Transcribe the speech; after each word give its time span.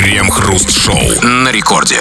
Крем-хруст-шоу 0.00 0.96
на 1.22 1.52
рекорде. 1.52 1.98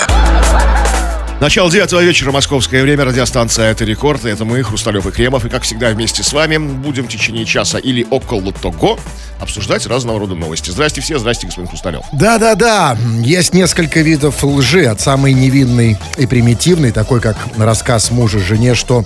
Начало 1.42 1.69
девятого 1.69 2.01
вечера, 2.01 2.31
московское 2.31 2.81
время, 2.81 3.03
радиостанция 3.03 3.71
«Это 3.71 3.83
рекорд». 3.83 4.23
Это 4.23 4.45
мы, 4.45 4.63
Хрусталев 4.63 5.05
и 5.05 5.11
Кремов. 5.11 5.44
И, 5.44 5.49
как 5.49 5.63
всегда, 5.63 5.89
вместе 5.89 6.23
с 6.23 6.31
вами 6.31 6.55
будем 6.59 7.04
в 7.04 7.09
течение 7.09 7.43
часа 7.43 7.77
или 7.77 8.07
около 8.09 8.54
того 8.54 8.97
обсуждать 9.41 9.85
разного 9.85 10.17
рода 10.17 10.33
новости. 10.33 10.70
Здрасте 10.70 11.01
все, 11.01 11.20
здрасте, 11.20 11.47
господин 11.47 11.67
Хрусталев. 11.67 12.04
Да-да-да, 12.13 12.97
есть 13.21 13.54
несколько 13.54 14.00
видов 14.00 14.46
лжи. 14.46 14.86
От 14.86 15.02
самой 15.02 15.34
невинной 15.34 15.97
и 16.18 16.26
примитивной, 16.26 16.94
такой 16.94 17.20
как 17.20 17.36
рассказ 17.58 18.12
мужа 18.12 18.40
жене, 18.40 18.76
что 18.76 19.04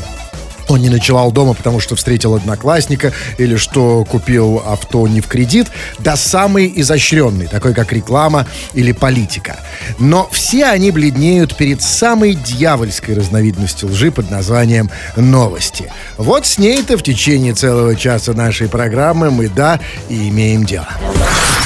он 0.67 0.81
не 0.81 0.89
ночевал 0.89 1.31
дома, 1.31 1.53
потому 1.53 1.79
что 1.79 1.95
встретил 1.95 2.35
одноклассника, 2.35 3.13
или 3.37 3.55
что 3.55 4.05
купил 4.05 4.61
авто 4.65 5.07
не 5.07 5.21
в 5.21 5.27
кредит, 5.27 5.67
до 5.99 6.15
самой 6.15 6.71
изощренной, 6.75 7.47
такой 7.47 7.73
как 7.73 7.91
реклама 7.93 8.47
или 8.73 8.91
политика. 8.91 9.59
Но 9.99 10.29
все 10.31 10.65
они 10.65 10.91
бледнеют 10.91 11.55
перед 11.55 11.81
самой 11.81 12.35
дьявольской 12.35 13.15
разновидностью 13.15 13.89
лжи 13.89 14.11
под 14.11 14.31
названием 14.31 14.89
новости. 15.15 15.91
Вот 16.17 16.45
с 16.45 16.57
ней-то 16.57 16.97
в 16.97 17.03
течение 17.03 17.53
целого 17.53 17.95
часа 17.95 18.33
нашей 18.33 18.69
программы 18.69 19.31
мы, 19.31 19.49
да, 19.49 19.79
и 20.09 20.29
имеем 20.29 20.65
дело. 20.65 20.87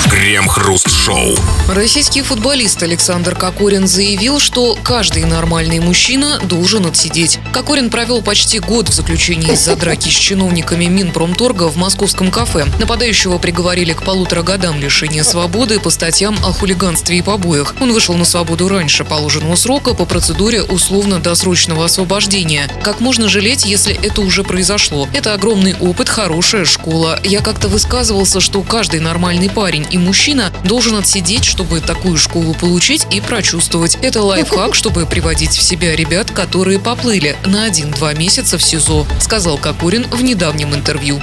Крем-хруст-шоу. 0.09 1.35
Российский 1.75 2.21
футболист 2.21 2.81
Александр 2.81 3.35
Кокорин 3.35 3.87
заявил, 3.87 4.39
что 4.39 4.77
каждый 4.81 5.25
нормальный 5.25 5.79
мужчина 5.79 6.39
должен 6.43 6.85
отсидеть. 6.85 7.39
Кокорин 7.53 7.89
провел 7.89 8.21
почти 8.21 8.59
год 8.59 8.86
в 8.89 8.93
заключении 8.93 9.53
из-за 9.53 9.75
драки 9.75 10.09
с 10.09 10.13
чиновниками 10.13 10.85
Минпромторга 10.85 11.69
в 11.69 11.77
московском 11.77 12.31
кафе. 12.31 12.65
Нападающего 12.79 13.37
приговорили 13.37 13.93
к 13.93 14.03
полутора 14.03 14.43
годам 14.43 14.79
лишения 14.79 15.23
свободы 15.23 15.79
по 15.79 15.89
статьям 15.89 16.35
о 16.45 16.51
хулиганстве 16.53 17.17
и 17.17 17.21
побоях. 17.21 17.75
Он 17.79 17.91
вышел 17.93 18.15
на 18.15 18.25
свободу 18.25 18.67
раньше 18.67 19.03
положенного 19.03 19.55
срока 19.55 19.93
по 19.93 20.05
процедуре 20.05 20.63
условно-досрочного 20.63 21.85
освобождения. 21.85 22.69
Как 22.83 22.99
можно 22.99 23.29
жалеть, 23.29 23.65
если 23.65 23.93
это 23.93 24.21
уже 24.21 24.43
произошло? 24.43 25.07
Это 25.13 25.33
огромный 25.33 25.75
опыт, 25.79 26.09
хорошая 26.09 26.65
школа. 26.65 27.19
Я 27.23 27.41
как-то 27.41 27.67
высказывался, 27.67 28.39
что 28.39 28.61
каждый 28.61 28.99
нормальный 28.99 29.49
парень 29.49 29.85
и 29.91 29.97
мужчина 29.97 30.51
должен 30.63 30.95
отсидеть, 30.95 31.45
чтобы 31.45 31.79
такую 31.81 32.17
школу 32.17 32.53
получить 32.53 33.07
и 33.11 33.21
прочувствовать. 33.21 33.97
Это 34.01 34.21
лайфхак, 34.21 34.75
чтобы 34.75 35.05
приводить 35.05 35.55
в 35.55 35.61
себя 35.61 35.95
ребят, 35.95 36.31
которые 36.31 36.79
поплыли 36.79 37.35
на 37.45 37.65
один-два 37.65 38.13
месяца 38.13 38.57
в 38.57 38.63
СИЗО, 38.79 39.05
сказал 39.19 39.57
Кокорин 39.57 40.05
в 40.11 40.21
недавнем 40.23 40.73
интервью. 40.75 41.19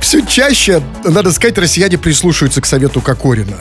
Все 0.00 0.24
чаще, 0.26 0.82
надо 1.04 1.32
сказать, 1.32 1.56
россияне 1.58 1.96
прислушиваются 1.96 2.60
к 2.60 2.66
совету 2.66 3.00
Кокорина. 3.00 3.56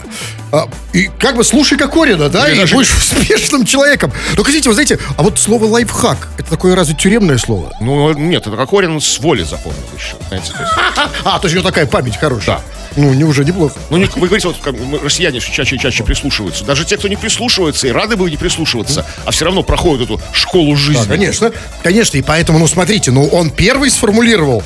А, 0.51 0.67
и 0.91 1.09
как 1.19 1.37
бы 1.37 1.43
слушай 1.45 1.77
Кокорина, 1.77 2.27
да, 2.29 2.49
и 2.49 2.57
даже- 2.57 2.75
будешь 2.75 2.93
успешным 2.93 3.65
человеком. 3.65 4.11
Но, 4.35 4.43
хотите, 4.43 4.67
вы 4.67 4.73
знаете, 4.73 4.99
а 5.17 5.23
вот 5.23 5.39
слово 5.39 5.65
лайфхак, 5.65 6.27
это 6.37 6.49
такое 6.49 6.75
разве 6.75 6.93
тюремное 6.95 7.37
слово? 7.37 7.73
Ну, 7.79 8.11
нет, 8.13 8.47
это 8.47 8.57
Кокорин 8.57 8.99
с 8.99 9.19
воли 9.19 9.43
запомнил 9.43 9.79
еще. 9.97 10.15
Знаете, 10.27 10.51
то 10.51 10.59
есть. 10.61 10.73
А, 11.23 11.39
то 11.39 11.45
есть 11.47 11.55
у 11.55 11.59
него 11.59 11.69
такая 11.69 11.85
память 11.85 12.17
хорошая. 12.17 12.59
Ну, 12.97 13.13
не 13.13 13.23
уже 13.23 13.45
неплохо. 13.45 13.75
Ну, 13.89 13.97
не- 13.97 14.05
вы 14.05 14.27
говорите, 14.27 14.47
вот 14.49 14.57
как 14.61 14.75
россияне 15.03 15.39
все 15.39 15.51
чаще 15.51 15.75
и 15.75 15.79
чаще 15.79 16.03
прислушиваются. 16.03 16.65
Даже 16.65 16.83
те, 16.85 16.97
кто 16.97 17.07
не 17.07 17.15
прислушивается, 17.15 17.87
и 17.87 17.91
рады 17.91 18.15
бы 18.17 18.29
не 18.29 18.37
прислушиваться, 18.37 19.05
а 19.25 19.31
все 19.31 19.45
равно 19.45 19.63
проходят 19.63 20.09
эту 20.09 20.21
школу 20.33 20.75
жизни. 20.75 21.03
Да, 21.03 21.07
конечно, 21.09 21.51
конечно, 21.83 22.17
и 22.17 22.21
поэтому, 22.21 22.59
ну, 22.59 22.67
смотрите, 22.67 23.11
ну, 23.11 23.27
он 23.27 23.49
первый 23.49 23.89
сформулировал 23.89 24.61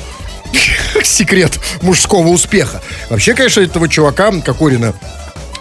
секрет 1.04 1.58
мужского 1.82 2.28
успеха. 2.28 2.82
Вообще, 3.10 3.34
конечно, 3.34 3.60
этого 3.60 3.88
чувака, 3.88 4.32
Кокорина, 4.40 4.94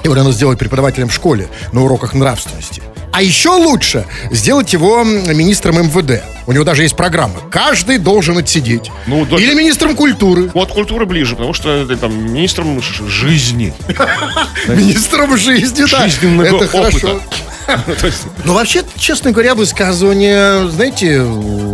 его 0.03 0.15
надо 0.15 0.31
сделать 0.31 0.57
преподавателем 0.59 1.09
в 1.09 1.13
школе 1.13 1.49
на 1.71 1.83
уроках 1.83 2.13
нравственности. 2.13 2.81
А 3.15 3.21
еще 3.21 3.51
лучше 3.51 4.05
сделать 4.29 4.73
его 4.73 5.01
министром 5.05 5.77
МВД. 5.87 6.21
У 6.47 6.51
него 6.51 6.65
даже 6.65 6.83
есть 6.83 6.97
программа. 6.97 7.39
Каждый 7.49 7.97
должен 7.97 8.37
отсидеть. 8.37 8.91
Ну, 9.07 9.25
да. 9.25 9.37
Или 9.37 9.53
министром 9.53 9.95
культуры. 9.95 10.51
Вот 10.53 10.73
культура 10.73 11.05
ближе, 11.05 11.37
потому 11.37 11.53
что 11.53 11.69
это 11.69 11.95
там 11.95 12.13
министром 12.33 12.81
жизни. 12.81 13.73
Министром 14.67 15.37
жизни, 15.37 15.85
да. 15.89 16.09
Жизненного 16.09 16.57
Это 16.57 16.67
хорошо. 16.67 17.21
Но 18.43 18.53
вообще, 18.53 18.83
честно 18.97 19.31
говоря, 19.31 19.55
высказывание, 19.55 20.69
знаете, 20.69 21.25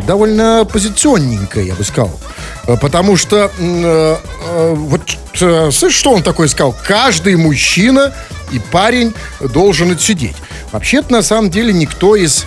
довольно 0.05 0.67
позиционненькое, 0.71 1.66
я 1.67 1.73
бы 1.73 1.83
сказал. 1.83 2.19
Э, 2.67 2.77
Потому 2.77 3.17
что, 3.17 3.51
э, 3.57 4.16
э, 4.45 4.73
вот, 4.75 5.01
э, 5.41 5.71
слышишь, 5.71 5.99
что 5.99 6.11
он 6.11 6.21
такое 6.21 6.47
сказал? 6.47 6.75
Каждый 6.85 7.35
мужчина 7.35 8.13
и 8.51 8.59
парень 8.59 9.13
должен 9.39 9.91
отсидеть. 9.91 10.35
Вообще-то, 10.71 11.11
на 11.11 11.21
самом 11.21 11.49
деле, 11.49 11.73
никто 11.73 12.15
из 12.15 12.45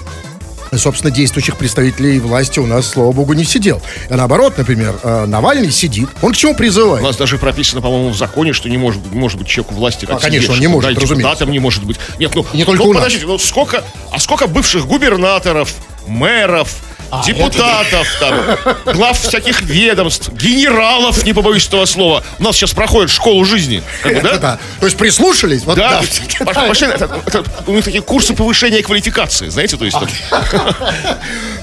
собственно, 0.77 1.13
действующих 1.13 1.57
представителей 1.57 2.19
власти 2.19 2.59
у 2.59 2.67
нас, 2.67 2.89
слава 2.89 3.13
богу, 3.13 3.33
не 3.35 3.45
сидел. 3.45 3.81
А 4.11 4.17
наоборот, 4.17 4.59
например, 4.59 4.99
э, 5.05 5.25
Навальный 5.27 5.71
сидит. 5.71 6.09
Он 6.21 6.33
к 6.33 6.37
чему 6.37 6.53
У 6.53 6.57
призывает? 6.57 7.01
нас 7.05 7.17
даже 7.17 7.39
прописано, 7.39 7.81
по-моему, 7.81 8.11
в 8.11 8.17
законе, 8.17 8.53
что 8.53 8.69
не 8.69 8.77
может, 8.77 9.01
может 9.13 9.39
быть 9.39 9.47
человек 9.47 9.73
у 9.73 9.77
власти. 9.77 10.05
как 10.05 10.17
А, 10.17 10.21
конечно, 10.21 10.53
он 10.53 10.59
не 10.59 10.67
может, 10.67 10.91
да, 10.91 11.01
разумеется. 11.01 11.15
депутатом 11.17 11.51
не 11.53 11.61
может 11.61 11.85
быть. 11.85 11.97
Нет, 12.19 12.33
ну, 12.35 12.45
И 12.53 12.57
не 12.57 12.65
только 12.65 12.83
ну, 12.83 12.91
у 12.91 12.93
нас. 12.93 13.03
подождите, 13.05 13.27
ну 13.27 13.39
сколько, 13.39 13.85
а 14.11 14.19
сколько 14.19 14.49
бывших 14.49 14.87
губернаторов, 14.87 15.73
мэров, 16.09 16.75
А, 17.11 17.23
депутатов, 17.25 18.07
там, 18.21 18.95
глав 18.95 19.19
всяких 19.21 19.63
ведомств, 19.63 20.31
генералов, 20.33 21.25
не 21.25 21.33
побоюсь 21.33 21.67
этого 21.67 21.85
слова, 21.85 22.23
у 22.39 22.43
нас 22.43 22.57
сейчас 22.57 22.73
проходит 22.73 23.11
школу 23.11 23.45
жизни. 23.45 23.83
Как 24.03 24.15
бы, 24.23 24.29
да? 24.29 24.39
да. 24.39 24.59
То 24.81 24.87
есть 24.87 24.99
прислушались? 24.99 25.63
Вот 25.65 25.77
Да, 25.77 26.03
да. 26.41 26.45
Пашин, 26.67 26.91
это- 26.91 27.21
это- 27.27 27.45
у 27.67 27.73
них 27.73 27.85
такие 27.85 28.03
курсы 28.03 28.35
повышения 28.35 28.83
квалификации, 28.83 29.49
знаете, 29.49 29.77
то 29.77 29.85
есть 29.85 29.97
там, 29.99 30.09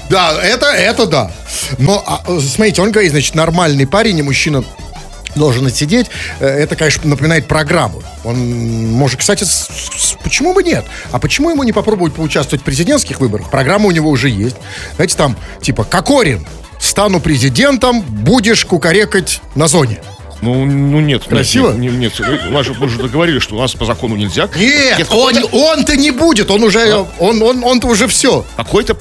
Да, 0.08 0.34
это, 0.42 0.66
это 0.66 1.06
да. 1.06 1.30
Но, 1.78 2.02
а, 2.06 2.22
смотрите, 2.40 2.82
он 2.82 2.90
говорит, 2.92 3.12
значит, 3.12 3.34
нормальный 3.34 3.86
парень 3.86 4.18
и 4.18 4.22
мужчина 4.22 4.62
должен 5.34 5.66
отсидеть. 5.66 6.06
Э, 6.40 6.46
Это, 6.46 6.76
конечно, 6.76 7.08
напоминает 7.08 7.46
программу. 7.46 8.02
Он 8.24 8.36
может, 8.92 9.20
кстати, 9.20 9.44
с- 9.44 9.68
с- 9.68 10.16
почему 10.22 10.54
бы 10.54 10.62
нет? 10.62 10.84
А 11.10 11.18
почему 11.18 11.50
ему 11.50 11.62
не 11.62 11.72
попробовать 11.72 12.14
поучаствовать 12.14 12.62
в 12.62 12.64
президентских 12.64 13.20
выборах? 13.20 13.50
Программа 13.50 13.86
у 13.86 13.90
него 13.90 14.10
уже 14.10 14.28
есть. 14.28 14.56
Знаете, 14.96 15.16
там, 15.16 15.36
типа, 15.60 15.84
Кокорин, 15.84 16.46
стану 16.80 17.20
президентом, 17.20 18.02
будешь 18.02 18.64
кукарекать 18.64 19.40
на 19.54 19.68
зоне. 19.68 19.98
Ну, 20.42 20.64
ну 20.64 21.00
нет. 21.00 21.24
Красиво? 21.24 21.72
Нет, 21.72 21.92
нет, 21.94 22.20
нет. 22.20 22.40
У 22.48 22.50
нас 22.52 22.66
же, 22.66 22.74
мы 22.78 22.88
же 22.88 22.98
договорились, 22.98 23.42
что 23.42 23.54
у 23.56 23.58
нас 23.60 23.72
по 23.74 23.84
закону 23.86 24.16
нельзя. 24.16 24.48
Нет, 24.56 25.06
он, 25.10 25.34
какой-то- 25.34 25.56
он-то 25.56 25.96
не 25.96 26.10
будет, 26.10 26.50
он 26.50 26.62
уже, 26.64 27.06
он, 27.18 27.40
он, 27.42 27.62
он-то 27.64 27.86
уже 27.86 28.06
все. 28.08 28.44
Какой-то 28.56 28.96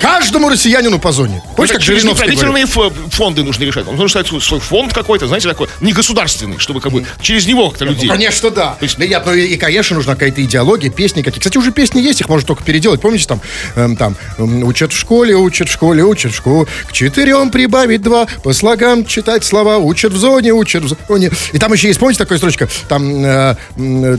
Каждому 0.00 0.48
россиянину 0.48 0.98
по 0.98 1.12
зоне. 1.12 1.42
Помнишь, 1.56 1.70
Это 1.70 1.78
как 1.78 1.82
Жириновский 1.82 2.62
ф- 2.62 3.14
фонды 3.14 3.42
нужно 3.42 3.64
решать. 3.64 3.86
Он 3.88 3.96
нужно 3.96 4.24
свой, 4.24 4.40
свой 4.40 4.60
фонд 4.60 4.92
какой-то, 4.92 5.26
знаете, 5.26 5.48
такой, 5.48 5.68
не 5.80 5.92
государственный, 5.92 6.58
чтобы 6.58 6.80
как 6.80 6.92
бы 6.92 7.04
через 7.20 7.46
него 7.46 7.70
как-то 7.70 7.84
людей. 7.86 8.08
Ну, 8.08 8.12
конечно, 8.14 8.50
да. 8.50 8.76
То 8.78 8.84
есть- 8.84 8.98
Да 8.98 9.06
нет, 9.06 9.22
ну 9.26 9.32
и, 9.34 9.56
конечно, 9.56 9.96
нужна 9.96 10.14
какая-то 10.14 10.42
идеология, 10.44 10.90
песни 10.90 11.22
какие. 11.22 11.40
Кстати, 11.40 11.56
уже 11.58 11.72
песни 11.72 12.00
есть, 12.00 12.20
их 12.20 12.28
можно 12.28 12.46
только 12.46 12.62
переделать. 12.62 13.00
Помните, 13.00 13.26
там, 13.26 13.40
эм, 13.76 13.96
там 13.96 14.16
эм, 14.38 14.64
учат 14.64 14.92
в 14.92 14.98
школе, 14.98 15.34
учат 15.36 15.68
в 15.68 15.72
школе, 15.72 16.02
учат 16.04 16.32
в 16.32 16.36
школе. 16.36 16.66
К 16.88 16.92
четырем 16.92 17.50
прибавить 17.50 18.02
два, 18.02 18.26
по 18.42 18.52
слогам 18.52 19.04
читать 19.06 19.44
слова, 19.44 19.78
учат 19.78 20.12
в 20.12 20.16
зоне, 20.16 20.52
учат 20.52 20.73
в 20.82 20.96
зоне. 21.08 21.30
И 21.52 21.58
там 21.58 21.72
еще 21.72 21.88
есть, 21.88 22.00
помните, 22.00 22.18
такая 22.18 22.38
строчка, 22.38 22.68
там 22.88 23.24
э, 23.24 23.56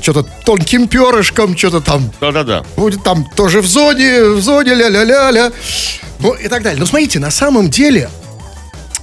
что-то 0.01 0.23
тонким 0.45 0.87
перышком, 0.87 1.57
что-то 1.57 1.81
там 1.81 2.11
Да-да-да. 2.21 2.63
будет 2.75 3.03
там 3.03 3.25
тоже 3.35 3.61
в 3.61 3.65
зоне, 3.67 4.23
в 4.23 4.41
зоне, 4.41 4.73
ля-ля-ля-ля. 4.73 5.51
Ну 6.19 6.33
и 6.33 6.47
так 6.47 6.63
далее. 6.63 6.79
Но 6.79 6.85
смотрите, 6.85 7.19
на 7.19 7.31
самом 7.31 7.69
деле, 7.69 8.09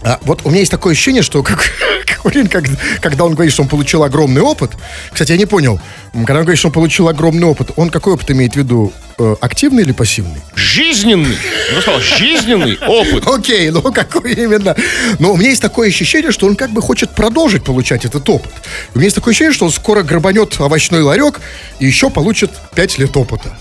а, 0.04 0.18
вот 0.22 0.40
у 0.44 0.48
меня 0.50 0.60
есть 0.60 0.70
такое 0.70 0.92
ощущение, 0.92 1.22
что 1.22 1.42
как, 1.42 1.62
Кокорин, 2.06 2.48
как- 2.48 2.64
когда 3.00 3.24
он 3.24 3.34
говорит, 3.34 3.52
что 3.52 3.62
он 3.62 3.68
получил 3.68 4.02
огромный 4.02 4.42
опыт, 4.42 4.72
кстати, 5.12 5.32
я 5.32 5.38
не 5.38 5.46
понял, 5.46 5.80
когда 6.12 6.34
он 6.38 6.42
говорит, 6.42 6.58
что 6.58 6.68
он 6.68 6.72
получил 6.72 7.08
огромный 7.08 7.46
опыт, 7.46 7.70
он 7.76 7.90
какой 7.90 8.14
опыт 8.14 8.30
имеет 8.30 8.54
в 8.54 8.56
виду? 8.56 8.92
Э, 9.18 9.36
активный 9.40 9.82
или 9.82 9.92
пассивный? 9.92 10.40
Жизненный, 10.54 11.36
я 11.74 11.80
сказал, 11.82 12.00
жизненный 12.00 12.78
опыт. 12.78 13.26
Окей, 13.26 13.70
ну 13.70 13.82
какой 13.82 14.32
именно? 14.32 14.74
Но 15.18 15.32
у 15.32 15.36
меня 15.36 15.50
есть 15.50 15.60
такое 15.62 15.88
ощущение, 15.88 16.32
что 16.32 16.46
он 16.46 16.56
как 16.56 16.70
бы 16.70 16.80
хочет 16.80 17.10
продолжить 17.10 17.62
получать 17.62 18.04
этот 18.04 18.28
опыт. 18.28 18.50
У 18.94 18.98
меня 18.98 19.04
есть 19.06 19.16
такое 19.16 19.32
ощущение, 19.32 19.52
что 19.54 19.66
он 19.66 19.70
скоро 19.72 20.02
грабанет 20.02 20.58
овощной 20.58 21.02
ларек 21.02 21.40
и 21.78 21.86
еще 21.86 22.08
получит 22.10 22.50
5 22.74 22.98
лет 22.98 23.16
опыта. 23.16 23.56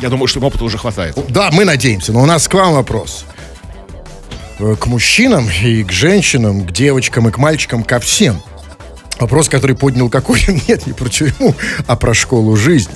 Я 0.00 0.10
думаю, 0.10 0.26
что 0.26 0.40
опыта 0.40 0.64
уже 0.64 0.76
хватает. 0.76 1.16
Да, 1.28 1.50
мы 1.50 1.64
надеемся, 1.64 2.12
но 2.12 2.22
у 2.22 2.26
нас 2.26 2.46
к 2.48 2.54
вам 2.54 2.74
вопрос. 2.74 3.24
Э, 4.58 4.74
К 4.78 4.86
мужчинам 4.86 5.48
и 5.62 5.82
к 5.84 5.92
женщинам, 5.92 6.66
к 6.66 6.72
девочкам 6.72 7.28
и 7.28 7.32
к 7.32 7.38
мальчикам, 7.38 7.82
ко 7.84 8.00
всем. 8.00 8.40
Вопрос, 9.18 9.48
который 9.48 9.76
поднял 9.76 10.08
Кокорин, 10.08 10.60
нет, 10.68 10.86
не 10.86 10.92
про 10.92 11.08
тюрьму, 11.08 11.54
а 11.86 11.96
про 11.96 12.14
школу 12.14 12.56
жизни. 12.56 12.94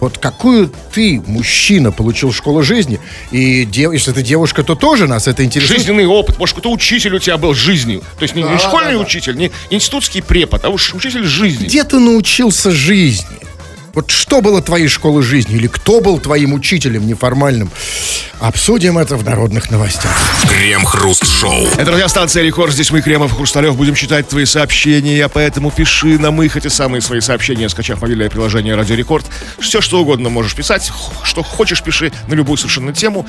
Вот 0.00 0.16
какую 0.18 0.72
ты, 0.92 1.20
мужчина, 1.26 1.90
получил 1.90 2.32
школу 2.32 2.62
жизни? 2.62 3.00
И 3.32 3.64
дев, 3.64 3.92
если 3.92 4.12
ты 4.12 4.22
девушка, 4.22 4.62
то 4.62 4.76
тоже 4.76 5.08
нас 5.08 5.26
это 5.26 5.44
интересует. 5.44 5.80
Жизненный 5.80 6.06
опыт. 6.06 6.38
Может, 6.38 6.54
какой-то 6.54 6.72
учитель 6.72 7.16
у 7.16 7.18
тебя 7.18 7.36
был 7.36 7.52
жизнью. 7.52 8.02
То 8.16 8.22
есть 8.22 8.36
не, 8.36 8.42
не 8.44 8.48
Да, 8.48 8.58
школьный 8.58 8.92
да, 8.92 8.98
да. 8.98 9.04
учитель, 9.04 9.36
не 9.36 9.50
институтский 9.70 10.22
препод, 10.22 10.64
а 10.64 10.68
уж 10.68 10.94
учитель 10.94 11.24
жизни. 11.24 11.64
Где 11.64 11.82
ты 11.82 11.98
научился 11.98 12.70
жизни? 12.70 13.26
Вот 13.94 14.10
что 14.10 14.40
было 14.40 14.62
твоей 14.62 14.88
школы 14.88 15.22
жизни? 15.22 15.56
Или 15.56 15.66
кто 15.66 16.00
был 16.00 16.18
твоим 16.18 16.52
учителем 16.52 17.06
неформальным? 17.06 17.70
Обсудим 18.38 18.98
это 18.98 19.16
в 19.16 19.24
народных 19.24 19.70
новостях. 19.70 20.16
Крем-хруст-шоу. 20.48 21.66
Это 21.76 21.90
радиостанция 21.90 22.44
Рекорд. 22.44 22.72
Здесь 22.72 22.92
мы, 22.92 23.02
Кремов 23.02 23.34
Хрусталев, 23.34 23.76
будем 23.76 23.96
читать 23.96 24.28
твои 24.28 24.44
сообщения, 24.44 25.28
поэтому 25.28 25.72
пиши 25.72 26.18
нам 26.18 26.40
их, 26.42 26.56
эти 26.56 26.68
самые 26.68 27.00
свои 27.00 27.20
сообщения, 27.20 27.68
скачав 27.68 28.00
мобильное 28.00 28.30
приложение 28.30 28.76
Радио 28.76 28.94
Рекорд. 28.94 29.26
Все, 29.58 29.80
что 29.80 30.00
угодно 30.00 30.28
можешь 30.28 30.54
писать, 30.54 30.92
что 31.24 31.42
хочешь, 31.42 31.82
пиши 31.82 32.12
на 32.28 32.34
любую 32.34 32.56
совершенно 32.56 32.92
тему. 32.92 33.26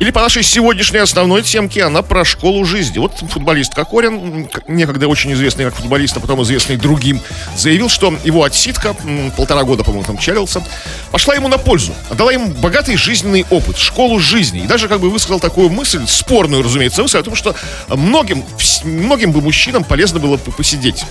Или 0.00 0.10
по 0.10 0.20
нашей 0.20 0.42
сегодняшней 0.42 0.98
основной 0.98 1.42
темке, 1.42 1.84
она 1.84 2.02
про 2.02 2.24
школу 2.24 2.64
жизни. 2.64 2.98
Вот 2.98 3.12
футболист 3.30 3.74
Кокорин, 3.74 4.48
некогда 4.66 5.06
очень 5.06 5.32
известный 5.34 5.66
как 5.66 5.76
футболист, 5.76 6.16
а 6.16 6.20
потом 6.20 6.42
известный 6.42 6.76
другим, 6.76 7.20
заявил, 7.56 7.88
что 7.88 8.12
его 8.24 8.42
отсидка, 8.42 8.96
полтора 9.36 9.62
года, 9.62 9.84
по-моему, 9.98 10.04
там 10.04 10.18
чалился, 10.18 10.62
пошла 11.10 11.34
ему 11.34 11.48
на 11.48 11.58
пользу. 11.58 11.94
Дала 12.10 12.32
ему 12.32 12.48
богатый 12.48 12.96
жизненный 12.96 13.44
опыт, 13.50 13.78
школу 13.78 14.18
жизни. 14.18 14.60
И 14.60 14.66
даже 14.66 14.88
как 14.88 15.00
бы 15.00 15.10
высказал 15.10 15.40
такую 15.40 15.70
мысль, 15.70 16.06
спорную, 16.06 16.62
разумеется, 16.62 17.02
мысль 17.02 17.18
о 17.18 17.22
том, 17.22 17.34
что 17.34 17.54
многим, 17.88 18.44
многим 18.84 19.32
бы 19.32 19.40
мужчинам 19.40 19.84
полезно 19.84 20.18
было 20.18 20.36
бы 20.36 20.52
посидеть. 20.52 21.04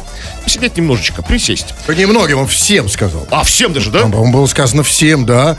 Посидеть 0.43 0.77
немножечко, 0.77 1.21
присесть. 1.21 1.67
Немногим, 1.87 2.39
он 2.39 2.47
всем 2.47 2.89
сказал. 2.89 3.27
А, 3.31 3.43
всем 3.43 3.73
даже, 3.73 3.91
да? 3.91 4.01
Там, 4.01 4.11
по-моему, 4.11 4.33
было 4.33 4.45
сказано 4.45 4.83
всем, 4.83 5.25
да. 5.25 5.57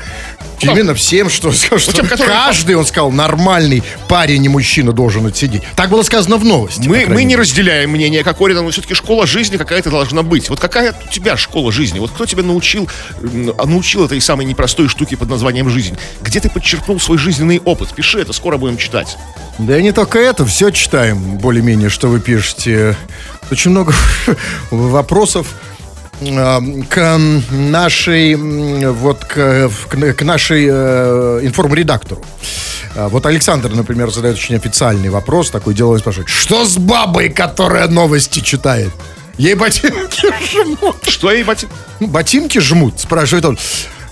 Именно 0.61 0.95
всем, 0.95 1.29
что, 1.31 1.53
что 1.53 1.79
тем, 1.93 2.07
которые- 2.07 2.29
каждый, 2.29 2.75
он 2.77 2.85
сказал, 2.87 3.11
нормальный 3.13 3.83
парень 4.09 4.45
и 4.45 4.49
мужчина 4.49 4.93
должен 4.93 5.27
отсидеть. 5.27 5.63
Так 5.77 5.91
было 5.91 6.03
сказано 6.03 6.37
в 6.37 6.45
новости. 6.45 6.83
по 6.83 6.89
Мы, 6.89 6.95
крайней 6.97 7.15
мы 7.15 7.21
не 7.23 7.27
мере. 7.31 7.41
разделяем 7.43 7.91
мнение 7.91 8.25
Кокорина, 8.25 8.63
но 8.63 8.71
все-таки 8.71 8.95
школа 8.95 9.27
жизни 9.27 9.57
какая-то 9.57 9.91
должна 9.91 10.23
быть. 10.23 10.49
Вот 10.51 10.61
какая 10.61 10.93
у 10.93 11.13
тебя 11.13 11.37
школа 11.37 11.71
жизни? 11.73 11.99
Вот 11.99 12.11
кто 12.11 12.27
тебя 12.27 12.43
научил, 12.43 12.89
м, 13.23 13.55
а, 13.57 13.67
научил 13.67 14.05
этой 14.05 14.21
самой 14.21 14.47
непростой 14.47 14.89
штуке 14.89 15.17
под 15.17 15.29
названием 15.29 15.69
жизнь? 15.71 15.97
Где 16.23 16.41
ты 16.41 16.51
подчеркнул 16.51 16.99
свой 17.01 17.19
жизненный 17.19 17.61
опыт? 17.65 17.91
Пиши 17.95 18.21
это, 18.21 18.33
скоро 18.33 18.57
будем 18.57 18.77
читать. 18.79 19.17
Да 19.59 19.79
и 19.79 19.83
не 19.83 19.93
только 19.93 20.19
это, 20.19 20.45
все 20.47 20.71
читаем 20.71 21.39
более-менее, 21.39 21.89
что 21.89 22.09
вы 22.09 22.21
пишете. 22.21 22.97
Очень 23.51 23.71
много 23.71 23.95
вопросов 24.71 25.49
к 26.21 27.19
нашей, 27.51 28.35
вот, 28.35 29.25
к, 29.25 29.71
к- 29.89 30.23
нашей 30.23 30.67
э, 30.69 31.41
информредактору. 31.43 32.25
А, 32.97 33.09
Вот 33.09 33.25
Александр, 33.27 33.71
например, 33.75 34.11
задает 34.11 34.37
очень 34.37 34.57
официальный 34.57 35.11
вопрос, 35.11 35.51
такой 35.51 35.75
деловой 35.75 36.01
спрашивает, 36.01 36.29
что 36.29 36.65
с 36.65 36.77
бабой, 36.77 37.29
которая 37.29 37.87
новости 37.89 38.41
читает? 38.41 38.91
Ей 39.37 39.55
ботинки 39.55 40.27
жмут. 40.53 40.97
Что, 41.09 41.31
ебать? 41.31 41.67
Ну, 42.01 42.09
ботинки 42.09 42.59
жмут, 42.59 42.99
спрашивает 42.99 43.45
он. 43.45 43.59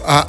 А, 0.05 0.29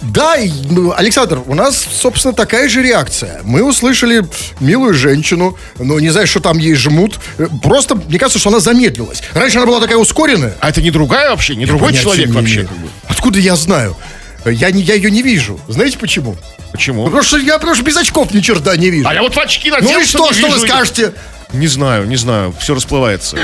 да, 0.00 0.36
ну, 0.70 0.92
Александр, 0.96 1.42
у 1.46 1.54
нас, 1.54 1.76
собственно, 1.76 2.34
такая 2.34 2.68
же 2.68 2.82
реакция. 2.82 3.40
Мы 3.44 3.62
услышали 3.62 4.24
милую 4.60 4.94
женщину, 4.94 5.56
но 5.78 5.98
не 6.00 6.10
знаю, 6.10 6.26
что 6.26 6.40
там 6.40 6.58
ей 6.58 6.74
жмут. 6.74 7.18
Э, 7.38 7.46
Просто, 7.62 7.94
мне 7.94 8.18
кажется, 8.18 8.38
что 8.38 8.50
она 8.50 8.60
замедлилась. 8.60 9.22
Раньше 9.34 9.58
она 9.58 9.66
была 9.66 9.80
такая 9.80 9.96
ускоренная. 9.96 10.54
А 10.60 10.70
это 10.70 10.80
не 10.82 10.90
другая 10.90 11.30
вообще? 11.30 11.56
Не 11.56 11.66
другой 11.66 11.88
Понятия 11.88 12.02
человек 12.04 12.28
не 12.28 12.32
вообще? 12.32 12.54
имею. 12.54 12.68
Откуда 13.08 13.38
я 13.38 13.56
знаю? 13.56 13.96
Я, 14.44 14.70
не, 14.70 14.82
я 14.82 14.94
ее 14.94 15.10
не 15.10 15.22
вижу. 15.22 15.60
Знаете 15.68 15.98
почему? 15.98 16.36
Почему? 16.72 17.04
Потому 17.04 17.22
что 17.22 17.38
я 17.38 17.58
потому 17.58 17.74
что 17.74 17.84
без 17.84 17.96
очков 17.96 18.32
ни 18.34 18.40
черта 18.40 18.76
не 18.76 18.90
вижу. 18.90 19.08
А 19.08 19.14
я 19.14 19.22
вот 19.22 19.34
в 19.34 19.38
очки 19.38 19.70
надел, 19.70 19.90
ну 19.90 20.00
и 20.00 20.04
что, 20.04 20.28
не 20.30 20.34
что 20.38 20.48
вы 20.48 20.58
скажете? 20.58 21.12
Не 21.52 21.66
знаю, 21.66 22.06
не 22.06 22.16
знаю, 22.16 22.54
все 22.58 22.74
расплывается. 22.74 23.36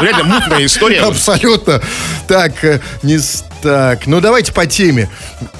Реально 0.00 0.24
мутная 0.24 0.64
история. 0.64 1.00
Абсолютно. 1.02 1.80
Так, 2.26 2.64
э, 2.64 2.80
не 3.02 3.18
так. 3.62 4.06
Ну 4.06 4.20
давайте 4.20 4.52
по 4.52 4.66
теме. 4.66 5.10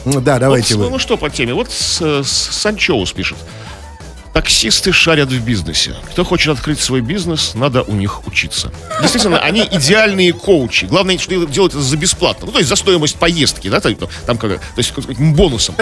Да, 0.05 0.39
давайте 0.39 0.75
Вот, 0.77 0.85
вы. 0.85 0.91
Ну 0.91 0.99
что 0.99 1.17
по 1.17 1.29
теме? 1.31 1.53
Вот 1.55 1.71
с- 1.71 2.23
с- 2.23 2.49
Санчоус 2.53 3.13
пишет. 3.13 3.37
Таксисты 4.35 4.93
шарят 4.93 5.29
в 5.31 5.41
бизнесе. 5.45 5.95
Кто 6.11 6.25
хочет 6.25 6.53
открыть 6.53 6.81
свой 6.81 7.01
бизнес, 7.01 7.55
надо 7.55 7.83
у 7.85 7.93
них 7.93 8.27
учиться. 8.27 8.73
Действительно, 9.01 9.39
они 9.39 9.61
идеальные 9.71 10.33
коучи. 10.33 10.87
Главное, 10.87 11.17
что 11.19 11.47
делают 11.47 11.73
это 11.73 11.81
за 11.83 11.97
бесплатно. 11.97 12.47
Ну, 12.47 12.53
то 12.53 12.59
есть 12.59 12.69
за 12.69 12.75
стоимость 12.75 13.15
поездки, 13.17 13.69
да, 13.69 13.79
там, 13.81 13.97
там 14.27 14.37
как, 14.37 14.59
то 14.59 14.79
есть 14.79 14.93
бонусом. 15.21 15.77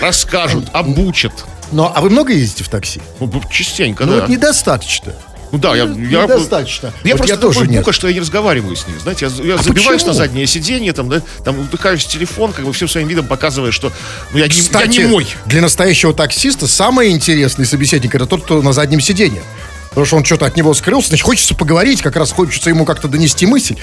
Расскажут, 0.00 0.64
обучат. 0.72 1.32
Ну, 1.70 1.92
а 1.94 2.00
вы 2.00 2.08
много 2.08 2.32
ездите 2.32 2.64
в 2.64 2.68
такси? 2.68 3.02
Ну, 3.20 3.30
частенько, 3.50 4.06
Ну, 4.06 4.14
да. 4.14 4.20
вот 4.20 4.28
недостаточно. 4.30 5.12
Ну 5.56 5.62
да, 5.62 5.74
я, 5.74 5.84
я, 5.84 6.24
недостаточно. 6.24 6.92
Я 7.02 7.12
Вот 7.12 7.18
просто 7.18 7.34
я 7.34 7.40
тоже 7.40 7.64
бука, 7.64 7.92
что 7.92 8.08
я 8.08 8.14
не 8.14 8.20
разговариваю 8.20 8.76
с 8.76 8.86
ней. 8.86 8.96
Знаете, 8.98 9.26
я, 9.38 9.44
я 9.44 9.56
забиваюсь 9.56 10.02
почему? 10.02 10.08
на 10.08 10.12
заднее 10.12 10.46
сиденье, 10.46 10.92
там, 10.92 11.08
да, 11.08 11.22
там 11.44 11.58
утыкаюсь 11.58 12.04
в 12.04 12.08
телефон, 12.08 12.52
как 12.52 12.66
бы 12.66 12.74
всем 12.74 12.88
своим 12.88 13.08
видом 13.08 13.26
показывая, 13.26 13.72
что 13.72 13.90
ну, 14.32 14.38
я, 14.38 14.48
не, 14.48 14.54
я 14.54 14.62
Кстати, 14.62 15.00
не 15.00 15.06
мой. 15.06 15.26
для 15.46 15.62
настоящего 15.62 16.12
таксиста 16.12 16.66
самый 16.66 17.10
интересный 17.10 17.64
собеседник 17.64 18.14
это 18.14 18.26
тот, 18.26 18.44
кто 18.44 18.60
на 18.60 18.74
заднем 18.74 19.00
сиденье. 19.00 19.42
Потому 19.88 20.04
что 20.04 20.16
он 20.16 20.24
что-то 20.26 20.44
от 20.44 20.56
него 20.58 20.74
скрылся, 20.74 21.08
значит, 21.08 21.24
хочется 21.24 21.54
поговорить, 21.54 22.02
как 22.02 22.16
раз 22.16 22.30
хочется 22.30 22.68
ему 22.68 22.84
как-то 22.84 23.08
донести 23.08 23.46
мысль. 23.46 23.76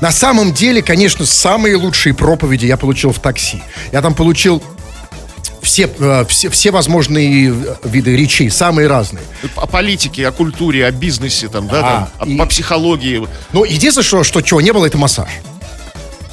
На 0.00 0.10
самом 0.10 0.54
деле, 0.54 0.80
конечно, 0.80 1.26
самые 1.26 1.76
лучшие 1.76 2.14
проповеди 2.14 2.64
я 2.64 2.78
получил 2.78 3.12
в 3.12 3.18
такси. 3.18 3.62
Я 3.92 4.00
там 4.00 4.14
получил 4.14 4.62
все, 5.62 5.90
э, 5.98 6.24
все, 6.28 6.48
все 6.50 6.70
возможные 6.70 7.54
виды 7.84 8.16
речей, 8.16 8.50
самые 8.50 8.88
разные. 8.88 9.24
О 9.56 9.66
политике, 9.66 10.26
о 10.28 10.32
культуре, 10.32 10.86
о 10.86 10.90
бизнесе, 10.90 11.48
там, 11.48 11.68
да, 11.68 11.80
А, 11.82 12.18
там, 12.20 12.28
и- 12.28 12.36
по 12.38 12.46
психологии. 12.46 13.26
Но 13.52 13.64
единственное, 13.64 14.04
что, 14.04 14.24
что 14.24 14.40
чего 14.42 14.60
не 14.60 14.72
было, 14.72 14.86
это 14.86 14.98
массаж. 14.98 15.28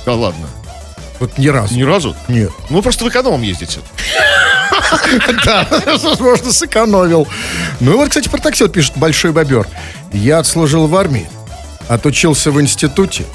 Да 0.05 0.13
ладно. 0.13 0.47
Вот 1.19 1.37
ни 1.37 1.47
разу. 1.47 1.73
Ни 1.75 1.83
разу? 1.83 2.15
Нет. 2.27 2.51
Ну, 2.69 2.77
вы 2.77 2.81
просто 2.83 3.05
в 3.05 3.09
эконом 3.09 3.41
ездите. 3.41 3.79
Да, 5.45 5.67
возможно, 5.85 6.51
сэкономил. 6.51 7.27
Ну 7.79 7.97
вот, 7.97 8.09
кстати, 8.09 8.27
про 8.29 8.39
такси 8.39 8.67
пишет 8.67 8.93
Большой 8.97 9.31
Бобер. 9.31 9.67
Я 10.11 10.39
отслужил 10.39 10.87
в 10.87 10.95
армии, 10.95 11.27
отучился 11.87 12.51
в 12.51 12.59
институте, 12.61 13.25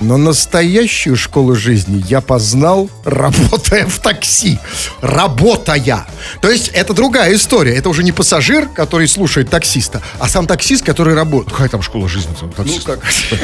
но 0.00 0.16
настоящую 0.16 1.16
школу 1.16 1.54
жизни 1.54 2.02
я 2.08 2.20
познал, 2.20 2.90
работая 3.04 3.86
в 3.86 3.98
такси. 3.98 4.58
Работая. 5.00 6.06
То 6.40 6.50
есть 6.50 6.68
это 6.68 6.94
другая 6.94 7.34
история. 7.34 7.74
Это 7.74 7.88
уже 7.88 8.02
не 8.02 8.12
пассажир, 8.12 8.66
который 8.68 9.06
слушает 9.08 9.50
таксиста, 9.50 10.02
а 10.18 10.28
сам 10.28 10.46
таксист, 10.46 10.84
который 10.84 11.14
работает. 11.14 11.52
Какая 11.52 11.68
там 11.68 11.82
школа 11.82 12.08
жизни? 12.08 12.34
Там, 12.38 12.50
таксист? 12.52 12.86
Ну, 12.86 12.94
как? 12.94 13.00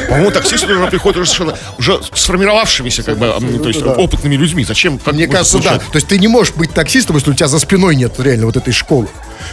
По-моему, 0.09 0.31
таксисты 0.31 0.73
уже 0.73 0.87
приходят 0.87 1.19
уже 1.19 1.31
совершенно 1.31 1.59
уже 1.79 2.01
сформировавшимися, 2.15 3.03
как 3.03 3.19
бы, 3.19 3.27
то 3.63 3.69
есть 3.69 3.83
да. 3.83 3.93
опытными 3.93 4.37
людьми. 4.37 4.65
Зачем? 4.65 5.01
Мне 5.07 5.27
кажется, 5.27 5.59
да. 5.59 5.79
То 5.79 5.97
есть 5.97 6.09
ты 6.09 6.19
не 6.19 6.29
можешь 6.29 6.55
быть 6.55 6.73
таксистом, 6.73 7.17
если 7.17 7.31
у 7.31 7.35
тебя 7.35 7.49
за 7.49 7.59
спиной 7.59 7.97
нет 7.97 8.19
реально 8.19 8.47
вот 8.47 8.57
этой 8.57 8.73
школы. 8.73 9.09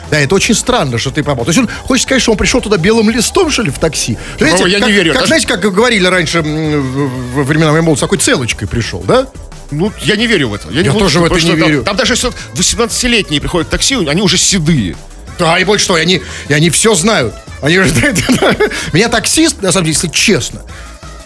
Да, 0.09 0.19
это 0.19 0.35
очень 0.35 0.55
странно, 0.55 0.97
что 0.97 1.11
ты 1.11 1.23
попал. 1.23 1.45
То 1.45 1.49
есть 1.49 1.59
он 1.59 1.67
хочет 1.85 2.03
сказать, 2.03 2.21
что 2.21 2.31
он 2.31 2.37
пришел 2.37 2.61
туда 2.61 2.77
белым 2.77 3.09
листом, 3.09 3.49
что 3.49 3.61
ли, 3.63 3.71
в 3.71 3.79
такси? 3.79 4.17
Знаете, 4.37 4.63
я 4.69 4.79
не 4.79 4.85
как, 4.85 4.89
верю. 4.89 5.11
Как, 5.13 5.21
Даже- 5.21 5.27
знаете, 5.27 5.47
как 5.47 5.61
говорили 5.73 6.05
раньше 6.05 6.41
во 6.41 7.43
времена 7.43 7.71
моей 7.71 7.83
молодости, 7.83 8.01
такой 8.05 8.17
целочкой 8.17 8.67
пришел, 8.67 9.01
да? 9.01 9.27
Ну, 9.71 9.91
я 10.01 10.15
не 10.15 10.27
верю 10.27 10.49
в 10.49 10.53
это. 10.53 10.69
Я 10.69 10.83
не- 10.83 10.89
ну, 10.89 10.99
тоже 10.99 11.19
в 11.19 11.23
это 11.25 11.35
не 11.35 11.39
что 11.39 11.49
там- 11.49 11.57
верю. 11.57 11.83
Там, 11.83 11.95
даже 11.95 12.13
если 12.13 12.31
18-летние 12.53 13.41
приходят 13.41 13.67
в 13.67 13.71
такси, 13.71 13.95
они 14.07 14.21
уже 14.21 14.37
седые. 14.37 14.95
Да, 15.39 15.57
и 15.57 15.63
больше 15.63 15.85
что, 15.85 15.97
и 15.97 16.01
они, 16.01 16.21
и 16.47 16.53
они 16.53 16.69
все 16.69 16.93
знают. 16.93 17.33
Они 17.61 17.75
же 17.77 17.85
Меня 18.93 19.09
таксист, 19.09 19.61
на 19.61 19.71
самом 19.71 19.85
деле, 19.85 19.95
если 19.95 20.09
честно, 20.09 20.61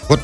вот 0.08 0.20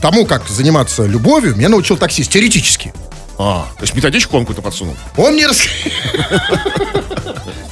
тому, 0.00 0.26
как 0.26 0.48
заниматься 0.48 1.04
любовью, 1.04 1.56
меня 1.56 1.68
научил 1.68 1.96
таксист 1.96 2.30
теоретически. 2.30 2.92
А, 3.38 3.68
то 3.76 3.82
есть 3.82 3.94
методичку 3.94 4.36
он 4.36 4.42
какую-то 4.42 4.62
подсунул. 4.62 4.96
Он 5.16 5.34
мне 5.34 5.46
рас... 5.46 5.58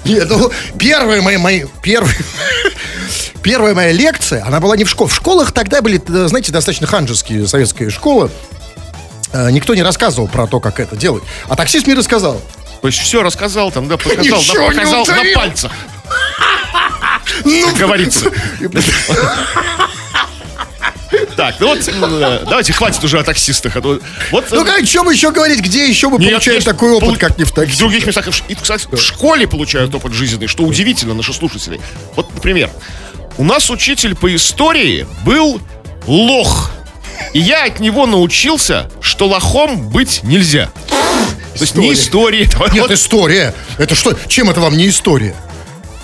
Нет, 0.05 0.29
ну, 0.31 0.53
первая 0.79 1.21
моя, 1.21 1.41
моя, 1.41 1.67
первая, 1.83 2.15
первая 3.43 3.75
моя 3.75 3.91
лекция, 3.91 4.45
она 4.47 4.61
была 4.61 4.77
не 4.77 4.85
в 4.85 4.91
школе. 4.91 5.11
В 5.11 5.15
школах 5.15 5.51
тогда 5.51 5.83
были, 5.83 6.01
э, 6.07 6.29
знаете, 6.29 6.53
достаточно 6.53 6.87
ханжеские 6.87 7.49
советские 7.49 7.91
школы. 7.91 8.31
Э, 9.33 9.51
Никто 9.51 9.75
не 9.75 9.83
рассказывал 9.83 10.29
про 10.29 10.47
то, 10.47 10.61
как 10.61 10.79
это 10.79 10.95
делать. 10.95 11.25
А 11.49 11.57
таксист 11.57 11.87
мне 11.87 11.97
рассказал. 11.97 12.41
То 12.81 12.87
есть 12.87 13.01
все 13.01 13.25
рассказал, 13.25 13.73
там, 13.73 13.89
да, 13.89 13.97
показал, 13.97 14.23
да, 14.23 14.37
Ничего 14.37 14.67
показал 14.69 15.05
на 15.07 15.25
пальцах. 15.35 15.73
Ну, 17.45 17.67
Как 17.67 17.77
говорится. 17.77 18.31
Так, 21.37 21.57
ну 21.61 21.69
вот, 21.69 21.87
э, 21.89 22.45
давайте 22.49 22.73
хватит 22.73 23.03
уже 23.05 23.19
о 23.19 23.23
таксистах. 23.25 23.77
а 23.77 23.81
то- 23.81 24.01
Вот, 24.31 24.47
Ну, 24.51 24.65
как, 24.65 24.87
чем 24.87 25.09
еще 25.11 25.31
говорить, 25.33 25.61
где 25.61 25.87
еще 25.89 26.09
мы 26.09 26.19
Нет, 26.19 26.31
получаем 26.31 26.57
есть 26.57 26.67
такой 26.67 26.93
опыт, 26.93 27.09
полу- 27.09 27.19
как 27.19 27.39
не 27.39 27.45
в 27.45 27.49
В 27.51 27.53
такси? 27.55 27.79
других 27.79 28.07
местах. 28.07 28.27
И, 28.49 28.55
кстати, 28.55 28.87
в 28.91 28.97
школе 29.01 29.47
получают 29.47 29.95
опыт 29.95 30.13
жизненный, 30.13 30.47
что 30.47 30.65
удивительно 30.65 31.15
наши 31.15 31.33
слушатели. 31.33 31.81
Вот, 32.15 32.33
например, 32.35 32.71
у 33.39 33.45
нас 33.45 33.71
учитель 33.71 34.15
по 34.15 34.35
истории 34.35 35.07
был 35.25 35.61
лох. 36.07 36.71
И 37.33 37.39
я 37.41 37.65
от 37.65 37.81
него 37.81 38.07
научился, 38.07 38.91
что 39.01 39.27
лохом 39.27 39.89
быть 39.89 40.21
нельзя. 40.23 40.71
То 41.57 41.63
есть 41.63 41.75
не 41.75 41.93
истории. 41.95 42.45
это 42.47 42.73
Нет, 42.75 42.83
вот 42.83 42.91
история. 42.93 43.55
Это 43.79 43.95
что? 43.95 44.15
Чем 44.29 44.51
это 44.51 44.61
вам 44.61 44.77
не 44.77 44.89
история? 44.89 45.35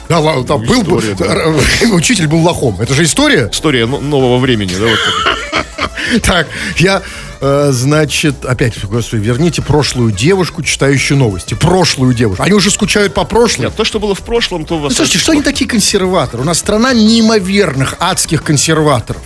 Да, 0.09 0.19
ла- 0.21 0.43
там 0.45 0.63
был 0.63 0.83
бы- 0.83 0.99
История, 1.01 1.15
да. 1.15 1.27
р- 1.27 1.93
учитель 1.95 2.27
был 2.27 2.39
лохом. 2.43 2.81
Это 2.81 2.95
же 2.95 3.05
история? 3.05 3.49
История 3.53 3.87
нового 3.87 4.39
времени, 4.39 4.73
да, 4.79 4.87
вот 4.87 4.99
так. 4.99 5.63
Так, 6.23 6.47
я, 6.77 7.01
э, 7.41 7.69
значит, 7.73 8.45
опять, 8.45 8.75
господи, 8.85 9.23
верните 9.23 9.63
прошлую 9.63 10.13
девушку, 10.13 10.63
читающую 10.63 11.17
новости. 11.17 11.55
Прошлую 11.55 12.13
девушку. 12.13 12.43
Они 12.43 12.53
уже 12.53 12.71
скучают 12.71 13.15
по 13.15 13.25
прошлому. 13.25 13.69
Нет, 13.69 13.77
то, 13.77 13.85
что 13.85 13.99
было 13.99 14.15
в 14.15 14.21
прошлом, 14.21 14.67
то. 14.67 14.79
Ну, 14.79 14.91
слушайте, 14.91 15.19
что 15.19 15.33
они 15.33 15.41
такие 15.43 15.69
консерваторы? 15.71 16.43
У 16.43 16.47
нас 16.47 16.59
страна 16.59 16.93
неимоверных 16.93 17.95
адских 17.99 18.43
консерваторов. 18.43 19.23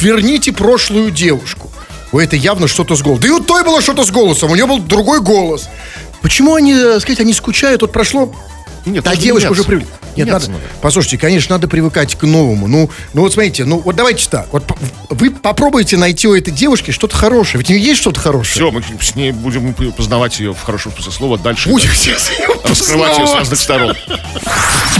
Верните 0.00 0.52
прошлую 0.52 1.10
девушку. 1.10 1.72
У 2.12 2.20
этой 2.20 2.38
явно 2.38 2.68
что-то 2.68 2.94
с 2.94 3.02
голосом. 3.02 3.22
Да 3.22 3.28
и 3.28 3.30
у 3.32 3.40
той 3.40 3.64
было 3.64 3.80
что-то 3.80 4.04
с 4.04 4.10
голосом, 4.12 4.50
у 4.50 4.54
нее 4.54 4.66
был 4.66 4.78
другой 4.78 5.20
голос. 5.20 5.68
Почему 6.20 6.54
они, 6.54 6.72
э, 6.74 7.00
сказать, 7.00 7.18
они 7.20 7.32
скучают? 7.32 7.80
Вот 7.82 7.90
прошло... 7.90 8.32
Нет, 8.86 9.04
Та 9.04 9.10
нужно 9.10 9.22
девушка 9.24 9.48
меняться. 9.48 9.60
уже 9.62 9.68
привык. 9.68 9.88
Нет, 10.16 10.26
Меняться 10.26 10.50
надо, 10.50 10.62
надо. 10.62 10.74
послушайте, 10.82 11.18
конечно, 11.18 11.54
надо 11.54 11.68
привыкать 11.68 12.14
к 12.16 12.22
новому. 12.24 12.66
Ну, 12.66 12.90
ну 13.14 13.22
вот 13.22 13.32
смотрите, 13.32 13.64
ну 13.64 13.78
вот 13.78 13.96
давайте 13.96 14.28
так. 14.28 14.46
Вот 14.52 14.64
вы 15.08 15.30
попробуйте 15.30 15.96
найти 15.96 16.28
у 16.28 16.34
этой 16.34 16.52
девушки 16.52 16.90
что-то 16.90 17.16
хорошее. 17.16 17.60
Ведь 17.60 17.70
у 17.70 17.72
нее 17.72 17.82
есть 17.82 18.00
что-то 18.00 18.20
хорошее. 18.20 18.54
Все, 18.54 18.70
мы 18.70 18.82
с 19.00 19.14
ней 19.14 19.32
будем 19.32 19.72
познавать 19.92 20.38
ее 20.38 20.52
в 20.52 20.62
хорошем 20.62 20.92
смысле 20.92 21.12
слова 21.12 21.38
дальше. 21.38 21.68
Будем 21.70 21.88
да, 21.88 21.94
сейчас 21.94 22.30
раскрывать 22.64 23.18
ее 23.18 23.26
с 23.26 23.32
разных 23.34 23.58
сторон. 23.58 23.96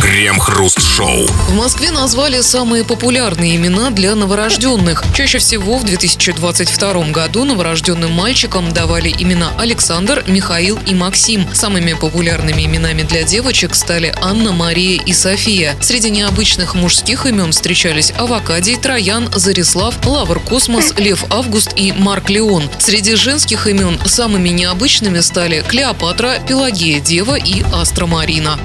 Крем-хруст-шоу. 0.01 1.27
В 1.49 1.55
Москве 1.55 1.91
назвали 1.91 2.41
самые 2.41 2.83
популярные 2.83 3.55
имена 3.57 3.91
для 3.91 4.15
новорожденных. 4.17 5.05
Чаще 5.15 5.39
всего 5.39 5.79
в 5.79 5.85
2022 5.85 7.11
году 7.11 7.45
новорожденным 7.45 8.11
мальчикам 8.13 8.73
давали 8.73 9.15
имена 9.17 9.53
Александр, 9.59 10.25
Михаил 10.27 10.79
и 10.87 10.95
Максим. 10.95 11.47
Самыми 11.53 11.93
популярными 11.93 12.63
именами 12.65 13.03
для 13.03 13.23
девочек 13.23 13.62
стали 13.75 14.13
Анна, 14.21 14.53
Мария 14.53 15.01
и 15.01 15.13
София. 15.13 15.77
Среди 15.81 16.11
необычных 16.11 16.75
мужских 16.75 17.27
имен 17.27 17.53
встречались 17.53 18.13
Авакадий, 18.19 18.77
Троян, 18.77 19.31
Зарислав, 19.35 19.95
Лавр 20.05 20.41
Космос, 20.41 20.93
Лев 20.99 21.25
Август 21.31 21.73
и 21.77 21.93
Марк 21.93 22.29
Леон. 22.31 22.69
Среди 22.79 23.15
женских 23.15 23.67
имен 23.67 23.99
самыми 24.05 24.49
необычными 24.49 25.21
стали 25.21 25.63
Клеопатра, 25.67 26.35
Пелагея 26.47 27.01
Дева 27.01 27.37
и 27.37 27.63
Астра 27.73 28.07
Марина. 28.07 28.59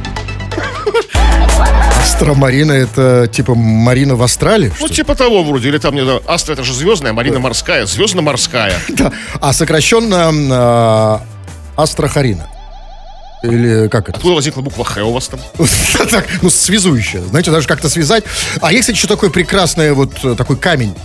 Астра 2.01 2.33
Марина 2.33 2.71
это 2.71 3.27
типа 3.31 3.53
Марина 3.55 4.15
в 4.15 4.23
Австралии? 4.23 4.71
Ну, 4.79 4.87
типа 4.87 5.13
того 5.15 5.43
вроде. 5.43 5.69
Или 5.69 5.77
там, 5.77 5.93
не 5.93 6.03
знаю, 6.03 6.21
Астра 6.27 6.53
это 6.53 6.63
же 6.63 6.73
звездная, 6.73 7.13
Марина 7.13 7.39
морская, 7.39 7.85
звездно-морская. 7.85 8.73
Да. 8.89 9.11
А 9.39 9.53
сокращенно 9.53 10.31
э, 10.33 11.81
Астрахарина. 11.81 12.47
Или 13.43 13.87
как 13.87 14.09
это? 14.09 14.17
Откуда 14.17 14.35
возникла 14.35 14.61
буква 14.61 14.83
Х 14.83 15.03
у 15.03 15.11
вас 15.11 15.27
там? 15.27 15.39
Так, 16.09 16.25
ну, 16.41 16.49
связующее. 16.49 17.21
Знаете, 17.23 17.51
даже 17.51 17.67
как-то 17.67 17.89
связать. 17.89 18.23
А 18.61 18.71
есть, 18.71 18.81
кстати, 18.81 18.97
еще 18.97 19.07
такой 19.07 19.29
прекрасный 19.29 19.91
вот 19.93 20.23
э, 20.23 20.35
такой 20.35 20.55
камень, 20.55 20.95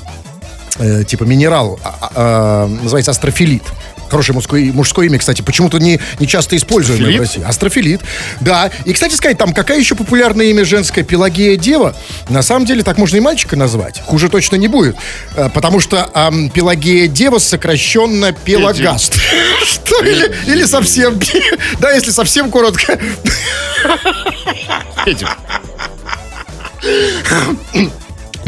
э, 0.79 1.05
типа 1.05 1.25
минерал, 1.25 1.79
а, 1.83 2.11
а, 2.15 2.67
э, 2.67 2.83
называется 2.83 3.11
астрофилит. 3.11 3.63
Хорошее 4.11 4.35
мужское, 4.35 4.71
мужское 4.75 5.07
имя, 5.07 5.19
кстати, 5.19 5.41
почему-то 5.41 5.79
не, 5.79 5.99
не 6.19 6.29
часто 6.29 6.55
используемое 6.55 7.13
Астрофилит? 7.13 7.19
в 7.19 7.23
России. 7.23 7.49
Астрофилит, 7.49 8.01
да. 8.41 8.71
И, 8.85 8.93
кстати 8.93 9.15
сказать, 9.15 9.39
там 9.39 9.55
какая 9.55 9.79
еще 9.79 9.95
популярное 9.95 10.47
имя 10.47 10.67
женское? 10.67 11.03
Пелагея 11.03 11.57
Дева. 11.57 11.97
На 12.29 12.43
самом 12.43 12.67
деле, 12.67 12.83
так 12.83 12.99
можно 12.99 13.17
и 13.17 13.21
мальчика 13.21 13.57
назвать. 13.57 14.03
Хуже 14.03 14.29
точно 14.29 14.57
не 14.57 14.69
будет. 14.69 14.97
Э, 15.35 15.49
Потому 15.49 15.81
что 15.81 16.11
ам, 16.13 16.51
Пелагея 16.51 17.09
Дева 17.09 17.39
сокращенно 17.39 18.33
Пелагаст. 18.33 19.15
Что? 19.65 20.05
Или, 20.05 20.31
или 20.47 20.65
совсем... 20.65 21.19
Да, 21.79 21.91
если 21.93 22.11
совсем 22.11 22.51
коротко. 22.51 22.99
Петя, 25.07 25.29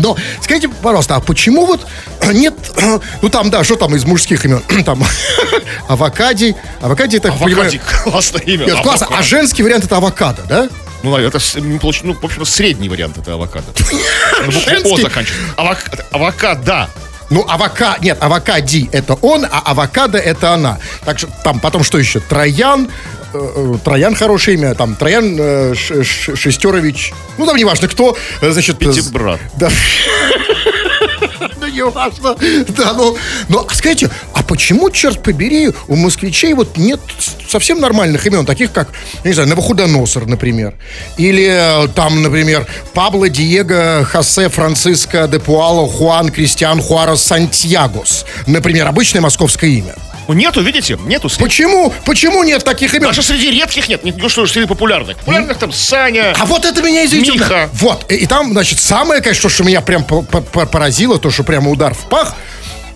Но 0.04 0.16
скажите, 0.42 0.68
пожалуйста, 0.68 1.16
а 1.16 1.20
почему 1.20 1.64
вот 1.64 1.86
нет, 2.32 2.54
ну 3.22 3.28
там, 3.30 3.50
да, 3.50 3.64
что 3.64 3.76
там 3.76 3.94
из 3.96 4.04
мужских 4.04 4.44
имен? 4.44 4.62
Там 4.84 5.02
авокадий. 5.88 6.54
Авокадий, 6.82 7.16
это, 7.18 7.28
Авокадик. 7.30 7.80
Классное 8.04 8.42
имя. 8.42 8.66
Нет, 8.66 8.80
классно. 8.80 9.08
А 9.10 9.22
женский 9.22 9.62
вариант 9.62 9.84
это 9.84 9.96
авокадо, 9.96 10.42
да? 10.42 10.68
Ну, 11.02 11.10
наверное, 11.10 11.38
это, 11.38 12.02
ну, 12.04 12.14
в 12.14 12.24
общем, 12.24 12.44
средний 12.44 12.90
вариант 12.90 13.16
это 13.16 13.32
авокадо. 13.32 13.66
Букву 14.44 14.58
О 14.58 14.70
Женский? 14.70 15.02
заканчивается. 15.02 15.54
Авок- 15.56 16.04
Авокадо. 16.10 16.90
Ну, 17.30 17.46
авока... 17.48 17.96
Нет, 18.02 18.18
авокади 18.22 18.88
это 18.92 19.14
он, 19.14 19.46
а 19.46 19.62
авокадо 19.64 20.18
это 20.18 20.52
она. 20.52 20.78
Так 21.06 21.18
что 21.18 21.28
там 21.42 21.60
потом 21.60 21.82
что 21.82 21.98
еще? 21.98 22.20
Троян. 22.20 22.90
Э, 23.34 23.74
Троян 23.84 24.14
хорошее 24.14 24.56
имя. 24.56 24.74
Там 24.74 24.94
Троян 24.94 25.36
э, 25.38 25.74
Ш- 25.74 26.02
Ш- 26.04 26.36
Шестерович. 26.36 27.12
Ну, 27.38 27.46
там 27.46 27.56
неважно 27.56 27.88
кто. 27.88 28.16
э, 28.40 28.50
Значит, 28.50 28.76
э, 28.76 28.86
Пятибрат. 28.86 29.40
Да. 29.58 29.68
Да 31.60 31.70
не 31.70 31.84
важно. 31.84 32.36
Да, 32.76 32.92
ну, 32.94 33.16
ну, 33.48 33.66
а 33.68 33.74
скажите, 33.74 34.10
а 34.34 34.42
почему, 34.42 34.90
черт 34.90 35.22
побери, 35.22 35.70
у 35.88 35.96
москвичей 35.96 36.52
вот 36.54 36.76
нет 36.76 37.00
совсем 37.48 37.80
нормальных 37.80 38.26
имен, 38.26 38.44
таких 38.46 38.72
как, 38.72 38.88
я 39.24 39.30
не 39.30 39.34
знаю, 39.34 39.48
Новохудоносор, 39.50 40.26
например, 40.26 40.74
или 41.16 41.88
там, 41.94 42.22
например, 42.22 42.66
Пабло, 42.92 43.28
Диего, 43.28 44.04
Хосе, 44.04 44.48
Франциско, 44.48 45.26
де 45.28 45.38
Пуало, 45.38 45.88
Хуан, 45.88 46.30
Кристиан, 46.30 46.80
Хуарес, 46.82 47.22
Сантьягос, 47.22 48.24
например, 48.46 48.86
обычное 48.88 49.20
московское 49.20 49.70
имя. 49.70 49.94
Ну, 50.28 50.34
нету, 50.34 50.62
видите? 50.62 50.98
Нету. 51.06 51.28
среди- 51.28 51.44
Почему? 51.44 51.92
Почему 52.04 52.42
нет 52.44 52.64
таких 52.64 52.94
имен? 52.94 53.08
Даже 53.08 53.22
среди 53.22 53.50
редких 53.50 53.88
нет. 53.88 54.04
Не 54.04 54.12
то, 54.12 54.28
что 54.28 54.46
среди 54.46 54.66
популярных. 54.66 55.18
Популярных 55.18 55.58
там 55.58 55.72
Саня. 55.72 56.34
А 56.38 56.44
вот 56.46 56.64
это 56.64 56.82
меня 56.82 57.04
извините. 57.04 57.32
Миха. 57.32 57.68
Вот. 57.74 58.10
И, 58.10 58.16
и 58.16 58.26
там, 58.26 58.52
значит, 58.52 58.80
самое, 58.80 59.20
конечно, 59.20 59.48
что 59.50 59.64
меня 59.64 59.80
прям 59.80 60.04
по- 60.04 60.22
по- 60.22 60.40
по- 60.40 60.66
поразило, 60.66 61.18
то, 61.18 61.30
что 61.30 61.42
прямо 61.44 61.70
удар 61.70 61.94
в 61.94 62.08
пах, 62.08 62.34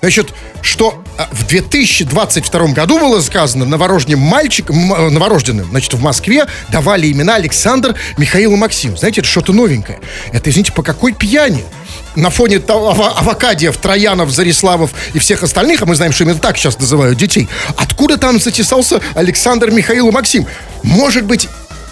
значит, 0.01 0.31
что 0.63 1.03
в 1.33 1.47
2022 1.47 2.67
году 2.69 2.99
было 2.99 3.21
сказано 3.21 3.65
новорожденным 3.65 4.21
мальчикам, 4.21 4.93
м- 4.93 5.13
новорожденным, 5.15 5.67
значит, 5.71 5.95
в 5.95 6.01
Москве 6.03 6.47
давали 6.71 7.11
имена 7.11 7.35
Александр, 7.35 7.95
Михаил 8.17 8.53
и 8.55 8.57
Максим. 8.57 8.97
Знаете, 8.97 9.21
это 9.21 9.29
что-то 9.29 9.53
новенькое. 9.53 10.01
Это, 10.33 10.51
извините, 10.51 10.73
по 10.73 10.83
какой 10.83 11.13
пьяни? 11.13 11.65
На 12.15 12.31
фоне 12.31 12.59
того, 12.59 12.91
Авокадиев, 13.17 13.77
Троянов, 13.77 14.31
Зариславов 14.31 14.91
и 15.15 15.19
всех 15.19 15.43
остальных, 15.43 15.83
а 15.83 15.87
мы 15.87 15.95
знаем, 15.95 16.13
что 16.13 16.25
именно 16.25 16.39
так 16.39 16.57
сейчас 16.57 16.79
называют 16.79 17.19
детей, 17.19 17.49
откуда 17.77 18.17
там 18.17 18.41
затесался 18.41 19.01
Александр, 19.15 19.71
Михаил 19.71 20.09
и 20.09 20.13
Максим? 20.13 20.47
Может 20.83 21.25
быть, 21.25 21.49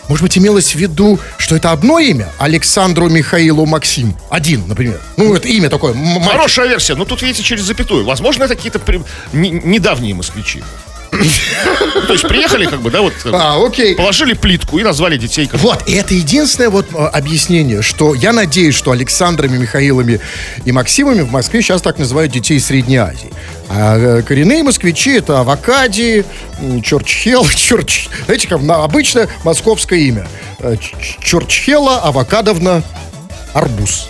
может 0.08 0.22
быть, 0.22 0.38
имелось 0.38 0.72
в 0.74 0.78
виду, 0.78 1.18
что 1.38 1.56
это 1.56 1.72
одно 1.72 1.98
имя? 1.98 2.28
Александру 2.38 3.08
Михаилу 3.08 3.66
Максим. 3.66 4.16
Один, 4.30 4.66
например. 4.68 5.00
Ну, 5.16 5.34
это 5.34 5.48
имя 5.48 5.68
такое. 5.68 5.94
мальчик. 5.94 6.30
Хорошая 6.30 6.68
версия. 6.68 6.94
Но 6.94 7.04
тут, 7.04 7.22
видите, 7.22 7.42
через 7.42 7.62
запятую. 7.64 8.04
Возможно, 8.04 8.44
это 8.44 8.54
какие-то 8.54 8.78
при- 8.78 9.02
не- 9.32 9.50
недавние 9.50 10.14
москвичи. 10.14 10.62
То 12.06 12.12
есть 12.12 12.28
приехали, 12.28 12.66
как 12.66 12.80
бы, 12.80 12.90
да, 12.90 13.00
вот 13.00 13.12
э, 13.24 13.30
А, 13.32 13.64
окей. 13.64 13.94
положили 13.94 14.34
плитку 14.34 14.78
и 14.78 14.82
назвали 14.82 15.16
детей 15.16 15.46
как 15.46 15.60
Вот, 15.60 15.88
и 15.88 15.92
это 15.94 16.14
единственное 16.14 16.70
вот 16.70 16.86
э, 16.92 16.96
объяснение, 16.96 17.82
что 17.82 18.14
я 18.14 18.32
надеюсь, 18.32 18.74
что 18.74 18.90
Александрами, 18.92 19.56
Михаилами 19.56 20.20
и 20.64 20.72
Максимами 20.72 21.20
в 21.22 21.30
Москве 21.32 21.62
сейчас 21.62 21.82
так 21.82 21.98
называют 21.98 22.32
детей 22.32 22.60
Средней 22.60 22.98
Азии. 22.98 23.32
А 23.68 23.96
э, 23.98 24.22
коренные 24.22 24.62
москвичи 24.62 25.12
это 25.12 25.40
Авокадии, 25.40 26.24
м, 26.60 26.82
Чорчхел, 26.82 27.46
Чорч... 27.56 28.08
Знаете, 28.26 28.48
как 28.48 28.60
обычное 28.68 29.28
московское 29.44 29.98
имя. 29.98 30.26
Чорчхела 31.20 31.98
Авокадовна 32.00 32.82
Арбуз. 33.52 34.08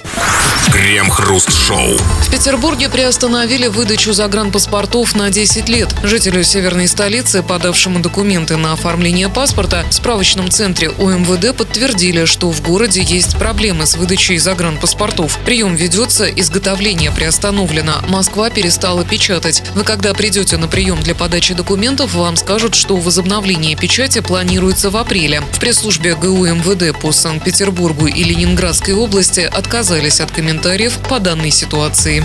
Крем-хруст-шоу. 0.76 1.96
В 1.96 2.30
Петербурге 2.30 2.90
приостановили 2.90 3.66
выдачу 3.66 4.12
загранпаспортов 4.12 5.14
на 5.14 5.30
10 5.30 5.70
лет. 5.70 5.88
Жителю 6.02 6.44
северной 6.44 6.86
столицы, 6.86 7.42
подавшему 7.42 8.00
документы 8.00 8.58
на 8.58 8.74
оформление 8.74 9.30
паспорта, 9.30 9.86
в 9.88 9.94
справочном 9.94 10.50
центре 10.50 10.90
ОМВД 10.90 11.56
подтвердили, 11.56 12.26
что 12.26 12.50
в 12.50 12.60
городе 12.60 13.00
есть 13.00 13.38
проблемы 13.38 13.86
с 13.86 13.96
выдачей 13.96 14.36
загранпаспортов. 14.36 15.38
Прием 15.46 15.76
ведется, 15.76 16.26
изготовление 16.26 17.10
приостановлено. 17.10 18.02
Москва 18.08 18.50
перестала 18.50 19.02
печатать. 19.02 19.62
Вы 19.74 19.82
когда 19.82 20.12
придете 20.12 20.58
на 20.58 20.68
прием 20.68 21.00
для 21.00 21.14
подачи 21.14 21.54
документов, 21.54 22.12
вам 22.12 22.36
скажут, 22.36 22.74
что 22.74 22.96
возобновление 22.96 23.76
печати 23.76 24.20
планируется 24.20 24.90
в 24.90 24.98
апреле. 24.98 25.40
В 25.52 25.58
пресс-службе 25.58 26.14
ГУ 26.16 26.44
МВД 26.44 27.00
по 27.00 27.12
Санкт-Петербургу 27.12 28.08
и 28.08 28.22
Ленинградской 28.22 28.92
области 28.92 29.40
отказались 29.40 30.20
от 30.20 30.30
комментариев 30.30 30.65
по 31.08 31.20
данной 31.20 31.52
ситуации. 31.52 32.24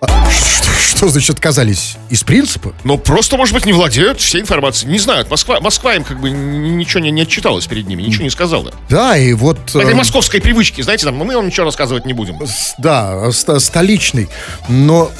А 0.00 0.30
Что, 0.30 0.70
что 0.70 1.08
значит 1.08 1.30
отказались? 1.30 1.96
Из 2.10 2.22
принципа? 2.22 2.74
Но 2.84 2.96
просто, 2.96 3.36
может 3.36 3.54
быть, 3.54 3.66
не 3.66 3.72
владеют 3.72 4.20
всей 4.20 4.40
информацией. 4.40 4.92
Не 4.92 5.00
знают. 5.00 5.28
Москва, 5.28 5.58
Москва 5.60 5.96
им 5.96 6.04
как 6.04 6.20
бы 6.20 6.30
ничего 6.30 7.00
не, 7.00 7.10
не 7.10 7.22
отчиталась 7.22 7.66
перед 7.66 7.88
ними, 7.88 8.02
ничего 8.02 8.22
не 8.22 8.30
сказала. 8.30 8.72
Да, 8.88 9.16
и 9.18 9.32
вот... 9.32 9.58
По 9.72 9.78
этой 9.78 9.94
э, 9.94 9.96
московской 9.96 10.40
привычке, 10.40 10.84
знаете, 10.84 11.04
там, 11.06 11.18
«Ну, 11.18 11.24
мы 11.24 11.34
вам 11.34 11.46
ничего 11.46 11.66
рассказывать 11.66 12.06
не 12.06 12.12
будем. 12.12 12.38
Да, 12.78 13.32
ст- 13.32 13.60
столичный. 13.60 14.28
Но, 14.68 15.10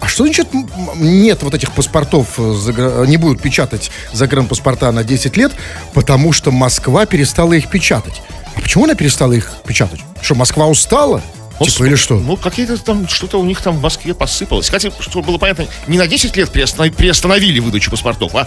а 0.00 0.06
что 0.08 0.24
значит 0.24 0.48
нет 0.94 1.42
вот 1.42 1.52
этих 1.52 1.70
паспортов, 1.72 2.28
э, 2.38 3.04
не 3.06 3.18
будут 3.18 3.42
печатать 3.42 3.90
загранпаспорта 4.14 4.90
на 4.90 5.04
10 5.04 5.36
лет, 5.36 5.52
потому 5.92 6.32
что 6.32 6.50
Москва 6.50 7.04
перестала 7.04 7.52
их 7.52 7.68
печатать. 7.68 8.22
А 8.54 8.60
почему 8.62 8.84
она 8.84 8.94
перестала 8.94 9.34
их 9.34 9.52
печатать? 9.66 10.00
Что, 10.22 10.34
Москва 10.34 10.66
устала? 10.66 11.22
Типа, 11.58 11.84
или 11.84 11.94
что? 11.94 12.16
Ну, 12.18 12.36
какие-то 12.36 12.76
там, 12.76 13.08
что-то 13.08 13.40
у 13.40 13.44
них 13.44 13.62
там 13.62 13.78
в 13.78 13.80
Москве 13.80 14.12
посыпалось. 14.12 14.66
Кстати, 14.66 14.92
чтобы 15.00 15.28
было 15.28 15.38
понятно, 15.38 15.64
не 15.86 15.96
на 15.96 16.06
10 16.06 16.36
лет 16.36 16.50
приостанов- 16.54 16.92
приостановили 16.94 17.60
выдачу 17.60 17.90
паспортов, 17.90 18.34
а 18.34 18.46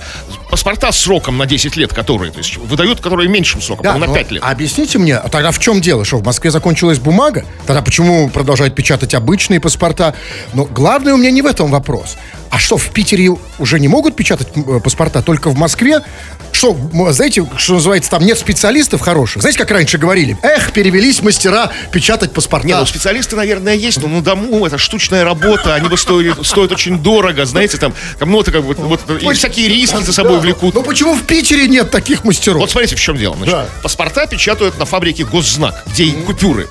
паспорта 0.51 0.91
сроком 0.91 1.35
на 1.39 1.47
10 1.47 1.75
лет, 1.75 1.91
которые, 1.91 2.31
то 2.31 2.37
есть, 2.37 2.57
выдают, 2.57 3.01
которые 3.01 3.27
меньшим 3.27 3.63
сроком, 3.63 3.83
Да, 3.83 3.93
по-моему, 3.93 4.13
на 4.13 4.19
но 4.19 4.23
5 4.23 4.31
лет. 4.33 4.43
Объясните 4.43 4.99
мне, 4.99 5.15
а 5.17 5.27
тогда 5.27 5.49
в 5.49 5.57
чем 5.57 5.81
дело? 5.81 6.05
Что 6.05 6.17
в 6.17 6.23
Москве 6.23 6.51
закончилась 6.51 6.99
бумага? 6.99 7.45
Тогда 7.65 7.81
почему 7.81 8.29
продолжают 8.29 8.75
печатать 8.75 9.15
обычные 9.15 9.59
паспорта? 9.59 10.13
Но 10.53 10.65
главное 10.65 11.15
у 11.15 11.17
меня 11.17 11.31
не 11.31 11.41
в 11.41 11.47
этом 11.47 11.71
вопрос. 11.71 12.15
А 12.49 12.57
что, 12.57 12.77
в 12.77 12.89
Питере 12.89 13.29
уже 13.59 13.79
не 13.79 13.87
могут 13.87 14.15
печатать 14.15 14.47
э, 14.55 14.79
паспорта, 14.79 15.21
только 15.21 15.49
в 15.49 15.57
Москве? 15.57 16.01
Что, 16.51 16.75
знаете, 17.11 17.45
что 17.57 17.75
называется, 17.75 18.09
там 18.09 18.25
нет 18.25 18.37
специалистов 18.39 19.01
хороших? 19.01 19.41
Знаете, 19.41 19.59
как 19.59 19.69
раньше 19.71 19.97
говорили? 19.99 20.37
Эх, 20.41 20.73
перевелись 20.73 21.21
мастера 21.21 21.71
печатать 21.91 22.33
паспорта. 22.33 22.67
Не, 22.67 22.75
ну 22.75 22.85
специалисты, 22.85 23.35
наверное, 23.35 23.75
есть, 23.75 24.01
но 24.01 24.07
на 24.07 24.21
дому 24.21 24.65
это 24.65 24.77
штучная 24.77 25.23
работа, 25.23 25.75
они 25.75 25.87
бы 25.87 25.97
стоили, 25.97 26.33
стоят 26.43 26.71
очень 26.71 26.97
дорого, 26.97 27.45
знаете, 27.45 27.77
там, 27.77 27.93
там 28.17 28.31
ну, 28.31 28.41
это 28.41 28.51
как 28.51 28.63
бы, 28.63 28.73
вот, 28.73 29.01
и 29.21 29.33
всякие 29.33 29.67
риски 29.67 30.01
за 30.01 30.11
собой 30.11 30.39
влекут. 30.39 30.73
Ну 30.73 30.81
почему 30.81 31.13
в 31.13 31.23
Питере 31.23 31.67
нет 31.67 31.91
таких 31.91 32.23
мастеров? 32.23 32.61
Вот 32.61 32.71
смотрите, 32.71 32.95
в 32.95 32.99
чем 32.99 33.15
дело. 33.15 33.35
Значит, 33.35 33.53
Да. 33.53 33.65
Паспорта 33.83 34.25
печатают 34.25 34.77
на 34.79 34.85
фабрике 34.85 35.25
Госзнак, 35.25 35.83
где 35.87 36.05
и 36.05 36.11
купюры. 36.23 36.67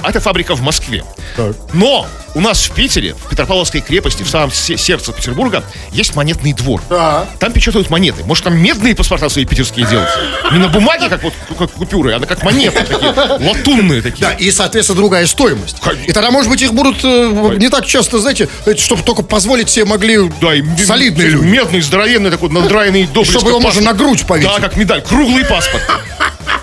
Это, 0.00 0.08
это 0.08 0.20
фабрика 0.20 0.54
в 0.54 0.62
Москве. 0.62 1.04
Так. 1.36 1.54
Но 1.72 2.06
у 2.34 2.40
нас 2.40 2.62
в 2.62 2.72
Питере, 2.72 3.14
в 3.14 3.28
Петропавловской 3.28 3.80
крепости, 3.80 4.22
в 4.22 4.28
самом 4.28 4.52
се- 4.52 4.76
сердце 4.76 5.12
Петербурга, 5.12 5.64
есть 5.92 6.14
монетный 6.14 6.52
двор. 6.52 6.82
Да. 6.88 7.26
Там 7.38 7.52
печатают 7.52 7.90
монеты. 7.90 8.24
Может, 8.24 8.44
там 8.44 8.56
медные 8.56 8.94
паспорта 8.94 9.28
свои 9.28 9.44
питерские 9.44 9.86
делать? 9.86 10.08
Не 10.52 10.58
на 10.58 10.68
бумаге, 10.68 11.08
как 11.08 11.22
вот 11.22 11.34
как 11.58 11.70
купюры, 11.72 12.12
а 12.12 12.20
как 12.20 12.42
монеты 12.42 12.84
такие, 12.84 13.12
латунные 13.12 14.02
такие. 14.02 14.28
Да, 14.28 14.32
и, 14.32 14.50
соответственно, 14.50 14.98
другая 14.98 15.26
стоимость. 15.26 15.76
И 16.06 16.12
тогда, 16.12 16.30
может 16.30 16.50
быть, 16.50 16.62
их 16.62 16.72
будут 16.72 17.04
э, 17.04 17.56
не 17.58 17.68
так 17.68 17.86
часто, 17.86 18.18
знаете, 18.18 18.48
чтобы 18.76 19.02
только 19.02 19.22
позволить 19.22 19.68
себе 19.68 19.84
могли 19.84 20.28
Да, 20.40 20.54
и 20.54 20.62
солидные 20.76 21.28
люди. 21.28 21.44
Медный, 21.44 21.80
здоровенный 21.80 22.30
такой, 22.30 22.50
надраенный 22.50 23.06
доблесть. 23.06 23.32
Чтобы 23.32 23.50
его 23.50 23.60
можно 23.60 23.82
на 23.82 23.92
грудь 23.92 24.26
повесить. 24.26 24.50
Да, 24.50 24.60
как 24.60 24.76
медаль. 24.76 25.02
Круглый 25.02 25.44
паспорт. 25.44 25.82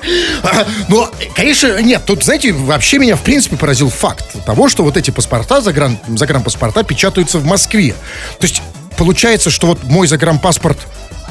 Но, 0.87 1.09
конечно, 1.35 1.81
нет, 1.81 2.03
тут, 2.05 2.23
знаете, 2.23 2.53
вообще 2.53 2.97
меня, 2.97 3.15
в 3.15 3.21
принципе, 3.21 3.57
поразил 3.57 3.89
факт 3.89 4.25
того, 4.45 4.69
что 4.69 4.83
вот 4.83 4.97
эти 4.97 5.11
паспорта, 5.11 5.61
загран, 5.61 5.97
загранпаспорта 6.07 6.83
печатаются 6.83 7.39
в 7.39 7.45
Москве. 7.45 7.95
То 8.39 8.45
есть, 8.45 8.61
получается, 8.97 9.49
что 9.49 9.67
вот 9.67 9.83
мой 9.83 10.07
загранпаспорт 10.07 10.77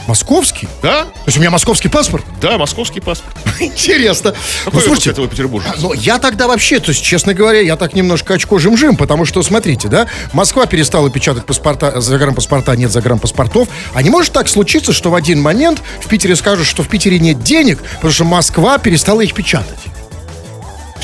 московский, 0.07 0.69
Да? 0.83 1.05
то 1.05 1.11
есть 1.27 1.37
у 1.37 1.41
меня 1.41 1.51
московский 1.51 1.89
паспорт. 1.89 2.25
Да, 2.41 2.59
московский 2.59 3.01
паспорт. 3.01 3.35
Интересно. 3.61 4.35
Какой 4.65 4.81
Ну, 4.81 4.87
слушайте, 4.87 5.11
этого 5.11 5.29
петербуржца? 5.29 5.75
но 5.79 5.93
я 5.95 6.19
тогда 6.19 6.47
вообще, 6.49 6.79
то 6.81 6.91
есть, 6.91 7.03
честно 7.03 7.35
говоря, 7.35 7.61
я 7.61 7.77
так 7.77 7.95
немножко 7.95 8.35
очко 8.35 8.59
жим-жим, 8.59 8.97
потому 8.97 9.25
что, 9.25 9.43
смотрите, 9.43 9.89
да, 9.89 10.07
Москва 10.33 10.67
перестала 10.67 11.11
печатать 11.11 11.45
паспорта, 11.47 12.01
загранпаспорта, 12.01 12.77
нет 12.77 12.91
загранпаспортов. 12.91 13.69
А 13.95 14.03
не 14.03 14.11
может 14.11 14.33
так 14.33 14.49
случиться, 14.49 14.93
что 14.93 15.11
в 15.11 15.15
один 15.15 15.41
момент 15.41 15.81
в 16.01 16.09
Питере 16.09 16.37
скажут, 16.37 16.67
что 16.67 16.83
в 16.83 16.89
Питере 16.89 17.19
нет 17.19 17.43
денег, 17.43 17.83
потому 17.97 18.13
что 18.13 18.25
Москва 18.25 18.79
перестала 18.79 19.21
их 19.23 19.35
печатать. 19.35 19.79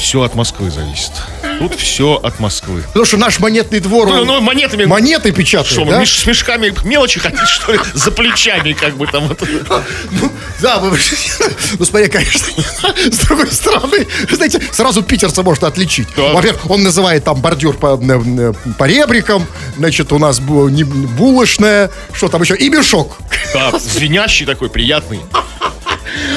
Все 0.02 0.20
от 0.22 0.34
Москвы 0.34 0.68
зависит. 0.68 1.12
Тут 1.60 1.76
все 1.76 2.14
от 2.20 2.40
Москвы. 2.40 2.82
Потому 2.88 3.04
что 3.04 3.16
наш 3.18 3.38
монетный 3.38 3.78
двор, 3.78 4.08
Ну, 4.08 4.24
ну, 4.24 4.40
монетами... 4.40 4.84
монеты 4.84 5.30
печатает, 5.30 5.70
Что, 5.72 5.84
да? 5.84 6.00
мы 6.00 6.06
с 6.06 6.26
мешками 6.26 6.74
мелочи 6.84 7.20
хотите, 7.20 7.46
что 7.46 7.72
ли? 7.72 7.78
За 7.94 8.10
плечами, 8.10 8.72
как 8.72 8.96
бы 8.96 9.06
там. 9.06 9.28
вот. 9.28 9.40
Ну, 10.10 10.32
да, 10.60 10.80
вы- 10.80 10.98
ну, 11.78 11.84
смотри, 11.84 12.08
конечно, 12.08 12.48
с 13.12 13.18
другой 13.20 13.52
стороны, 13.52 14.08
знаете, 14.28 14.60
сразу 14.72 15.04
питерца 15.04 15.44
можно 15.44 15.68
отличить. 15.68 16.08
Да. 16.16 16.32
Во-первых, 16.32 16.68
он 16.68 16.82
называет 16.82 17.22
там 17.22 17.40
бордюр 17.40 17.76
по, 17.76 17.96
по 17.96 18.84
ребрикам, 18.84 19.46
значит, 19.78 20.12
у 20.12 20.18
нас 20.18 20.40
булочная, 20.40 21.92
что 22.12 22.28
там 22.28 22.42
еще, 22.42 22.56
и 22.56 22.68
мешок. 22.70 23.18
Да, 23.54 23.78
звенящий 23.78 24.46
такой, 24.46 24.68
приятный. 24.68 25.20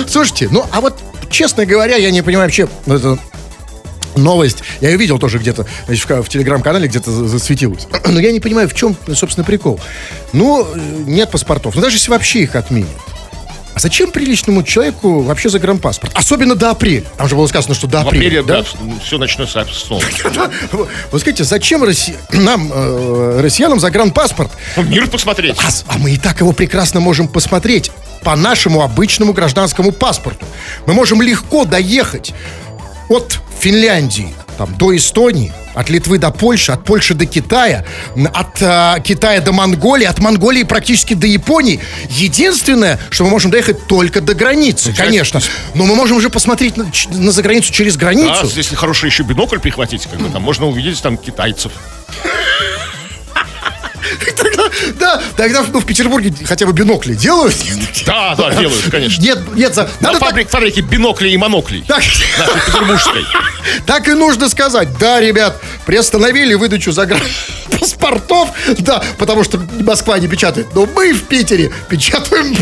Слушайте, 0.08 0.50
ну, 0.52 0.68
а 0.72 0.82
вот, 0.82 1.00
честно 1.32 1.66
говоря, 1.66 1.96
я 1.96 2.12
не 2.12 2.22
понимаю 2.22 2.48
вообще, 2.48 2.70
ну, 2.86 3.18
новость, 4.18 4.60
я 4.82 4.90
ее 4.90 4.98
видел 4.98 5.20
тоже 5.20 5.38
где-то, 5.40 5.66
значит, 5.88 6.10
в, 6.10 6.24
в 6.24 6.30
телеграм-канале 6.30 6.88
где-то 6.88 7.12
за- 7.12 7.28
засветилась. 7.28 7.88
Но 8.08 8.20
я 8.20 8.32
не 8.32 8.40
понимаю, 8.40 8.70
в 8.70 8.74
чем, 8.74 8.96
собственно, 9.14 9.44
прикол. 9.46 9.80
Ну, 10.34 10.64
э, 10.64 10.78
нет 11.06 11.32
паспортов, 11.32 11.76
ну, 11.76 11.82
даже 11.82 11.98
если 11.98 12.12
вообще 12.12 12.44
их 12.44 12.56
отменят. 12.56 12.90
А 13.74 13.80
зачем 13.80 14.10
приличному 14.10 14.64
человеку 14.64 15.20
вообще 15.20 15.50
загранпаспорт? 15.50 16.14
Особенно 16.16 16.56
до 16.56 16.70
апреля. 16.72 17.04
Там 17.18 17.28
же 17.28 17.36
было 17.36 17.46
сказано, 17.48 17.76
что 17.76 17.88
до 17.88 18.04
В 18.04 18.08
апреля. 18.08 18.40
апреле, 18.40 18.44
да? 18.44 18.62
да, 18.62 18.68
все 19.04 19.18
начнется 19.18 19.66
снова. 19.74 20.02
Вот 21.12 21.20
скажите, 21.20 21.44
зачем 21.44 21.86
нам, 22.32 22.72
э, 22.74 23.40
россиянам, 23.42 23.82
загранпаспорт? 23.82 24.50
Ну, 24.78 24.84
Мир 24.84 25.08
посмотреть. 25.10 25.58
А, 25.60 25.94
а 25.94 25.98
мы 25.98 26.12
и 26.12 26.18
так 26.18 26.40
его 26.40 26.54
прекрасно 26.54 27.02
можем 27.02 27.28
посмотреть 27.28 27.92
по 28.24 28.34
нашему 28.38 28.82
обычному 28.82 29.34
гражданскому 29.34 29.92
паспорту. 29.92 30.46
Мы 30.88 30.94
можем 30.94 31.22
легко 31.22 31.66
доехать 31.66 32.34
от 33.10 33.40
Финляндии 33.60 34.34
там, 34.58 34.74
до 34.78 34.96
Эстонии, 34.96 35.52
от 35.74 35.90
Литвы 35.90 36.18
до 36.18 36.32
Польши, 36.32 36.72
от 36.72 36.84
Польши 36.84 37.14
до 37.14 37.26
Китая, 37.26 37.84
от 38.34 38.62
а, 38.62 39.00
Китая 39.00 39.42
до 39.42 39.52
Монголии, 39.52 40.06
от 40.06 40.20
Монголии 40.20 40.64
практически 40.64 41.14
до 41.14 41.28
Японии. 41.28 41.80
Единственное, 42.10 43.00
что 43.10 43.26
мы 43.26 43.32
можем 43.32 43.52
доехать 43.52 43.86
только 43.88 44.22
до 44.22 44.34
границы, 44.34 44.94
конечно. 44.94 45.42
Но 45.74 45.86
мы 45.86 45.96
можем 45.96 46.18
уже 46.18 46.30
посмотреть 46.30 46.78
на, 46.78 46.86
на 47.12 47.32
заграницу 47.32 47.74
через 47.74 47.96
Да, 47.96 48.02
границу. 48.02 48.50
если 48.56 48.76
хороший 48.76 49.08
еще 49.08 49.24
бинокль 49.24 49.60
прихватить, 49.60 50.06
как 50.08 50.20
бы 50.20 50.30
там 50.30 50.42
можно 50.42 50.68
увидеть 50.68 51.02
там 51.02 51.18
китайцев. 51.18 51.72
Тогда, 54.36 54.64
да, 55.00 55.22
тогда 55.36 55.64
ну, 55.72 55.80
в 55.80 55.86
Петербурге 55.86 56.34
хотя 56.46 56.66
бы 56.66 56.74
бинокли 56.74 57.14
делают. 57.14 57.56
Да, 58.06 58.36
да, 58.36 58.52
делают, 58.56 58.84
конечно. 58.92 59.22
Нет, 59.22 59.40
нет, 59.56 59.74
за- 59.74 59.84
На 60.00 60.08
надо 60.10 60.20
так- 60.20 60.30
фабрик, 60.30 60.50
фабрике 60.50 60.82
биноклей 60.82 61.34
и 61.34 61.38
моноклей. 61.38 61.84
так, 61.88 62.00
Нашей 62.00 62.26
петербургской. 62.66 63.26
так 63.86 64.08
и 64.08 64.14
нужно 64.14 64.50
сказать. 64.50 64.98
Да, 64.98 65.20
ребят, 65.20 65.60
приостановили 65.86 66.54
выдачу 66.54 66.92
загран 66.92 67.22
паспортов, 67.70 68.50
да, 68.80 69.02
потому 69.18 69.44
что 69.44 69.60
Москва 69.82 70.20
не 70.20 70.28
печатает. 70.28 70.68
Но 70.74 70.86
мы 70.86 71.14
в 71.14 71.24
Питере 71.24 71.72
печатаем. 71.90 72.56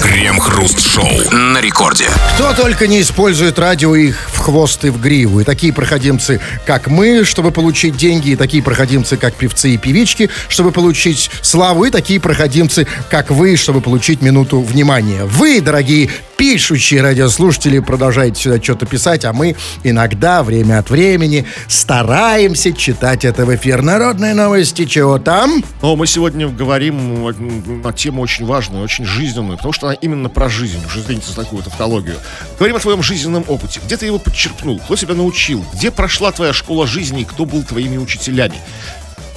Крем-хруст-шоу 0.00 1.30
на 1.32 1.60
рекорде. 1.60 2.06
Кто 2.34 2.52
только 2.54 2.86
не 2.86 3.00
использует 3.00 3.58
радио 3.58 3.94
их 3.94 4.28
в 4.32 4.38
хвост 4.38 4.84
и 4.84 4.90
в 4.90 5.00
гриву. 5.00 5.40
И 5.40 5.44
такие 5.44 5.72
проходимцы, 5.72 6.40
как 6.66 6.88
мы, 6.88 7.24
чтобы 7.24 7.50
получить 7.50 7.96
деньги, 7.96 8.30
и 8.30 8.36
такие 8.36 8.62
проходимцы, 8.62 9.16
как 9.16 9.34
певцы 9.34 9.70
и 9.70 9.76
певички, 9.76 10.30
чтобы 10.48 10.72
получить 10.72 11.30
славу, 11.42 11.84
и 11.84 11.90
такие 11.90 12.20
проходимцы, 12.20 12.86
как 13.10 13.30
вы, 13.30 13.56
чтобы 13.56 13.80
получить 13.80 14.22
минуту 14.22 14.60
внимания. 14.60 15.24
Вы, 15.24 15.60
дорогие 15.60 16.10
пишущие 16.36 17.02
радиослушатели, 17.02 17.80
продолжаете 17.80 18.40
сюда 18.40 18.62
что-то 18.62 18.86
писать, 18.86 19.24
а 19.24 19.32
мы 19.32 19.56
иногда, 19.82 20.42
время 20.44 20.78
от 20.78 20.88
времени, 20.88 21.46
стараемся 21.66 22.72
читать 22.72 23.24
это 23.24 23.37
в 23.44 23.54
эфир. 23.54 23.82
Народные 23.82 24.34
новости, 24.34 24.84
чего 24.84 25.18
там? 25.18 25.62
Но 25.82 25.96
мы 25.96 26.06
сегодня 26.06 26.48
говорим 26.48 27.82
на 27.82 27.92
тему 27.92 28.22
очень 28.22 28.46
важную, 28.46 28.82
очень 28.82 29.04
жизненную, 29.04 29.56
потому 29.56 29.72
что 29.72 29.88
она 29.88 29.94
именно 29.94 30.28
про 30.28 30.48
жизнь. 30.48 30.84
Уже 30.86 31.00
извините 31.00 31.28
за 31.28 31.36
такую 31.36 31.62
тавтологию. 31.62 32.16
Говорим 32.58 32.76
о 32.76 32.80
твоем 32.80 33.02
жизненном 33.02 33.44
опыте. 33.48 33.80
Где 33.84 33.96
ты 33.96 34.06
его 34.06 34.18
подчеркнул? 34.18 34.78
Кто 34.80 34.96
тебя 34.96 35.14
научил? 35.14 35.64
Где 35.74 35.90
прошла 35.90 36.32
твоя 36.32 36.52
школа 36.52 36.86
жизни 36.86 37.22
и 37.22 37.24
кто 37.24 37.44
был 37.44 37.62
твоими 37.62 37.96
учителями? 37.96 38.56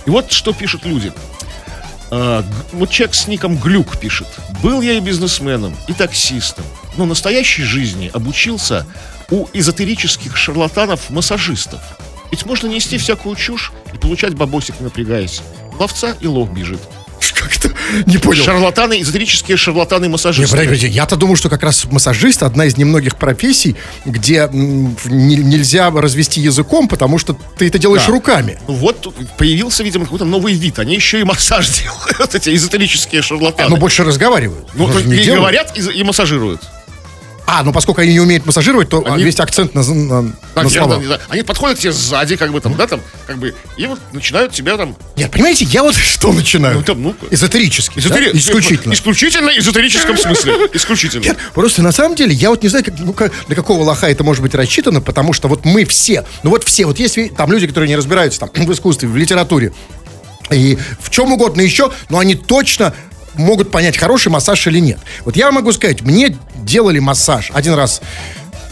И 0.06 0.10
вот 0.10 0.32
что 0.32 0.54
пишут 0.54 0.86
люди. 0.86 1.12
Г- 2.10 2.44
вот 2.74 2.90
человек 2.90 3.16
с 3.16 3.28
ником 3.28 3.58
Глюк 3.58 3.98
пишет. 3.98 4.28
Был 4.62 4.82
я 4.82 4.94
и 4.94 5.00
бизнесменом, 5.00 5.76
и 5.88 5.94
таксистом, 5.94 6.66
но 6.98 7.06
настоящей 7.06 7.64
жизни 7.64 8.12
обучился 8.14 8.86
у 9.30 9.48
эзотерических 9.54 10.36
шарлатанов-массажистов. 10.36 11.80
Ведь 12.32 12.46
можно 12.46 12.68
нести 12.68 12.98
всякую 12.98 13.36
чушь 13.36 13.72
и 13.94 13.98
получать 13.98 14.34
бабосик, 14.36 14.76
напрягаясь. 14.80 15.42
Ловца 15.80 16.16
и 16.22 16.28
лох 16.28 16.50
бежит. 16.52 16.80
Как-то 17.36 17.70
Не 18.08 18.18
понял. 18.18 18.44
Шарлатаны, 18.44 19.02
эзотерические 19.02 19.54
Не, 19.56 19.58
шарлатаны-массажисты. 19.58 20.56
подождите, 20.56 20.88
я-то 20.88 21.16
думаю, 21.18 21.36
что 21.36 21.50
как 21.50 21.62
раз 21.64 21.86
массажист 21.86 22.42
одна 22.44 22.66
из 22.66 22.78
немногих 22.78 23.18
профессий, 23.18 23.76
где 24.06 24.44
м, 24.52 24.96
не- 25.06 25.36
нельзя 25.38 25.92
развести 25.92 26.42
языком, 26.42 26.88
потому 26.88 27.20
что 27.20 27.36
ты 27.58 27.68
это 27.68 27.78
делаешь 27.78 28.06
Да. 28.06 28.12
руками. 28.12 28.58
Ну 28.68 28.74
Вот 28.76 29.14
появился, 29.38 29.84
видимо, 29.84 30.06
какой-то 30.06 30.26
новый 30.26 30.54
вид. 30.54 30.80
Они 30.80 30.96
еще 30.96 31.20
и 31.20 31.24
массаж 31.24 31.68
делают, 31.82 32.34
эти 32.34 32.56
эзотерические 32.56 33.22
шарлатаны. 33.22 33.70
Но 33.70 33.78
больше 33.78 34.04
разговаривают. 34.04 34.70
ну, 34.74 34.88
то 34.92 35.02
не 35.02 35.16
и 35.18 35.24
делают. 35.24 35.42
говорят, 35.42 35.78
и, 35.78 35.82
и 35.82 36.04
массажируют. 36.04 36.62
А, 37.54 37.64
ну 37.64 37.74
поскольку 37.74 38.00
они 38.00 38.14
не 38.14 38.20
умеют 38.22 38.46
массажировать, 38.46 38.88
то 38.88 39.04
а, 39.06 39.16
Они- 39.16 39.24
весь 39.26 39.38
акцент 39.42 39.76
на, 39.76 39.84
на, 39.84 39.94
на 40.22 40.34
Наверное, 40.56 40.70
словах. 40.70 41.00
не 41.00 41.06
знаю. 41.06 41.22
Они 41.28 41.44
подходят 41.44 41.78
к 41.78 41.82
тебе 41.82 41.92
сзади, 41.92 42.38
как 42.38 42.54
бы 42.54 42.62
там, 42.62 42.76
да, 42.76 42.88
там, 42.88 43.02
как 43.28 43.40
бы, 43.40 43.54
и 43.76 43.86
вот 43.88 44.00
начинают 44.14 44.54
тебя 44.54 44.78
там... 44.78 44.96
Нет, 45.18 45.30
понимаете, 45.32 45.66
я 45.66 45.84
вот 45.84 45.94
что 45.98 46.32
начинаю? 46.32 46.78
Ну, 46.78 46.84
там, 46.84 47.02
ну, 47.04 47.14
Эзотерически. 47.30 48.00
да? 48.00 48.08
эзотери- 48.08 48.32
Исключительно. 48.38 48.94
Исключительно 48.94 49.50
эзотерическом 49.50 50.18
смысле. 50.18 50.54
Исключительно. 50.74 51.24
Нет, 51.24 51.38
просто 51.54 51.82
на 51.82 51.92
самом 51.92 52.16
деле, 52.16 52.34
я 52.34 52.52
вот 52.52 52.64
не 52.64 52.70
знаю, 52.70 52.86
как, 52.86 52.98
ну, 53.00 53.12
как- 53.12 53.34
на 53.50 53.56
какого 53.56 53.84
лоха 53.84 54.08
это 54.08 54.24
может 54.24 54.42
быть 54.42 54.56
рассчитано, 54.56 55.02
потому 55.02 55.34
что 55.34 55.50
вот 55.50 55.66
мы 55.66 55.84
все, 55.84 56.24
ну 56.44 56.52
вот 56.52 56.64
все, 56.64 56.86
вот 56.86 57.00
есть 57.00 57.18
там 57.36 57.52
люди, 57.52 57.68
которые 57.68 57.90
не 57.90 57.98
разбираются 57.98 58.40
там 58.40 58.50
в 58.56 58.72
искусстве, 58.72 59.10
в 59.10 59.18
литературе 59.18 59.74
и 60.50 60.78
в 61.02 61.10
чем 61.10 61.32
угодно 61.34 61.62
еще, 61.62 61.92
но 62.10 62.20
они 62.20 62.36
точно 62.36 62.94
могут 63.36 63.72
понять, 63.72 63.98
хороший 63.98 64.30
массаж 64.30 64.66
или 64.68 64.80
нет. 64.80 65.00
Вот 65.26 65.36
я 65.36 65.52
могу 65.52 65.72
сказать, 65.72 66.02
мне 66.02 66.38
делали 66.56 67.00
массаж 67.00 67.52
один 67.54 67.74
раз 67.74 68.02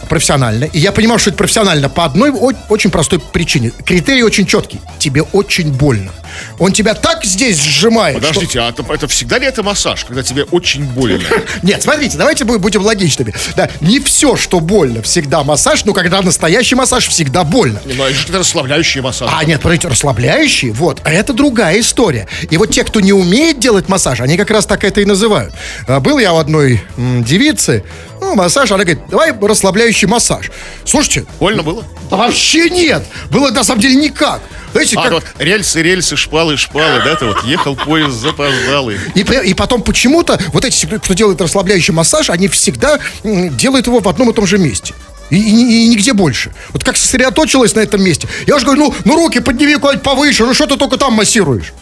профессионально, 0.10 0.65
и 0.65 0.80
я 0.80 0.91
понимал, 0.91 1.17
что 1.19 1.30
это 1.30 1.38
профессионально 1.38 1.88
по 1.89 2.04
одной 2.06 2.32
очень 2.69 2.89
простой 2.91 3.19
причине. 3.19 3.72
Критерий 3.86 4.24
очень 4.24 4.45
четкий. 4.45 4.82
Тебе 5.00 5.22
очень 5.22 5.72
больно. 5.72 6.12
Он 6.60 6.72
тебя 6.72 6.93
так 6.93 7.26
здесь 7.26 7.58
сжимает, 7.60 8.17
что- 8.17 8.28
Подождите, 8.28 8.60
а 8.60 8.69
это, 8.69 8.84
это 8.93 9.08
всегда 9.08 9.39
ли 9.39 9.48
это 9.48 9.63
массаж, 9.63 10.06
когда 10.06 10.22
тебе 10.24 10.43
очень 10.43 10.84
больно? 10.84 11.24
Нет, 11.63 11.82
смотрите, 11.82 12.17
давайте 12.17 12.43
бу- 12.43 12.60
будем 12.60 12.82
логичными. 12.84 13.34
Да, 13.56 13.69
не 13.82 14.00
все, 14.00 14.36
что 14.36 14.60
больно, 14.60 15.02
всегда 15.02 15.43
массаж, 15.43 15.86
но 15.86 15.93
когда 15.93 16.22
настоящий 16.22 16.76
массаж, 16.76 17.08
всегда 17.08 17.43
больно. 17.43 17.82
Ну, 17.86 17.91
это 18.04 18.10
же 18.13 18.19
какой-то 18.22 18.39
расслабляющий 18.39 19.02
массаж. 19.02 19.30
А 19.34 19.43
нет, 19.43 19.62
подождите, 19.62 19.88
расслабляющий, 19.88 20.69
вот, 20.72 21.02
а 21.04 21.12
это 21.12 21.34
другая 21.34 21.80
история. 21.80 22.28
И 22.50 22.58
вот 22.58 22.72
те, 22.72 22.84
кто 22.84 23.00
не 23.00 23.12
умеет 23.13 23.60
делать 23.60 23.89
массаж, 23.89 24.22
они 24.22 24.38
как 24.38 24.52
раз 24.52 24.65
так 24.65 24.84
это 24.84 25.02
и 25.02 25.06
называют. 25.06 25.54
А, 25.88 26.00
Был 26.00 26.19
я 26.19 26.34
у 26.34 26.38
одной 26.38 26.82
девицы, 26.98 27.84
ну, 28.22 28.36
массаж, 28.36 28.72
она 28.72 28.84
говорит, 28.84 29.02
давай 29.10 29.34
расслабляющий 29.39 29.99
массаж. 30.08 30.52
Слушайте, 30.86 31.26
Больно 31.40 31.64
было? 31.64 31.84
да 32.10 32.18
вообще 32.18 32.70
нет, 32.70 33.04
было 33.30 33.50
на 33.52 33.64
самом 33.64 33.82
деле 33.82 33.96
никак. 33.96 34.42
Знаете, 34.72 34.96
А, 34.98 35.04
как- 35.04 35.12
вот 35.14 35.24
рельсы, 35.40 35.82
рельсы, 35.82 36.16
шпалы, 36.16 36.56
шпалы, 36.58 37.02
да, 37.04 37.16
ты 37.16 37.26
вот 37.26 37.44
ехал 37.44 37.76
поезд 37.76 38.14
запоздалый. 38.16 39.00
И, 39.16 39.22
и 39.22 39.54
потом 39.54 39.82
почему-то 39.82 40.40
вот 40.54 40.64
эти, 40.66 40.86
кто 40.86 41.14
делает 41.14 41.42
расслабляющий 41.42 41.94
массаж, 41.94 42.30
они 42.30 42.48
всегда 42.48 43.00
делают 43.24 43.88
его 43.88 44.00
в 44.00 44.08
одном 44.08 44.30
и 44.30 44.34
том 44.34 44.46
же 44.46 44.58
месте. 44.58 44.94
И, 45.32 45.36
и 45.38 45.86
и 45.86 45.88
нигде 45.90 46.14
больше. 46.14 46.52
Вот 46.70 46.84
как 46.84 46.98
сосредоточилась 46.98 47.76
на 47.76 47.82
этом 47.82 48.02
месте. 48.04 48.28
Я 48.48 48.58
же 48.60 48.66
говорю, 48.66 48.86
ну, 48.86 48.96
ну 49.06 49.16
руки 49.16 49.40
подними 49.40 49.76
куда-нибудь 49.76 50.04
повыше, 50.04 50.46
ну 50.46 50.54
что 50.54 50.66
ты 50.66 50.76
только 50.78 50.98
там 50.98 51.14
массируешь? 51.14 51.74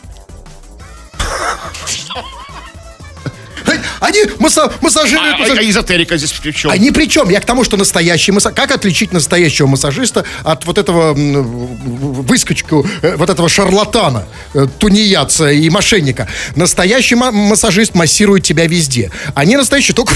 Они 3.99 4.19
масса- 4.39 4.65
А, 4.65 4.73
массажируют... 4.82 5.36
а- 5.36 5.38
массаж- 5.39 5.58
а 5.60 5.69
эзотерика 5.69 6.17
здесь 6.17 6.32
при 6.34 6.51
чем? 6.51 6.71
а 6.71 6.77
ни 6.77 6.89
при 6.91 7.08
чем. 7.10 7.30
Я 7.30 7.39
к 7.39 7.45
тому, 7.45 7.63
что 7.63 7.77
настоящий 7.77 8.32
массаж... 8.32 8.53
Как 8.56 8.71
отличить 8.71 9.12
настоящего 9.13 9.67
массажиста 9.67 10.25
от 10.43 10.65
вот 10.65 10.77
этого 10.77 11.13
выскочку, 11.13 12.86
э, 13.01 13.15
вот 13.15 13.30
этого 13.30 13.49
шарлатана, 13.49 14.25
э, 14.53 14.67
тунеядца 14.80 15.49
и 15.51 15.69
мошенника? 15.69 16.27
Настоящий 16.56 17.15
ма- 17.15 17.32
массажист 17.32 17.95
массирует 17.95 18.43
тебя 18.43 18.65
везде. 18.67 19.12
А 19.36 19.45
не 19.45 19.58
настоящий 19.58 19.93
только 19.93 20.13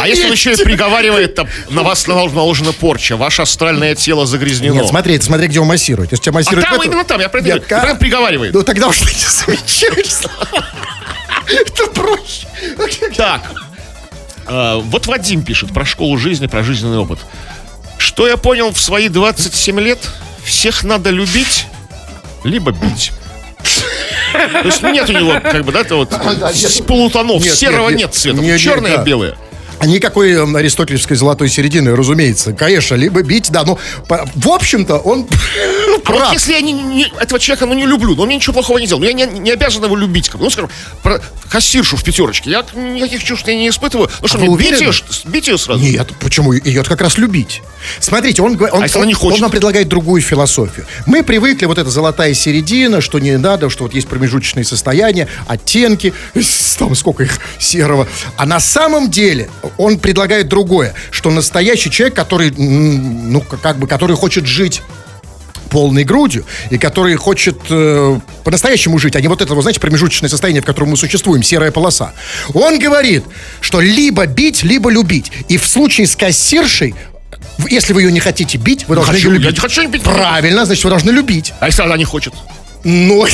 А 0.00 0.06
если 0.08 0.24
он 0.26 0.32
еще 0.32 0.52
и 0.52 0.56
приговаривает, 0.64 1.34
там, 1.34 1.48
на 1.70 1.82
вас 1.82 2.06
нал- 2.06 2.28
наложена 2.30 2.72
порча, 2.72 3.16
ваше 3.16 3.42
астральное 3.42 3.94
тело 3.94 4.26
загрязнено. 4.26 4.74
Нет, 4.74 4.88
смотри, 4.88 5.20
смотри, 5.20 5.48
где 5.48 5.60
он 5.60 5.66
массирует. 5.66 6.12
Если 6.12 6.24
тебя 6.24 6.32
а 6.32 6.34
массирует 6.34 6.64
там, 6.64 6.76
в 6.78 6.80
этом- 6.80 6.92
именно 6.92 7.04
там, 7.04 7.20
я 7.20 7.28
про 7.28 7.40
это 7.40 7.48
говорю. 7.48 7.82
Прям 7.84 7.98
приговаривает. 7.98 8.54
Ну 8.54 8.62
тогда 8.62 8.88
уж 8.88 8.98
ты 8.98 9.06
не 9.06 9.26
замечаешь. 9.28 10.06
Это 11.52 11.86
проще. 11.90 12.46
Так, 13.16 13.42
э, 14.46 14.80
вот 14.82 15.06
Вадим 15.06 15.42
пишет 15.42 15.72
про 15.72 15.84
школу 15.84 16.16
жизни, 16.16 16.46
про 16.46 16.62
жизненный 16.62 16.98
опыт. 16.98 17.18
Что 17.98 18.26
я 18.26 18.36
понял 18.36 18.70
в 18.72 18.80
свои 18.80 19.08
27 19.08 19.80
лет? 19.80 19.98
Всех 20.44 20.84
надо 20.84 21.10
любить, 21.10 21.66
либо 22.44 22.72
бить. 22.72 23.12
То 24.32 24.62
есть 24.64 24.82
нет 24.82 25.08
у 25.08 25.12
него, 25.12 25.40
как 25.40 25.64
бы, 25.64 25.72
да, 25.72 25.80
это 25.80 25.96
вот 25.96 26.10
полутонов, 26.86 27.44
серого 27.44 27.90
нет, 27.90 28.14
цвета, 28.14 28.58
черное 28.58 28.98
белое. 29.04 29.36
А 29.80 29.86
Никакой 29.86 30.32
э, 30.32 30.56
аристотелевской 30.56 31.16
золотой 31.16 31.48
середины, 31.48 31.96
разумеется. 31.96 32.52
Конечно, 32.52 32.94
либо 32.96 33.22
бить, 33.22 33.50
да. 33.50 33.64
Но 33.64 33.78
по- 34.08 34.28
в 34.34 34.48
общем-то 34.48 34.98
он 34.98 35.26
А 35.86 35.90
вот 35.92 36.04
прав. 36.04 36.32
если 36.32 36.52
я 36.52 36.60
не- 36.60 36.72
не- 36.72 37.12
этого 37.18 37.40
человека 37.40 37.66
ну, 37.66 37.74
не 37.74 37.86
люблю, 37.86 38.14
но 38.14 38.22
он 38.22 38.28
мне 38.28 38.36
ничего 38.36 38.52
плохого 38.54 38.78
не 38.78 38.86
делал, 38.86 39.00
но 39.00 39.06
я 39.06 39.12
не, 39.14 39.24
не 39.24 39.50
обязан 39.50 39.82
его 39.84 39.96
любить. 39.96 40.28
Как. 40.28 40.40
Ну, 40.40 40.50
скажем, 40.50 40.70
про 41.02 41.20
кассиршу 41.50 41.96
в 41.96 42.04
пятерочке. 42.04 42.50
Я 42.50 42.64
никаких 42.74 43.24
чувств 43.24 43.48
я 43.48 43.54
не 43.56 43.68
испытываю. 43.70 44.10
Ну 44.20 44.28
что, 44.28 44.38
вы 44.38 44.46
мне 44.46 44.56
бить 44.58 44.80
ее, 44.80 44.92
бить 45.24 45.48
ее 45.48 45.56
сразу? 45.58 45.80
Нет, 45.82 46.08
почему? 46.20 46.52
Ее 46.52 46.82
как 46.84 47.00
раз 47.00 47.16
любить. 47.18 47.62
Смотрите, 48.00 48.42
он, 48.42 48.60
он, 48.60 48.82
А 48.82 48.86
она 48.94 49.06
не 49.06 49.14
он- 49.14 49.14
хочет? 49.14 49.36
он 49.36 49.40
нам 49.42 49.50
предлагает 49.50 49.88
другую 49.88 50.20
философию. 50.22 50.86
Мы 51.06 51.22
привыкли, 51.22 51.64
вот 51.64 51.78
эта 51.78 51.88
золотая 51.90 52.34
середина, 52.34 53.00
что 53.00 53.18
не 53.18 53.36
надо, 53.38 53.70
что 53.70 53.84
вот 53.84 53.94
есть 53.94 54.08
промежуточные 54.08 54.64
состояния, 54.64 55.26
оттенки, 55.46 56.12
там 56.78 56.94
сколько 56.94 57.24
их 57.24 57.38
серого. 57.58 58.06
А 58.36 58.44
на 58.46 58.60
самом 58.60 59.10
деле 59.10 59.48
он 59.78 59.98
предлагает 59.98 60.48
другое, 60.48 60.94
что 61.10 61.30
настоящий 61.30 61.90
человек, 61.90 62.14
который, 62.14 62.50
ну, 62.50 63.40
как 63.40 63.78
бы, 63.78 63.86
который 63.86 64.16
хочет 64.16 64.46
жить 64.46 64.82
полной 65.70 66.04
грудью, 66.04 66.44
и 66.68 66.78
который 66.78 67.14
хочет 67.14 67.56
э, 67.70 68.18
по-настоящему 68.44 68.98
жить, 68.98 69.16
а 69.16 69.20
не 69.20 69.28
вот 69.28 69.40
это, 69.40 69.54
вот, 69.54 69.62
знаете, 69.62 69.80
промежуточное 69.80 70.28
состояние, 70.28 70.62
в 70.62 70.66
котором 70.66 70.90
мы 70.90 70.96
существуем, 70.96 71.42
серая 71.42 71.70
полоса. 71.70 72.12
Он 72.52 72.78
говорит, 72.78 73.24
что 73.60 73.80
либо 73.80 74.26
бить, 74.26 74.64
либо 74.64 74.90
любить. 74.90 75.30
И 75.48 75.56
в 75.56 75.66
случае 75.66 76.06
с 76.06 76.16
кассиршей, 76.16 76.94
если 77.70 77.92
вы 77.92 78.02
ее 78.02 78.12
не 78.12 78.20
хотите 78.20 78.58
бить, 78.58 78.86
вы 78.88 78.96
должны 78.96 79.14
хочу, 79.14 79.28
ее 79.28 79.34
я 79.34 79.40
любить. 79.40 79.56
не 79.56 79.60
хочу 79.60 79.88
бить. 79.88 80.02
Правильно, 80.02 80.66
значит, 80.66 80.84
вы 80.84 80.90
должны 80.90 81.10
любить. 81.10 81.54
А 81.60 81.66
если 81.66 81.82
она 81.82 81.96
не 81.96 82.04
хочет? 82.04 82.34
Но... 82.84 83.26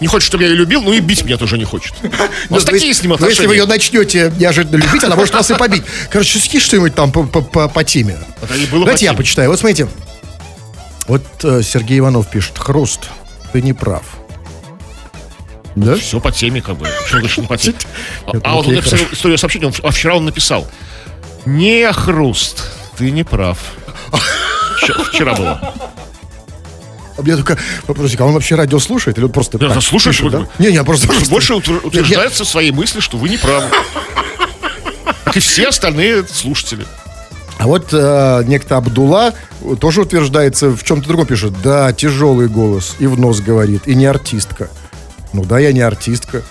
Не 0.00 0.06
хочет, 0.08 0.26
чтобы 0.26 0.44
я 0.44 0.50
ее 0.50 0.56
любил, 0.56 0.82
ну 0.82 0.92
и 0.92 1.00
бить 1.00 1.24
меня 1.24 1.36
тоже 1.38 1.56
не 1.56 1.64
хочет. 1.64 1.94
У 2.02 2.06
Ну, 2.06 2.56
нас 2.56 2.64
то 2.64 2.70
такие 2.72 2.88
есть- 2.88 3.00
с 3.00 3.02
ним 3.02 3.16
ну, 3.18 3.26
если 3.26 3.46
вы 3.46 3.54
отношения. 3.54 3.54
ее 3.54 3.66
начнете 3.66 4.32
неожиданно 4.38 4.76
любить, 4.82 5.02
она 5.04 5.16
может 5.16 5.34
вас 5.34 5.50
и 5.50 5.54
побить. 5.54 5.82
Короче, 6.10 6.38
съешь 6.38 6.62
что-нибудь 6.64 6.94
там 6.94 7.10
по, 7.12 7.22
по- 7.24 7.40
по- 7.42 7.68
по 7.68 7.82
теме. 7.84 8.18
Давайте 8.70 9.06
я 9.06 9.14
почитаю. 9.14 9.48
Вот 9.50 9.58
смотрите. 9.58 9.88
Вот 11.08 11.22
э, 11.44 11.62
Сергей 11.62 11.98
Иванов 12.00 12.28
пишет. 12.30 12.58
Хруст, 12.58 13.08
ты 13.52 13.62
не 13.62 13.72
прав. 13.72 14.02
Да? 15.76 15.94
Все 15.96 16.20
по 16.20 16.32
теме, 16.32 16.60
как 16.60 16.76
бы. 16.78 16.88
Почему 17.04 17.20
значит 17.20 17.38
не 17.38 17.46
по 17.46 17.56
теме? 17.56 17.76
А, 18.26 18.32
а 18.42 18.54
вот 18.56 18.66
он 18.66 18.74
написал 18.74 18.98
историю 19.12 19.38
сообщения, 19.38 19.72
а 19.82 19.90
вчера 19.90 20.16
он 20.16 20.24
написал. 20.24 20.66
Не 21.44 21.90
хруст, 21.92 22.64
ты 22.98 23.10
не 23.10 23.24
прав. 23.24 23.58
Вчера 25.12 25.34
было. 25.34 25.74
А 27.16 27.22
мне 27.22 27.34
только 27.36 27.56
вопросик, 27.86 28.20
а 28.20 28.24
он 28.26 28.34
вообще 28.34 28.54
радио 28.54 28.78
слушает? 28.78 29.16
Или 29.18 29.24
он 29.24 29.32
просто 29.32 29.58
Да, 29.58 29.66
так 29.68 29.76
да, 29.76 29.80
слушаешь, 29.80 30.18
пишет, 30.18 30.32
да? 30.32 30.48
Не, 30.58 30.72
не, 30.72 30.82
просто... 30.84 31.06
просто- 31.08 31.30
Больше 31.30 31.54
утверждается 31.54 32.44
в 32.44 32.48
своей 32.48 32.72
мысли, 32.72 33.00
что 33.00 33.16
вы 33.16 33.28
не 33.28 33.36
правы. 33.38 33.66
Как 35.24 35.36
и 35.36 35.40
все 35.40 35.68
остальные 35.68 36.24
слушатели. 36.28 36.86
А 37.58 37.66
вот 37.66 37.88
э, 37.92 38.42
некто 38.46 38.76
Абдулла 38.76 39.32
тоже 39.80 40.02
утверждается, 40.02 40.68
в 40.70 40.82
чем-то 40.84 41.08
другом 41.08 41.26
пишет. 41.26 41.54
Да, 41.62 41.92
тяжелый 41.92 42.48
голос, 42.48 42.96
и 42.98 43.06
в 43.06 43.18
нос 43.18 43.40
говорит, 43.40 43.86
и 43.88 43.94
не 43.94 44.04
артистка. 44.06 44.68
Ну 45.32 45.44
да, 45.44 45.58
я 45.58 45.72
не 45.72 45.80
артистка. 45.80 46.42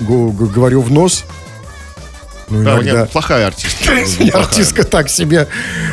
Говорю 0.00 0.80
в 0.80 0.90
нос. 0.92 1.24
Ну, 2.48 2.62
Да, 2.64 2.74
иногда. 2.74 3.00
нет, 3.00 3.10
плохая 3.10 3.46
артистка. 3.46 3.92
Артистка 4.38 4.84
так 4.84 5.08
себе. 5.08 5.48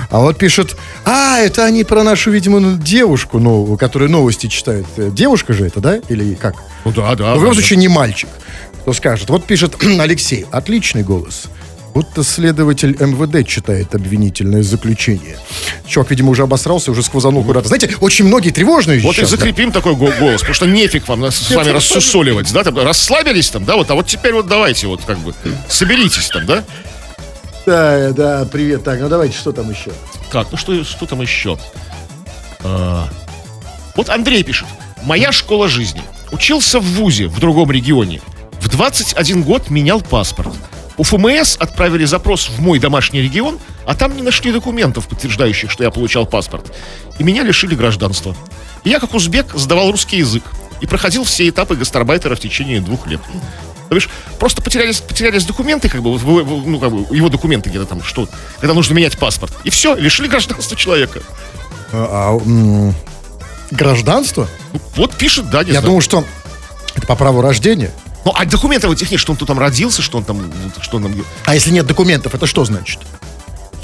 А 0.10 0.20
вот 0.20 0.38
пишет, 0.38 0.76
а, 1.06 1.40
это 1.40 1.66
они 1.66 1.84
про 1.84 2.04
нашу, 2.04 2.32
видимо, 2.32 2.60
ну, 2.60 2.78
девушку 2.78 3.40
новую, 3.40 3.78
которая 3.78 4.10
новости 4.10 4.48
читает. 4.48 4.86
Э, 4.98 5.10
Девушка 5.12 5.54
же 5.54 5.66
это, 5.66 5.80
да? 5.80 5.98
Или 6.10 6.34
как? 6.36 6.56
Ну 6.86 6.92
да, 6.92 7.16
да. 7.16 7.34
Но 7.34 7.38
в 7.38 7.42
любом 7.42 7.54
случае 7.54 7.78
не 7.78 7.88
мальчик. 7.88 8.30
Кто 8.82 8.94
скажет. 8.94 9.30
Вот 9.30 9.46
пишет 9.46 9.76
Алексей, 10.00 10.46
отличный 10.52 11.04
голос. 11.04 11.46
Будто 11.94 12.24
следователь 12.24 12.96
МВД 13.00 13.46
читает 13.48 13.94
обвинительное 13.96 14.64
заключение. 14.64 15.38
Чувак, 15.86 16.10
видимо, 16.12 16.30
уже 16.32 16.44
обосрался, 16.44 16.92
уже 16.92 17.04
сквозанул 17.04 17.44
куда-то. 17.44 17.68
Знаете, 17.68 17.96
очень 18.00 18.26
многие 18.26 18.52
тревожные 18.52 19.02
Вот 19.02 19.12
и 19.14 19.18
сейчас, 19.18 19.32
да. 19.32 19.38
закрепим 19.38 19.72
такой 19.74 19.96
го- 19.96 20.12
голос, 20.18 20.40
потому 20.42 20.54
что 20.54 20.68
нефиг 20.68 21.08
вам 21.10 21.20
нас- 21.20 21.36
с 21.36 21.52
вами 21.52 21.70
рассусоливать, 21.70 22.52
да, 22.54 22.64
там, 22.64 22.78
расслабились 22.78 23.50
там, 23.50 23.66
да, 23.66 23.76
вот, 23.76 23.92
а 23.92 23.96
вот 23.96 24.08
теперь 24.08 24.34
вот 24.34 24.48
давайте 24.48 24.88
вот 24.88 25.02
как 25.04 25.20
бы 25.20 25.34
соберитесь 25.68 26.30
там, 26.30 26.46
да. 26.46 26.64
Да, 27.66 28.12
да, 28.12 28.46
привет. 28.52 28.84
Так, 28.84 29.00
ну 29.02 29.10
давайте, 29.10 29.38
что 29.38 29.52
там 29.52 29.70
еще? 29.70 29.92
Так, 30.32 30.48
ну 30.52 30.58
что, 30.58 30.84
что 30.86 31.06
там 31.06 31.22
еще? 31.22 31.60
А, 32.64 33.10
вот 33.96 34.10
Андрей 34.10 34.44
пишет. 34.44 34.68
Моя 35.04 35.32
школа 35.32 35.68
жизни. 35.68 36.02
Учился 36.32 36.80
в 36.80 36.84
ВУЗе 36.86 37.28
в 37.28 37.40
другом 37.40 37.70
регионе. 37.70 38.22
В 38.62 38.70
21 38.70 39.44
год 39.44 39.70
менял 39.70 40.02
паспорт. 40.02 40.54
У 41.02 41.04
ФМС 41.04 41.56
отправили 41.58 42.06
запрос 42.06 42.48
в 42.48 42.62
мой 42.62 42.78
домашний 42.78 43.24
регион, 43.24 43.58
а 43.88 43.96
там 43.96 44.16
не 44.16 44.22
нашли 44.22 44.52
документов, 44.52 45.08
подтверждающих, 45.08 45.72
что 45.72 45.84
я 45.84 45.90
получал 45.90 46.28
паспорт. 46.28 46.72
И 47.18 47.24
меня 47.24 47.42
лишили 47.42 47.74
гражданства. 47.74 48.36
И 48.84 48.92
я, 48.92 49.00
как 49.00 49.16
узбек, 49.16 49.48
сдавал 49.56 49.90
русский 49.90 50.18
язык 50.18 50.44
и 50.80 50.86
проходил 50.86 51.24
все 51.24 51.50
этапы 51.50 51.76
гастарбайтера 51.76 52.36
в 52.36 52.40
течение 52.40 52.82
двух 52.82 53.08
лет. 53.08 53.20
То 53.90 53.96
бишь, 53.96 54.10
просто 54.38 54.62
потерялись, 54.62 55.00
потерялись 55.00 55.44
документы, 55.44 55.90
как 55.90 56.04
бы, 56.04 56.20
ну, 56.20 56.80
как 56.80 56.92
бы, 56.92 57.16
его 57.16 57.30
документы 57.30 57.72
где-то 57.72 57.88
там, 57.88 58.04
что, 58.04 58.30
когда 58.60 58.76
нужно 58.76 58.94
менять 58.94 59.18
паспорт. 59.18 59.52
И 59.64 59.72
все, 59.72 59.96
лишили 59.96 60.28
гражданства 60.28 60.78
человека. 60.78 61.24
А, 61.94 62.40
а, 62.40 62.94
гражданство? 63.72 64.48
Вот 64.96 65.16
пишет, 65.16 65.50
да, 65.50 65.64
не 65.64 65.70
Я 65.70 65.80
знаю. 65.80 65.86
думаю, 65.88 66.02
что 66.02 66.24
это 66.94 67.08
по 67.08 67.16
праву 67.16 67.42
рождения. 67.42 67.92
Ну, 68.26 68.32
а 68.36 68.46
документов 68.46 68.92
этих 68.92 69.10
нет, 69.12 69.20
что 69.20 69.32
он 69.32 69.38
тут 69.38 69.48
там 69.48 69.58
родился, 69.60 70.02
что 70.02 70.18
он 70.20 70.24
там, 70.24 70.52
что 70.82 70.98
он 70.98 71.04
там, 71.04 71.26
А 71.46 71.56
если 71.56 71.72
нет 71.72 71.86
документов, 71.88 72.36
это 72.36 72.46
что 72.46 72.66
значит? 72.66 73.00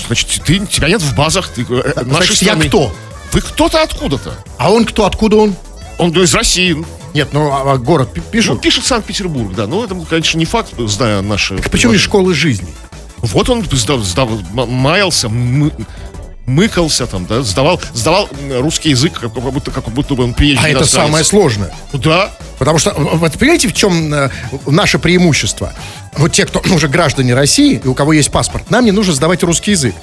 значит, 0.06 0.41
ты, 0.45 0.65
тебя 0.65 0.88
нет 0.89 1.02
в 1.02 1.15
базах, 1.15 1.50
ты, 1.50 1.62
э, 1.63 1.65
э, 1.69 2.04
нашей 2.04 2.28
Значит, 2.28 2.41
я 2.43 2.54
страны. 2.54 2.67
кто? 2.67 2.95
Вы 3.34 3.41
кто-то 3.41 3.84
откуда-то. 3.84 4.34
А 4.58 4.71
он 4.71 4.86
кто? 4.86 5.06
Откуда 5.06 5.38
он? 5.38 5.56
Он 5.97 6.12
ну, 6.12 6.21
из 6.23 6.34
России. 6.34 6.78
Нет, 7.13 7.30
ну 7.34 7.52
а, 7.52 7.73
а 7.73 7.78
город 7.78 8.13
пи- 8.13 8.41
Ну, 8.45 8.58
пишет 8.58 8.86
Санкт-Петербург, 8.86 9.54
да. 9.56 9.67
Ну, 9.67 9.84
это, 9.84 9.95
конечно, 10.10 10.38
не 10.38 10.45
факт, 10.45 10.71
зная 10.78 11.21
наши... 11.21 11.58
Почему 11.58 11.91
не 11.93 11.97
школы 11.97 12.34
жизни? 12.34 12.67
Вот 13.17 13.50
он 13.50 13.65
сдав, 13.71 14.02
сдав- 14.02 14.30
маялся, 14.54 15.28
мы- 15.28 15.73
мыкался 16.47 17.05
там, 17.07 17.25
да, 17.25 17.43
сдавал, 17.43 17.79
сдавал 17.93 18.27
русский 18.60 18.89
язык, 18.91 19.13
как, 19.19 19.33
как 19.33 19.43
будто, 19.43 19.69
как 19.69 19.83
будто 19.89 20.15
бы 20.15 20.23
он 20.23 20.33
приезжий 20.33 20.63
А 20.65 20.69
это 20.69 20.79
иностранец. 20.79 21.07
самое 21.07 21.23
сложное. 21.23 21.71
Да. 21.93 22.31
Потому 22.57 22.79
что, 22.79 22.93
вот 22.97 23.33
понимаете, 23.33 23.67
в 23.67 23.73
чем 23.73 24.12
э, 24.13 24.29
наше 24.65 24.97
преимущество? 24.97 25.73
Вот 26.13 26.31
те, 26.31 26.45
кто 26.45 26.60
уже 26.73 26.88
граждане 26.88 27.36
России, 27.36 27.79
и 27.83 27.88
у 27.88 27.93
кого 27.93 28.13
есть 28.13 28.31
паспорт, 28.31 28.71
нам 28.71 28.86
не 28.86 28.91
нужно 28.91 29.13
сдавать 29.13 29.43
русский 29.43 29.71
язык. 29.71 29.93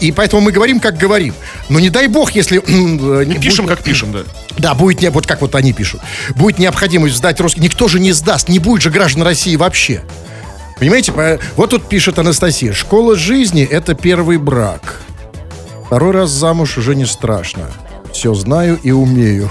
И 0.00 0.12
поэтому 0.12 0.42
мы 0.42 0.52
говорим, 0.52 0.78
как 0.78 0.98
говорим. 0.98 1.34
Но 1.70 1.80
не 1.80 1.88
дай 1.90 2.06
бог, 2.06 2.32
если... 2.32 2.58
э, 2.58 3.24
не 3.24 3.36
Пишем, 3.38 3.64
будет- 3.64 3.76
как 3.78 3.84
пишем, 3.84 4.12
да. 4.12 4.20
Да, 4.58 4.74
будет, 4.74 5.00
не, 5.00 5.08
вот 5.10 5.26
как 5.26 5.40
вот 5.40 5.54
они 5.54 5.72
пишут. 5.72 6.02
Будет 6.36 6.58
необходимость 6.58 7.16
сдать 7.16 7.40
русский... 7.40 7.60
Никто 7.62 7.88
же 7.88 7.98
не 7.98 8.12
сдаст, 8.12 8.48
не 8.48 8.58
будет 8.58 8.82
же 8.82 8.90
граждан 8.90 9.22
России 9.22 9.56
вообще. 9.56 10.02
Понимаете? 10.78 11.12
По- 11.12 11.40
Вот 11.56 11.70
тут 11.70 11.88
пишет 11.88 12.18
Анастасия. 12.18 12.74
Школа 12.74 13.16
жизни– 13.16 13.64
это 13.70 13.94
первый 13.94 14.36
брак. 14.36 15.00
Второй 15.88 16.12
раз 16.12 16.28
замуж 16.30 16.76
уже 16.76 16.94
не 16.94 17.06
страшно. 17.06 17.70
Все 18.12 18.34
знаю 18.34 18.78
и 18.82 18.90
умею. 18.90 19.50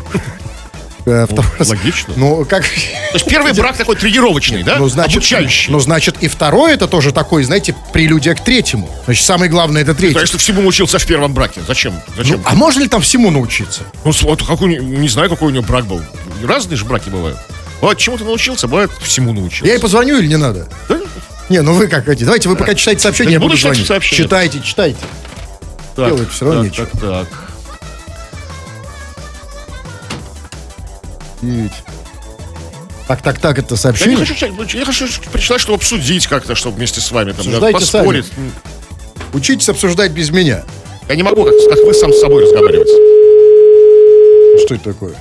Э, 1.07 1.25
второй 1.25 1.51
раз- 1.57 1.69
логично. 1.69 2.13
Ну, 2.15 2.45
как... 2.45 2.63
То 2.63 2.69
есть 3.15 3.25
первый 3.25 3.53
брак 3.53 3.75
такой 3.75 3.95
тренировочный, 3.95 4.61
да? 4.61 4.75
Ну, 4.77 4.87
значит, 4.87 5.17
Обучающий. 5.17 5.71
ну, 5.71 5.79
значит, 5.79 6.17
и 6.21 6.27
второй 6.27 6.73
это 6.73 6.87
тоже 6.87 7.11
такой, 7.11 7.43
знаете, 7.43 7.73
прелюдия 7.91 8.35
к 8.35 8.43
третьему. 8.43 8.87
Значит, 9.05 9.25
самое 9.25 9.49
главное 9.49 9.81
это 9.81 9.95
третий. 9.95 10.13
Конечно, 10.13 10.37
всему 10.37 10.67
учился 10.67 10.99
в 10.99 11.05
первом 11.07 11.33
браке. 11.33 11.61
Зачем? 11.65 11.93
Зачем? 12.15 12.37
Ну, 12.37 12.41
а 12.45 12.53
можно 12.53 12.81
ли 12.81 12.87
там 12.87 13.01
всему 13.01 13.31
научиться? 13.31 13.81
Ну, 14.03 14.11
вот 14.23 14.43
какой, 14.43 14.77
не 14.77 15.07
знаю, 15.07 15.29
какой 15.31 15.47
у 15.47 15.51
него 15.51 15.63
брак 15.63 15.85
был. 15.85 16.01
Разные 16.43 16.77
же 16.77 16.85
браки 16.85 17.09
бывают. 17.09 17.39
Вот 17.81 17.97
чему-то 17.97 18.23
научился, 18.25 18.67
бывает 18.67 18.91
всему 19.01 19.33
научился. 19.33 19.65
Я 19.65 19.73
ей 19.73 19.79
позвоню 19.81 20.19
или 20.19 20.27
не 20.27 20.37
надо? 20.37 20.67
Да? 20.87 20.99
Не, 21.49 21.61
ну 21.61 21.73
вы 21.73 21.87
как 21.87 22.05
хотите. 22.05 22.25
Давайте 22.25 22.49
вы 22.49 22.55
пока 22.57 22.75
читайте 22.75 23.01
сообщение, 23.01 23.33
я 23.33 23.39
буду 23.39 23.55
читать 23.55 23.71
звонить. 23.73 23.87
сообщения. 23.87 24.23
Читайте, 24.23 24.61
читайте. 24.61 24.97
Так, 25.97 26.15
Делать 26.15 26.29
всё 26.29 26.45
равно 26.45 26.61
так, 26.61 26.71
нечего. 26.71 26.85
Так, 26.85 27.01
так. 27.01 27.27
Видите. 31.41 31.73
Так, 33.07 33.21
так, 33.23 33.39
так, 33.39 33.57
это 33.57 33.69
Я 33.69 33.73
не 33.73 33.77
сообщение. 33.77 34.25
хочу 34.25 34.77
я 34.77 34.85
хочу 34.85 35.07
прочитать, 35.31 35.59
чтобы 35.59 35.77
обсудить 35.77 36.27
как-то, 36.27 36.53
чтобы 36.53 36.77
вместе 36.77 37.01
с 37.01 37.11
вами 37.11 37.31
там, 37.31 37.37
да, 37.37 37.57
Обсуждайте 37.57 37.79
поспорить. 37.79 38.25
Учитесь 39.33 39.69
обсуждать 39.69 40.11
без 40.11 40.29
меня. 40.29 40.65
Я 41.09 41.15
не 41.15 41.23
могу, 41.23 41.43
как, 41.43 41.53
как 41.67 41.83
вы 41.83 41.95
сам 41.95 42.13
с 42.13 42.19
собой 42.19 42.43
разговаривать. 42.43 42.89
Что 44.63 44.75
это 44.75 44.83
такое? 44.83 45.15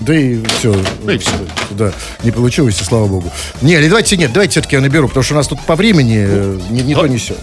Да 0.00 0.14
и 0.14 0.44
все. 0.58 0.76
Да 1.04 1.14
и 1.14 1.18
всё. 1.18 1.32
Да, 1.70 1.92
не 2.22 2.32
получилось, 2.32 2.78
и 2.82 2.84
слава 2.84 3.06
богу. 3.06 3.32
Не, 3.62 3.76
или 3.76 3.88
давайте, 3.88 4.18
нет, 4.18 4.30
давайте 4.30 4.52
все-таки 4.52 4.76
я 4.76 4.82
наберу, 4.82 5.08
потому 5.08 5.24
что 5.24 5.32
у 5.32 5.36
нас 5.38 5.48
тут 5.48 5.58
по 5.62 5.74
времени 5.74 6.26
э, 6.28 6.60
не, 6.68 6.82
не 6.82 6.94
да. 6.94 7.00
то, 7.00 7.06
не 7.06 7.16
все. 7.16 7.34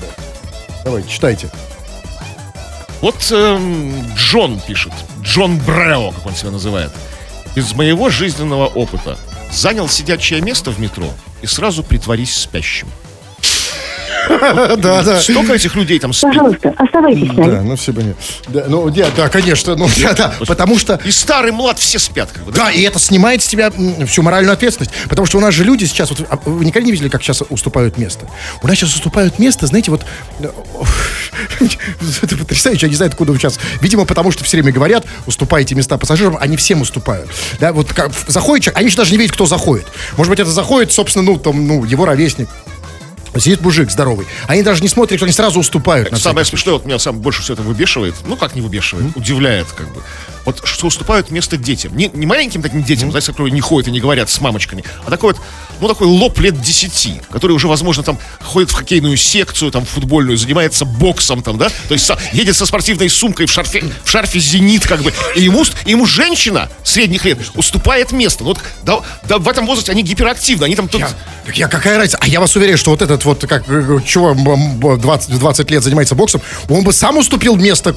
Давайте, 0.86 1.10
читайте. 1.10 1.50
Вот 3.02 3.16
эм, 3.32 4.06
Джон 4.16 4.60
пишет. 4.60 4.94
Джон 5.22 5.58
Брео, 5.58 6.12
как 6.12 6.28
он 6.28 6.36
себя 6.36 6.52
называет. 6.52 6.92
Из 7.56 7.74
моего 7.74 8.12
жизненного 8.12 8.68
опыта. 8.68 9.18
Занял 9.52 9.90
сидячее 9.90 10.42
место 10.42 10.70
в 10.70 10.80
метро 10.80 11.10
и 11.42 11.48
сразу 11.48 11.84
притворись 11.84 12.36
спящим. 12.36 12.88
Да, 14.78 15.04
да. 15.04 15.22
Столько 15.22 15.54
этих 15.54 15.76
людей 15.76 16.00
там 16.00 16.14
спит. 16.14 16.30
Пожалуйста, 16.30 16.74
оставайтесь 16.78 17.32
с 17.32 17.34
нами. 17.34 17.52
Да, 17.52 17.62
ну 17.62 17.76
все 17.76 17.92
бы 17.92 18.04
не. 18.04 18.16
Да, 18.48 18.66
ну, 18.68 18.90
да, 18.90 19.08
да, 19.16 19.30
конечно, 19.30 19.76
ну, 19.76 19.90
да, 20.02 20.14
да, 20.14 20.34
потому 20.46 20.78
что 20.78 21.00
И 21.04 21.12
старый, 21.12 21.52
млад, 21.52 21.80
все 21.80 22.00
спят. 22.00 22.32
Как 22.32 22.44
бы, 22.44 22.52
да? 22.52 22.66
Да, 22.66 22.72
и 22.72 22.82
это 22.82 23.00
снимает 23.00 23.42
с 23.42 23.48
тебя 23.48 23.72
всю 24.06 24.22
моральную 24.22 24.54
ответственность. 24.54 24.94
Потому 25.10 25.26
что 25.26 25.38
у 25.38 25.42
нас 25.42 25.54
же 25.54 25.64
люди 25.64 25.86
сейчас, 25.86 26.10
вот, 26.10 26.26
а 26.30 26.38
вы 26.46 26.66
никогда 26.66 26.86
не 26.86 26.92
видели, 26.92 27.10
как 27.10 27.24
сейчас 27.24 27.44
уступают 27.50 27.98
место? 27.98 28.28
У 28.62 28.68
нас 28.68 28.78
сейчас 28.78 28.94
уступают 28.96 29.40
место, 29.40 29.68
знаете, 29.68 29.92
вот... 29.92 30.04
э, 30.40 30.50
Это 32.22 32.38
потрясающе, 32.38 32.86
я 32.86 32.90
не 32.90 32.96
знаю, 32.96 33.10
откуда 33.10 33.32
вы 33.32 33.40
сейчас... 33.40 33.60
Видимо, 33.82 34.06
потому 34.06 34.32
что 34.32 34.44
все 34.44 34.58
время 34.58 34.72
говорят, 34.72 35.06
уступайте 35.26 35.76
места 35.76 35.98
пассажирам, 35.98 36.38
они 36.40 36.58
всем 36.58 36.82
уступают. 36.82 37.30
Да, 37.60 37.74
вот 37.74 37.94
как 37.94 38.12
заходит 38.28 38.66
человек, 38.66 38.80
они 38.80 38.90
же 38.90 38.98
даже 38.98 39.12
не 39.12 39.18
видят, 39.18 39.34
кто 39.34 39.46
заходит. 39.46 39.86
Может 40.18 40.30
быть, 40.30 40.40
это 40.40 40.50
заходит, 40.50 40.92
собственно, 40.92 41.26
ну, 41.26 41.38
там, 41.38 41.68
ну, 41.68 41.84
его 41.84 42.06
ровесник. 42.06 42.50
Сидит 43.36 43.62
мужик 43.62 43.92
здоровый. 43.92 44.28
Они 44.48 44.64
даже 44.64 44.82
не 44.82 44.88
смотрят, 44.88 45.22
они 45.22 45.32
сразу 45.32 45.60
уступают. 45.60 46.12
на 46.12 46.18
Самое 46.18 46.46
смешное, 46.46 46.76
вот 46.76 46.86
меня 46.86 47.00
сам 47.00 47.20
больше 47.20 47.42
всего 47.42 47.54
это 47.56 47.64
выбешивает. 47.64 48.16
Ну, 48.26 48.38
как 48.38 48.56
не 48.56 48.62
выбешивает, 48.62 49.16
удивляет, 49.16 49.68
как 49.68 49.94
бы. 49.94 50.02
Вот 50.46 50.62
что 50.64 50.88
уступают 50.88 51.32
место 51.32 51.58
детям. 51.58 51.96
Не, 51.98 52.10
не 52.14 52.26
маленьким 52.26 52.62
таким 52.62 52.84
детям, 52.84 53.10
знаете, 53.10 53.32
которые 53.32 53.52
не 53.52 53.62
ходят 53.62 53.88
и 53.88 53.92
не 53.92 54.00
говорят 54.00 54.30
с 54.30 54.40
мамочками, 54.40 54.84
а 55.06 55.10
такой 55.10 55.34
вот, 55.34 55.42
ну, 55.80 55.88
такой 55.88 56.08
лоб 56.08 56.40
лет 56.40 56.62
10, 56.62 57.22
который 57.32 57.54
уже, 57.54 57.68
возможно, 57.68 58.04
там 58.04 58.18
ходит 58.42 58.72
в 58.72 58.74
хоккейную 58.74 59.18
секцию, 59.18 59.72
там, 59.72 59.86
футбольную, 59.86 60.38
занимается 60.38 60.86
боксом, 60.86 61.42
там, 61.42 61.58
да, 61.58 61.70
то 61.88 61.94
есть 61.94 62.10
едет 62.34 62.56
со 62.56 62.66
спортивной 62.66 63.10
сумкой 63.10 63.46
в 63.46 63.52
шарфе, 63.52 63.84
в 64.04 64.10
шарфе 64.10 64.40
«Зенит», 64.40 64.88
как 64.88 65.02
бы, 65.02 65.14
и 65.36 65.42
ему, 65.42 65.64
ему 65.86 66.06
женщина 66.06 66.70
средних 66.84 67.26
лет 67.26 67.40
уступает 67.56 68.12
место. 68.12 68.44
Ну, 68.44 68.50
вот, 68.50 68.60
да, 68.84 69.00
да, 69.28 69.38
в 69.38 69.48
этом 69.48 69.66
возрасте 69.66 69.92
они 69.92 70.04
гиперактивны, 70.04 70.66
они 70.66 70.76
там 70.76 70.88
тут... 70.88 71.02
Я, 71.02 71.10
так 71.46 71.58
я 71.58 71.68
какая 71.68 71.98
разница? 71.98 72.18
А 72.22 72.28
я 72.28 72.40
вас 72.40 72.56
уверяю, 72.56 72.78
что 72.78 72.92
вот 72.92 73.02
этот 73.02 73.26
вот, 73.26 73.46
как, 73.48 73.64
э, 73.68 74.00
чего, 74.06 74.32
м, 74.32 74.48
м, 74.82 75.00
20, 75.00 75.38
20 75.38 75.72
лет 75.72 75.84
занимается 75.84 76.16
боксом, 76.16 76.42
он 76.70 76.84
бы 76.84 76.94
сам 76.94 77.18
уступил 77.18 77.56
место, 77.56 77.96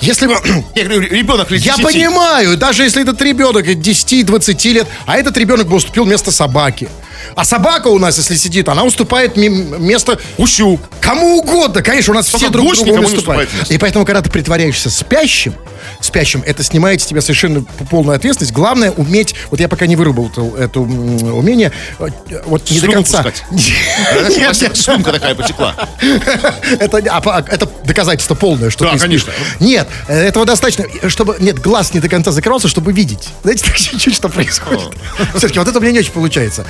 если 0.00 0.26
бы... 0.26 0.36
Я 0.74 0.84
говорю, 0.84 1.02
ребенок 1.02 1.50
лет 1.50 1.62
Я 1.62 1.76
10. 1.76 1.84
понимаю, 1.84 2.56
даже 2.56 2.84
если 2.84 3.02
этот 3.02 3.20
ребенок 3.22 3.66
10-20 3.66 4.72
лет, 4.72 4.86
а 5.06 5.16
этот 5.16 5.36
ребенок 5.36 5.68
бы 5.68 5.76
уступил 5.76 6.04
место 6.04 6.30
собаке. 6.30 6.88
А 7.34 7.44
собака 7.44 7.88
у 7.88 7.98
нас, 7.98 8.18
если 8.18 8.36
сидит, 8.36 8.68
она 8.68 8.84
уступает 8.84 9.36
место 9.36 10.18
Усю. 10.38 10.78
кому 11.00 11.38
угодно. 11.38 11.82
Конечно, 11.82 12.12
у 12.12 12.16
нас 12.16 12.26
Только 12.26 12.44
все 12.44 12.52
друг 12.52 12.74
другу 12.74 13.00
уступают. 13.02 13.50
И 13.68 13.78
поэтому, 13.78 14.04
когда 14.04 14.22
ты 14.22 14.30
притворяешься 14.30 14.90
спящим, 14.90 15.54
спящим, 16.00 16.42
это 16.46 16.62
снимает 16.62 17.00
с 17.00 17.06
тебя 17.06 17.20
совершенно 17.20 17.62
полную 17.90 18.16
ответственность. 18.16 18.52
Главное 18.52 18.90
уметь, 18.92 19.34
вот 19.50 19.60
я 19.60 19.68
пока 19.68 19.86
не 19.86 19.96
выработал 19.96 20.54
это 20.56 20.80
умение, 20.80 21.72
э, 21.98 22.08
вот 22.46 22.70
не 22.70 22.80
до 22.80 22.88
конца. 22.88 23.24
Сумка 24.74 25.12
такая 25.12 25.34
потекла. 25.34 25.74
это, 26.78 27.02
а, 27.10 27.20
по- 27.20 27.44
это 27.48 27.68
доказательство 27.84 28.34
полное, 28.34 28.70
что 28.70 28.84
Да, 28.84 28.98
конечно. 28.98 29.32
Нет, 29.60 29.88
этого 30.08 30.44
достаточно, 30.44 30.84
чтобы, 31.08 31.36
нет, 31.40 31.58
глаз 31.60 31.94
не 31.94 32.00
до 32.00 32.08
конца 32.08 32.32
закрывался, 32.32 32.68
чтобы 32.68 32.92
видеть. 32.92 33.28
Знаете, 33.42 33.64
так 33.66 33.76
чуть-чуть 33.76 34.14
что 34.14 34.28
происходит. 34.28 34.88
Все-таки 35.34 35.58
вот 35.58 35.68
это 35.68 35.78
у 35.78 35.82
меня 35.82 35.92
не 35.92 35.98
очень 36.00 36.12
получается. 36.12 36.64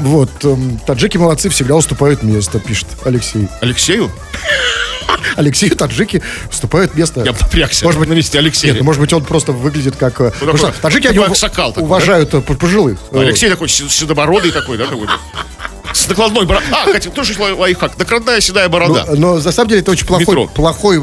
Вот, 0.00 0.30
эм, 0.44 0.78
таджики 0.86 1.16
молодцы, 1.16 1.48
всегда 1.48 1.74
уступают 1.74 2.22
место, 2.22 2.58
пишет 2.58 2.86
Алексей. 3.04 3.48
Алексею? 3.60 4.10
Алексею 5.36 5.76
таджики 5.76 6.22
уступают 6.50 6.94
место. 6.94 7.20
Я 7.24 7.32
напрягся 7.32 7.84
Может 7.84 8.00
быть, 8.00 8.08
на 8.08 8.14
месте 8.14 8.38
Алексея. 8.38 8.72
Нет, 8.72 8.80
ну, 8.80 8.86
может 8.86 9.00
быть, 9.00 9.12
он 9.12 9.24
просто 9.24 9.52
выглядит 9.52 9.96
как... 9.96 10.20
э, 10.20 10.30
потому 10.32 10.58
такой- 10.58 10.72
что 10.72 10.82
таджики, 10.82 11.06
они 11.08 11.18
аксакал 11.18 11.72
такой, 11.72 11.84
уважают 11.84 12.34
э, 12.34 12.40
пожилых. 12.40 12.98
А 13.12 13.20
Алексей 13.20 13.48
такой 13.48 13.68
седо- 13.68 13.88
седобородый 13.90 14.50
такой, 14.50 14.78
да, 14.78 14.86
какой-то. 14.86 15.12
С 15.92 16.08
накладной 16.08 16.44
бородой. 16.44 16.68
А, 16.72 16.86
кстати, 16.86 17.08
тоже 17.08 17.34
лай- 17.38 17.52
лайфхак. 17.54 17.96
Накладная 17.98 18.40
седая 18.40 18.68
борода. 18.68 19.04
Но, 19.08 19.14
но 19.14 19.38
на 19.38 19.52
самом 19.52 19.68
деле 19.68 19.80
это 19.80 19.92
очень 19.92 20.06
плохой, 20.06 20.26
Метро. 20.26 20.46
плохой 20.48 20.98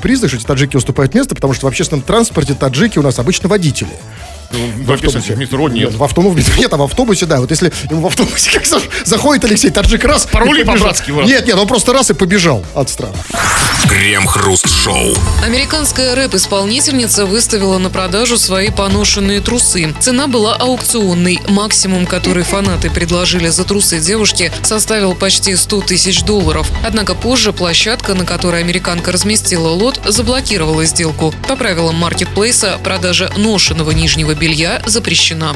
признак, 0.00 0.30
что 0.30 0.38
эти 0.38 0.44
таджики 0.46 0.76
уступают 0.76 1.14
место, 1.14 1.34
потому 1.34 1.52
что 1.54 1.66
в 1.66 1.68
общественном 1.68 2.02
транспорте 2.02 2.54
таджики 2.54 2.98
у 2.98 3.02
нас 3.02 3.18
обычно 3.18 3.48
водители. 3.48 3.90
В 4.50 4.92
автобусе. 4.92 5.36
Метро 5.36 5.68
нет. 5.68 5.94
В 5.94 6.02
автобусе, 6.02 6.52
нет, 6.58 6.72
а 6.72 6.76
в 6.76 6.82
автобусе, 6.82 7.26
да. 7.26 7.40
Вот 7.40 7.50
если 7.50 7.72
ему 7.88 8.02
в 8.02 8.06
автобусе 8.06 8.50
как 8.58 8.66
заходит 9.04 9.44
Алексей 9.44 9.70
Таджик 9.70 10.04
раз... 10.04 10.26
Пароли 10.26 10.62
по-братски. 10.64 11.10
Нет, 11.10 11.46
нет, 11.46 11.56
он 11.56 11.66
просто 11.66 11.92
раз 11.92 12.10
и 12.10 12.14
побежал 12.14 12.64
от 12.74 12.90
страха. 12.90 13.14
Крем-хруст-шоу. 13.88 15.14
Американская 15.44 16.14
рэп-исполнительница 16.14 17.26
выставила 17.26 17.78
на 17.78 17.90
продажу 17.90 18.36
свои 18.36 18.70
поношенные 18.70 19.40
трусы. 19.40 19.94
Цена 20.00 20.26
была 20.26 20.54
аукционной. 20.54 21.40
Максимум, 21.48 22.06
который 22.06 22.42
фанаты 22.42 22.90
предложили 22.90 23.48
за 23.48 23.64
трусы 23.64 24.00
девушки, 24.00 24.52
составил 24.62 25.14
почти 25.14 25.56
100 25.56 25.80
тысяч 25.82 26.22
долларов. 26.22 26.70
Однако 26.84 27.14
позже 27.14 27.52
площадка, 27.52 28.14
на 28.14 28.24
которой 28.24 28.60
американка 28.60 29.12
разместила 29.12 29.68
лот, 29.68 30.00
заблокировала 30.06 30.84
сделку. 30.84 31.34
По 31.48 31.56
правилам 31.56 31.96
маркетплейса, 31.96 32.78
продажа 32.84 33.30
ношеного 33.36 33.92
нижнего 33.92 34.34
белья 34.40 34.80
запрещена. 34.86 35.54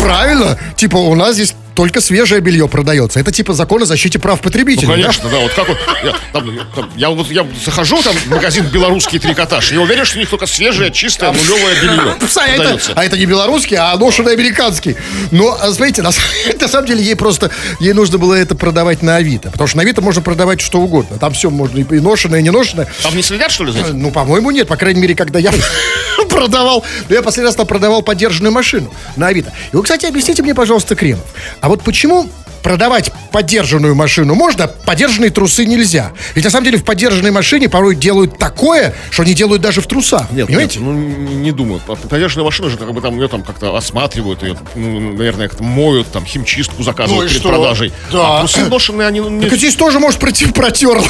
Правильно. 0.00 0.58
Типа 0.76 0.96
у 0.96 1.14
нас 1.14 1.34
здесь 1.34 1.54
только 1.76 2.00
свежее 2.00 2.40
белье 2.40 2.66
продается. 2.68 3.20
Это 3.20 3.30
типа 3.30 3.52
закон 3.52 3.82
о 3.82 3.86
защите 3.86 4.18
прав 4.18 4.40
потребителей. 4.40 4.88
Ну, 4.88 4.94
конечно, 4.94 5.24
да. 5.24 5.36
да. 5.36 5.38
Вот 5.40 5.52
как 5.52 5.68
вот, 5.68 5.78
я, 6.02 6.14
там, 6.32 6.58
там, 6.74 6.90
я, 6.96 7.10
вот, 7.10 7.30
я 7.30 7.46
захожу 7.64 8.02
там 8.02 8.16
в 8.16 8.26
магазин 8.28 8.66
«Белорусский 8.66 9.18
трикотаж», 9.18 9.70
я 9.72 9.80
уверен, 9.80 10.04
что 10.04 10.16
у 10.16 10.20
них 10.20 10.30
только 10.30 10.46
свежее, 10.46 10.90
чистое, 10.90 11.32
нулевое 11.32 11.76
белье 11.76 12.16
а 12.36 12.46
это, 12.48 12.80
а 12.94 13.04
это 13.04 13.18
не 13.18 13.26
белорусский, 13.26 13.76
а 13.76 13.96
ношеный 13.96 14.32
американский. 14.32 14.96
Но, 15.30 15.56
а, 15.60 15.70
смотрите, 15.72 16.02
на, 16.02 16.10
на 16.60 16.68
самом 16.68 16.86
деле 16.86 17.02
ей 17.04 17.14
просто, 17.14 17.50
ей 17.78 17.92
нужно 17.92 18.18
было 18.18 18.34
это 18.34 18.54
продавать 18.54 19.02
на 19.02 19.16
Авито. 19.16 19.50
Потому 19.50 19.68
что 19.68 19.76
на 19.76 19.82
Авито 19.82 20.00
можно 20.00 20.22
продавать 20.22 20.60
что 20.60 20.80
угодно. 20.80 21.18
Там 21.18 21.34
все 21.34 21.50
можно 21.50 21.78
и 21.78 22.00
ношеное, 22.00 22.40
и 22.40 22.42
не 22.42 22.50
ношеное. 22.50 22.88
Там 23.02 23.14
не 23.14 23.22
следят, 23.22 23.50
что 23.50 23.64
ли, 23.64 23.72
за? 23.72 23.92
Ну, 23.92 24.10
по-моему, 24.10 24.50
нет. 24.50 24.66
По 24.66 24.76
крайней 24.76 25.00
мере, 25.00 25.14
когда 25.14 25.38
я 25.38 25.52
продавал, 26.30 26.84
ну, 27.08 27.14
я 27.14 27.22
последний 27.22 27.46
раз 27.46 27.56
там 27.56 27.66
продавал 27.66 28.02
подержанную 28.02 28.52
машину 28.52 28.92
на 29.16 29.28
Авито. 29.28 29.52
И 29.72 29.76
вы, 29.76 29.82
кстати, 29.82 30.06
объясните 30.06 30.42
мне, 30.42 30.54
пожалуйста, 30.54 30.94
Кремов, 30.94 31.26
а 31.66 31.68
вот 31.68 31.82
почему 31.82 32.28
продавать 32.62 33.10
подержанную 33.32 33.96
машину 33.96 34.36
можно, 34.36 34.68
подержанные 34.68 35.30
трусы 35.30 35.64
нельзя. 35.66 36.12
Ведь 36.36 36.44
на 36.44 36.50
самом 36.52 36.64
деле 36.64 36.78
в 36.78 36.84
подержанной 36.84 37.32
машине 37.32 37.68
порой 37.68 37.96
делают 37.96 38.38
такое, 38.38 38.94
что 39.10 39.24
не 39.24 39.34
делают 39.34 39.62
даже 39.62 39.80
в 39.80 39.88
трусах. 39.88 40.30
Нет, 40.30 40.46
понимаете? 40.46 40.78
Нет, 40.78 40.88
ну 40.88 40.92
не 40.92 41.50
думаю. 41.50 41.80
Подержанная 42.08 42.44
машина 42.44 42.70
же 42.70 42.76
как 42.76 42.92
бы 42.92 43.00
там 43.00 43.16
ее 43.20 43.26
там 43.26 43.42
как-то 43.42 43.76
осматривают, 43.76 44.44
ее, 44.44 44.56
ну, 44.76 45.12
наверное, 45.14 45.48
как-то 45.48 45.64
моют, 45.64 46.06
там 46.12 46.24
химчистку 46.24 46.84
заказывают 46.84 47.24
ну 47.24 47.28
перед 47.30 47.40
что? 47.40 47.48
продажей. 47.48 47.92
Да. 48.12 48.36
А 48.36 48.38
трусы 48.42 48.64
ношенные, 48.66 49.08
они... 49.08 49.18
Не... 49.18 49.48
Так 49.48 49.58
здесь 49.58 49.74
тоже, 49.74 49.98
может, 49.98 50.20
против 50.20 50.54
протер. 50.54 51.02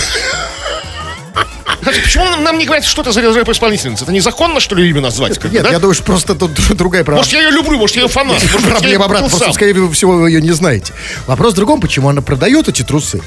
Почему 1.84 2.24
нам, 2.24 2.42
нам 2.42 2.58
не 2.58 2.64
говорят, 2.64 2.84
что 2.84 3.02
это 3.02 3.12
за 3.12 3.20
рэп-исполнительница? 3.20 4.04
Это 4.04 4.12
незаконно, 4.12 4.60
что 4.60 4.74
ли, 4.74 4.88
имя 4.88 5.00
назвать? 5.00 5.42
Нет, 5.44 5.62
да? 5.62 5.70
я 5.70 5.78
думаю, 5.78 5.94
что 5.94 6.04
просто 6.04 6.34
тут 6.34 6.52
другая 6.70 7.04
проблема. 7.04 7.18
Может, 7.18 7.32
я 7.32 7.42
ее 7.42 7.50
люблю, 7.50 7.78
может, 7.78 7.96
я 7.96 8.02
ее 8.02 8.08
фанат. 8.08 8.42
Может, 8.42 8.70
проблема 8.70 9.04
обратно, 9.04 9.28
просто, 9.28 9.52
скорее 9.52 9.90
всего, 9.90 10.16
вы 10.16 10.30
ее 10.30 10.42
не 10.42 10.52
знаете. 10.52 10.92
Вопрос 11.26 11.52
в 11.52 11.56
другом, 11.56 11.80
почему 11.80 12.08
она 12.08 12.22
продает 12.22 12.68
эти 12.68 12.82
трусы 12.82 13.20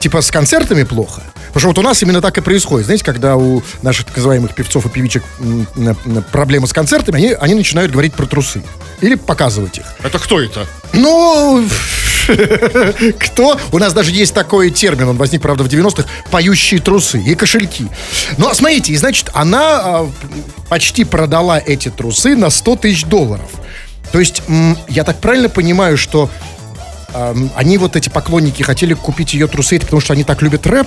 типа 0.00 0.22
с 0.22 0.30
концертами 0.30 0.82
плохо. 0.82 1.22
Потому 1.48 1.60
что 1.60 1.68
вот 1.68 1.78
у 1.78 1.82
нас 1.82 2.02
именно 2.02 2.22
так 2.22 2.38
и 2.38 2.40
происходит. 2.40 2.86
Знаете, 2.86 3.04
когда 3.04 3.36
у 3.36 3.62
наших 3.82 4.06
так 4.06 4.16
называемых 4.16 4.54
певцов 4.54 4.86
и 4.86 4.88
певичек 4.88 5.22
проблемы 6.32 6.66
с 6.66 6.72
концертами, 6.72 7.18
они, 7.18 7.32
они 7.38 7.54
начинают 7.54 7.92
говорить 7.92 8.14
про 8.14 8.24
трусы. 8.24 8.62
Или 9.02 9.14
показывать 9.14 9.78
их. 9.78 9.84
Это 10.02 10.18
кто 10.18 10.40
это? 10.40 10.66
Ну, 10.94 11.62
кто? 13.18 13.60
У 13.72 13.78
нас 13.78 13.92
даже 13.92 14.10
есть 14.10 14.32
такой 14.32 14.70
термин, 14.70 15.08
он 15.08 15.16
возник, 15.18 15.42
правда, 15.42 15.64
в 15.64 15.68
90-х, 15.68 16.08
поющие 16.30 16.80
трусы 16.80 17.20
и 17.20 17.34
кошельки. 17.34 17.86
Ну, 18.38 18.48
а 18.48 18.54
смотрите, 18.54 18.94
и 18.94 18.96
значит, 18.96 19.28
она 19.34 19.80
а, 19.82 20.10
почти 20.70 21.04
продала 21.04 21.58
эти 21.58 21.90
трусы 21.90 22.36
на 22.36 22.48
100 22.48 22.76
тысяч 22.76 23.04
долларов. 23.04 23.50
То 24.12 24.18
есть, 24.18 24.42
я 24.88 25.04
так 25.04 25.20
правильно 25.20 25.48
понимаю, 25.48 25.98
что 25.98 26.30
они 27.54 27.78
вот 27.78 27.96
эти 27.96 28.08
поклонники 28.08 28.62
хотели 28.62 28.94
купить 28.94 29.34
ее 29.34 29.46
трусы, 29.46 29.78
потому 29.80 30.00
что 30.00 30.12
они 30.12 30.24
так 30.24 30.42
любят 30.42 30.66
рэп? 30.66 30.86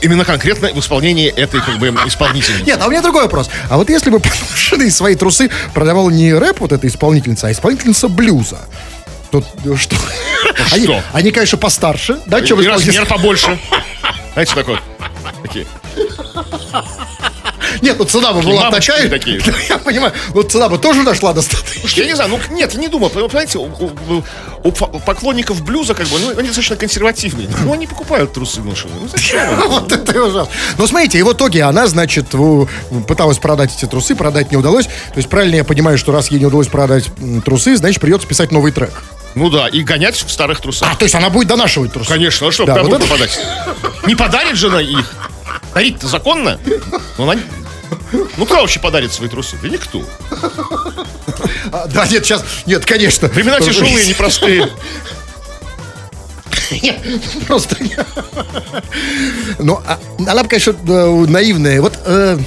Именно 0.00 0.24
конкретно 0.24 0.68
в 0.68 0.78
исполнении 0.78 1.28
этой 1.28 1.60
как 1.60 1.78
бы 1.78 1.88
исполнительницы. 2.06 2.64
Нет, 2.64 2.80
а 2.80 2.86
у 2.86 2.90
меня 2.90 3.02
другой 3.02 3.24
вопрос. 3.24 3.50
А 3.68 3.76
вот 3.76 3.90
если 3.90 4.10
бы 4.10 4.18
поношенные 4.20 4.90
свои 4.90 5.14
трусы 5.14 5.50
продавала 5.74 6.10
не 6.10 6.32
рэп 6.32 6.60
вот 6.60 6.72
эта 6.72 6.86
исполнительница, 6.86 7.48
а 7.48 7.52
исполнительница 7.52 8.08
блюза, 8.08 8.60
то 9.30 9.42
что? 9.76 9.96
Они, 10.72 10.84
что? 10.84 11.02
они, 11.12 11.32
конечно, 11.32 11.58
постарше, 11.58 12.20
да? 12.26 12.40
Чем 12.40 12.60
И 12.60 12.66
размер 12.66 13.04
побольше. 13.06 13.58
Знаете, 14.34 14.54
такой. 14.54 14.78
Такие. 15.42 15.66
Нет, 17.80 17.98
ну 17.98 18.04
цена 18.04 18.32
бы 18.32 18.42
была 18.42 18.70
такая. 18.70 19.08
такие. 19.08 19.40
Я 19.68 19.78
понимаю. 19.78 20.12
Вот 20.28 20.52
цена 20.52 20.68
бы 20.68 20.78
тоже 20.78 21.02
дошла 21.04 21.32
достаточно. 21.32 21.73
Я 21.96 22.06
не 22.06 22.14
знаю, 22.14 22.30
ну 22.30 22.40
нет, 22.50 22.74
не 22.74 22.88
думал. 22.88 23.10
Понимаете, 23.10 23.58
у, 23.58 23.66
у, 23.66 24.22
у 24.62 24.72
поклонников 24.72 25.62
блюза, 25.62 25.94
как 25.94 26.06
бы, 26.08 26.18
ну, 26.18 26.30
они 26.30 26.48
достаточно 26.48 26.76
консервативные. 26.76 27.48
Ну, 27.64 27.72
они 27.72 27.86
покупают 27.86 28.32
трусы 28.32 28.60
ношеные. 28.60 28.96
Ну, 29.00 29.08
зачем? 29.08 29.40
Вот 29.68 29.90
это 29.90 30.22
ужасно. 30.22 30.52
Но 30.78 30.86
смотрите, 30.86 31.18
и 31.18 31.22
в 31.22 31.32
итоге 31.32 31.64
она, 31.64 31.86
значит, 31.86 32.26
пыталась 33.06 33.38
продать 33.38 33.74
эти 33.76 33.86
трусы, 33.86 34.14
продать 34.14 34.50
не 34.50 34.56
удалось. 34.56 34.86
То 34.86 35.16
есть 35.16 35.28
правильно 35.28 35.56
я 35.56 35.64
понимаю, 35.64 35.98
что 35.98 36.12
раз 36.12 36.30
ей 36.30 36.38
не 36.38 36.46
удалось 36.46 36.68
продать 36.68 37.10
трусы, 37.44 37.76
значит, 37.76 38.00
придется 38.00 38.26
писать 38.26 38.52
новый 38.52 38.72
трек. 38.72 38.92
Ну 39.34 39.50
да, 39.50 39.68
и 39.68 39.82
гонять 39.82 40.14
в 40.14 40.30
старых 40.30 40.60
трусах. 40.60 40.88
А, 40.92 40.96
то 40.96 41.04
есть 41.04 41.14
она 41.14 41.28
будет 41.28 41.48
донашивать 41.48 41.92
трусы? 41.92 42.08
Конечно, 42.08 42.46
а 42.46 42.52
что, 42.52 42.66
да, 42.66 42.82
вот 42.82 42.92
это... 42.92 43.06
подать? 43.08 43.40
Не 44.06 44.14
подарит 44.14 44.56
жена 44.56 44.80
их? 44.80 45.12
Дарить-то 45.74 46.06
законно? 46.06 46.58
Ну, 47.18 47.24
она 47.24 47.40
ну, 48.36 48.46
кто 48.46 48.60
вообще 48.60 48.80
подарит 48.80 49.12
свои 49.12 49.28
трусы? 49.28 49.56
Да 49.60 49.68
никто. 49.68 50.02
А, 51.72 51.86
да, 51.86 52.06
нет, 52.06 52.24
сейчас, 52.24 52.44
нет, 52.66 52.84
конечно. 52.84 53.28
Времена 53.28 53.60
тяжелые, 53.60 54.06
непростые. 54.06 54.68
Нет, 56.70 57.00
просто... 57.46 57.76
Ну, 59.58 59.80
а, 59.86 59.98
она, 60.26 60.44
конечно, 60.44 60.74
наивная. 61.26 61.80
Вот 61.80 61.98
э, 62.04 62.38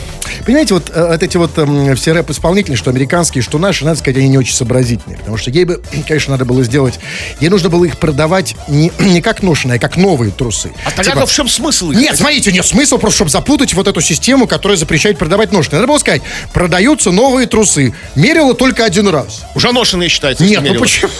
Понимаете, 0.47 0.75
вот, 0.75 0.91
э, 0.93 1.08
вот 1.12 1.23
эти 1.23 1.36
вот 1.36 1.51
э, 1.58 1.95
все 1.95 2.13
рэп-исполнители, 2.13 2.75
что 2.75 2.89
американские, 2.89 3.41
что 3.41 3.58
наши, 3.58 3.84
надо 3.84 3.99
сказать, 3.99 4.17
они 4.17 4.30
не 4.30 4.38
очень 4.38 4.53
сообразительные. 4.53 5.17
Потому 5.17 5.36
что 5.36 5.51
ей 5.51 5.65
бы, 5.65 5.82
конечно, 6.08 6.32
надо 6.32 6.45
было 6.45 6.63
сделать... 6.63 6.99
Ей 7.41 7.49
нужно 7.49 7.69
было 7.69 7.84
их 7.84 7.97
продавать 7.97 8.56
не, 8.69 8.91
не 8.99 9.21
как 9.21 9.43
ношеные, 9.43 9.75
а 9.75 9.80
как 9.80 9.97
новые 9.97 10.32
трусы. 10.32 10.71
А 10.86 10.91
тогда 10.91 11.12
типа, 11.12 11.25
в 11.25 11.32
чем 11.34 11.49
смысл? 11.49 11.91
Их? 11.91 11.97
Нет, 11.97 12.15
смотрите, 12.15 12.53
нет 12.53 12.65
смысла 12.65 12.97
просто, 12.97 13.17
чтобы 13.17 13.32
запутать 13.32 13.73
вот 13.73 13.88
эту 13.89 13.99
систему, 13.99 14.47
которая 14.47 14.77
запрещает 14.77 15.17
продавать 15.17 15.51
ношеные. 15.51 15.82
Надо 15.82 15.88
было 15.88 15.99
сказать, 15.99 16.21
продаются 16.53 17.12
новые 17.12 17.47
трусы. 17.47 17.93
Мерила 18.15 18.53
только 18.53 18.86
один 18.86 19.10
раз. 19.10 19.43
Уже 19.56 19.71
ношеные 19.73 20.10
считается. 20.10 20.43
Нет, 20.43 20.63
ну 20.63 20.80
почему? 20.80 21.12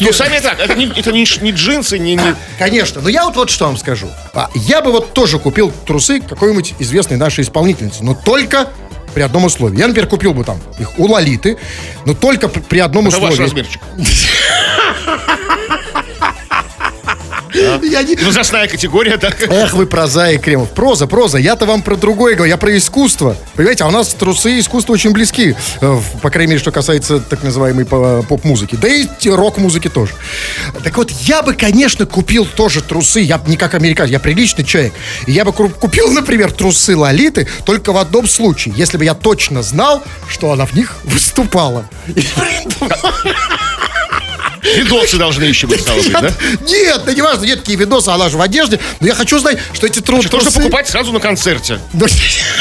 Ну, 0.00 0.12
сами 0.12 0.38
так, 0.40 0.58
это 0.60 0.74
не, 0.74 0.86
это 0.86 1.12
не, 1.12 1.26
не 1.40 1.50
джинсы, 1.52 1.98
не, 1.98 2.14
не... 2.14 2.34
Конечно, 2.58 3.00
но 3.00 3.08
я 3.08 3.24
вот, 3.24 3.36
вот 3.36 3.50
что 3.50 3.66
вам 3.66 3.76
скажу. 3.76 4.08
А, 4.34 4.50
я 4.54 4.80
бы 4.82 4.92
вот 4.92 5.12
тоже 5.12 5.38
купил 5.38 5.72
трусы 5.86 6.20
какой-нибудь 6.20 6.74
известной 6.78 7.16
нашей 7.16 7.42
исполнительницы, 7.44 8.04
но 8.04 8.14
только 8.14 8.68
при 9.14 9.22
одном 9.22 9.44
условии. 9.44 9.78
Я, 9.78 9.86
например, 9.88 10.08
купил 10.08 10.34
бы 10.34 10.44
там 10.44 10.60
их 10.78 10.98
у 10.98 11.06
Лолиты, 11.06 11.58
но 12.06 12.14
только 12.14 12.48
при 12.48 12.78
одном 12.78 13.08
Это 13.08 13.16
условии. 13.16 13.36
ваш 13.36 13.40
размерчик. 13.40 13.80
Я 17.82 18.02
не... 18.02 18.16
Возрастная 18.16 18.68
категория, 18.68 19.16
так? 19.16 19.40
Эх, 19.42 19.74
вы 19.74 19.86
прозаик, 19.86 20.42
Кремов. 20.42 20.70
Проза, 20.70 21.06
проза. 21.06 21.38
Я-то 21.38 21.66
вам 21.66 21.82
про 21.82 21.96
другое 21.96 22.34
говорю. 22.34 22.50
Я 22.50 22.56
про 22.56 22.76
искусство. 22.76 23.36
Понимаете, 23.54 23.84
а 23.84 23.88
у 23.88 23.90
нас 23.90 24.08
трусы 24.14 24.56
и 24.56 24.60
искусство 24.60 24.92
очень 24.92 25.12
близки. 25.12 25.54
Э, 25.80 25.98
по 26.20 26.30
крайней 26.30 26.50
мере, 26.52 26.60
что 26.60 26.72
касается 26.72 27.20
так 27.20 27.42
называемой 27.42 27.84
поп-музыки. 27.84 28.76
Да 28.80 28.88
и 28.88 29.06
рок-музыки 29.28 29.88
тоже. 29.88 30.12
Так 30.82 30.96
вот, 30.96 31.10
я 31.10 31.42
бы, 31.42 31.54
конечно, 31.54 32.06
купил 32.06 32.46
тоже 32.46 32.82
трусы. 32.82 33.20
Я 33.20 33.40
не 33.46 33.56
как 33.56 33.74
американец, 33.74 34.10
я 34.10 34.20
приличный 34.20 34.64
человек. 34.64 34.92
И 35.26 35.32
я 35.32 35.44
бы 35.44 35.52
купил, 35.52 36.10
например, 36.12 36.52
трусы 36.52 36.96
Лолиты 36.96 37.48
только 37.64 37.92
в 37.92 37.96
одном 37.96 38.26
случае. 38.26 38.74
Если 38.76 38.96
бы 38.96 39.04
я 39.04 39.14
точно 39.14 39.62
знал, 39.62 40.02
что 40.28 40.52
она 40.52 40.66
в 40.66 40.74
них 40.74 40.96
выступала. 41.04 41.88
Видосы 44.62 45.16
должны 45.16 45.42
еще 45.44 45.66
быть, 45.66 45.80
стало 45.80 45.98
быть, 45.98 46.12
да? 46.12 46.30
Нет, 46.68 47.02
да 47.04 47.12
не 47.12 47.20
важно, 47.20 47.44
нет 47.44 47.60
такие 47.60 47.76
видосы, 47.76 48.10
она 48.10 48.28
же 48.28 48.38
в 48.38 48.40
одежде. 48.40 48.78
Но 49.00 49.08
я 49.08 49.14
хочу 49.14 49.38
знать, 49.40 49.58
что 49.72 49.86
эти 49.86 49.98
трусы... 49.98 50.28
Нужно 50.30 50.52
покупать 50.52 50.88
сразу 50.88 51.12
на 51.12 51.18
концерте. 51.18 51.80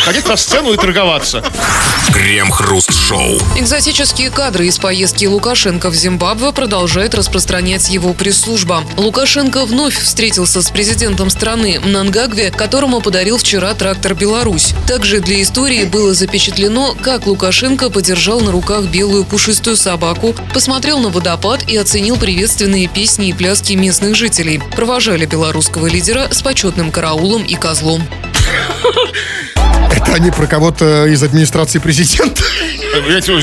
Ходить 0.04 0.28
на 0.28 0.36
сцену 0.36 0.74
и 0.74 0.78
торговаться. 0.78 1.44
Крем-хруст-шоу. 2.12 3.40
Экзотические 3.56 4.32
кадры 4.32 4.66
из 4.66 4.80
поездки 4.80 5.26
Лукашенко 5.26 5.92
в 5.92 5.96
Зимбабве 5.96 6.52
продолжает 6.52 7.14
распространять 7.14 7.90
его 7.90 8.14
пресс-служба. 8.14 8.84
Лукашенко 8.98 9.66
вновь 9.66 9.98
встретился 10.00 10.64
с 10.64 10.72
президентом 10.72 11.30
страны 11.30 11.80
Нангагве, 11.80 12.50
которому 12.50 13.02
подарил 13.02 13.38
вчера 13.38 13.76
трактор 13.76 14.16
«Беларусь». 14.16 14.74
Также 14.88 15.20
для 15.20 15.42
истории 15.42 15.86
было 15.86 16.16
запечатлено, 16.16 16.96
как 17.00 17.28
Лукашенко 17.28 17.92
подержал 17.92 18.42
на 18.42 18.52
руках 18.52 18.86
белую 18.86 19.24
пушистую 19.24 19.78
собаку, 19.78 20.36
посмотрел 20.54 21.00
на 21.00 21.10
водопад 21.10 21.64
и 21.68 21.78
оценил 21.78 21.91
оценил 21.92 22.16
приветственные 22.16 22.88
песни 22.88 23.28
и 23.28 23.34
пляски 23.34 23.74
местных 23.74 24.16
жителей. 24.16 24.62
Провожали 24.78 25.26
белорусского 25.26 25.88
лидера 25.88 26.30
с 26.32 26.42
почетным 26.42 26.90
караулом 26.90 27.44
и 27.44 27.56
козлом. 27.56 28.02
Это 29.92 30.14
они 30.14 30.32
про 30.32 30.48
кого-то 30.48 31.08
из 31.08 31.22
администрации 31.22 31.80
президента? 31.80 32.44
Я 33.10 33.22
тебе 33.22 33.38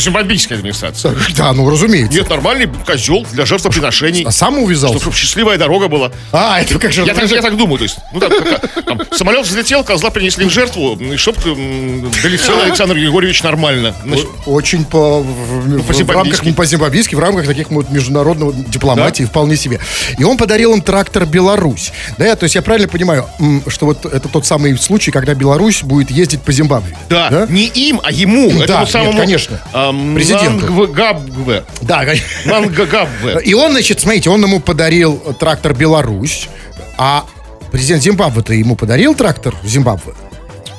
администрация. 0.55 1.15
Да, 1.37 1.53
ну, 1.53 1.69
разумеется. 1.71 2.17
Нет, 2.19 2.29
нормальный 2.29 2.69
козел 2.87 3.27
для 3.33 3.47
жертвоприношений. 3.47 4.25
А 4.27 4.31
сам 4.31 4.59
увязался? 4.59 4.99
Чтобы 5.01 5.17
счастливая 5.17 5.59
дорога 5.59 5.89
была. 5.89 6.11
А, 6.33 6.61
это 6.61 6.79
как 6.79 6.93
же... 6.93 7.05
Я 7.05 7.15
так, 7.15 7.31
я 7.31 7.41
так 7.43 7.57
думаю, 7.57 7.79
то 7.79 7.85
есть, 7.85 7.97
ну, 8.12 8.20
там, 8.20 8.31
как- 8.31 8.85
там, 8.85 9.01
самолет 9.12 9.47
взлетел, 9.47 9.85
козла 9.85 10.11
принесли 10.11 10.45
в 10.45 10.51
жертву, 10.51 10.97
и 10.97 11.16
чтоб 11.16 11.37
долетел 11.43 12.61
Александр 12.62 12.95
Григорьевич 12.95 13.43
нормально. 13.43 13.95
Значит, 14.05 14.27
Очень 14.47 14.85
по, 14.85 15.20
в, 15.20 15.25
в- 15.27 15.79
в 15.83 15.87
по-зимбабвийски. 15.87 16.39
рамках, 16.45 16.57
по-зимбабвийски, 16.57 17.14
в 17.14 17.18
рамках 17.18 17.47
таких 17.47 17.70
вот 17.70 17.91
международного 17.91 18.53
дипломатии 18.53 19.25
вполне 19.25 19.57
себе. 19.57 19.81
И 20.18 20.25
он 20.25 20.37
подарил 20.37 20.75
им 20.75 20.81
трактор 20.83 21.27
«Беларусь». 21.27 21.93
Да, 22.18 22.27
я- 22.27 22.37
то 22.37 22.45
есть 22.45 22.55
я 22.55 22.62
правильно 22.62 22.89
понимаю, 22.89 23.27
что 23.68 23.87
вот 23.87 24.05
это 24.05 24.29
тот 24.29 24.47
самый 24.47 24.77
случай, 24.79 25.11
когда 25.11 25.35
Беларусь 25.35 25.83
будет 25.83 26.11
ездить 26.11 26.43
по 26.43 26.53
Зимбабве? 26.53 26.97
да, 27.09 27.47
не 27.49 27.66
им, 27.66 28.01
а 28.03 28.11
ему, 28.12 28.51
Да, 28.51 28.64
этому 28.64 28.81
нет, 28.81 28.91
самому 28.91 29.12
конечно. 29.47 29.61
ам, 29.72 30.14
Президенту. 30.14 30.66
Нангвгабве. 30.66 31.64
Да, 31.82 32.05
конечно. 32.05 32.26
Нангагабве. 32.47 33.41
И 33.45 33.55
он, 33.55 33.72
значит, 33.72 34.01
смотрите, 34.01 34.30
он 34.30 34.43
ему 34.43 34.61
подарил 34.61 35.18
трактор 35.39 35.74
«Беларусь», 35.74 36.49
а 36.97 37.24
президент 37.70 38.03
Зимбабве-то 38.03 38.53
ему 38.55 38.76
подарил 38.76 39.14
трактор 39.14 39.55
Зимбабве. 39.64 40.14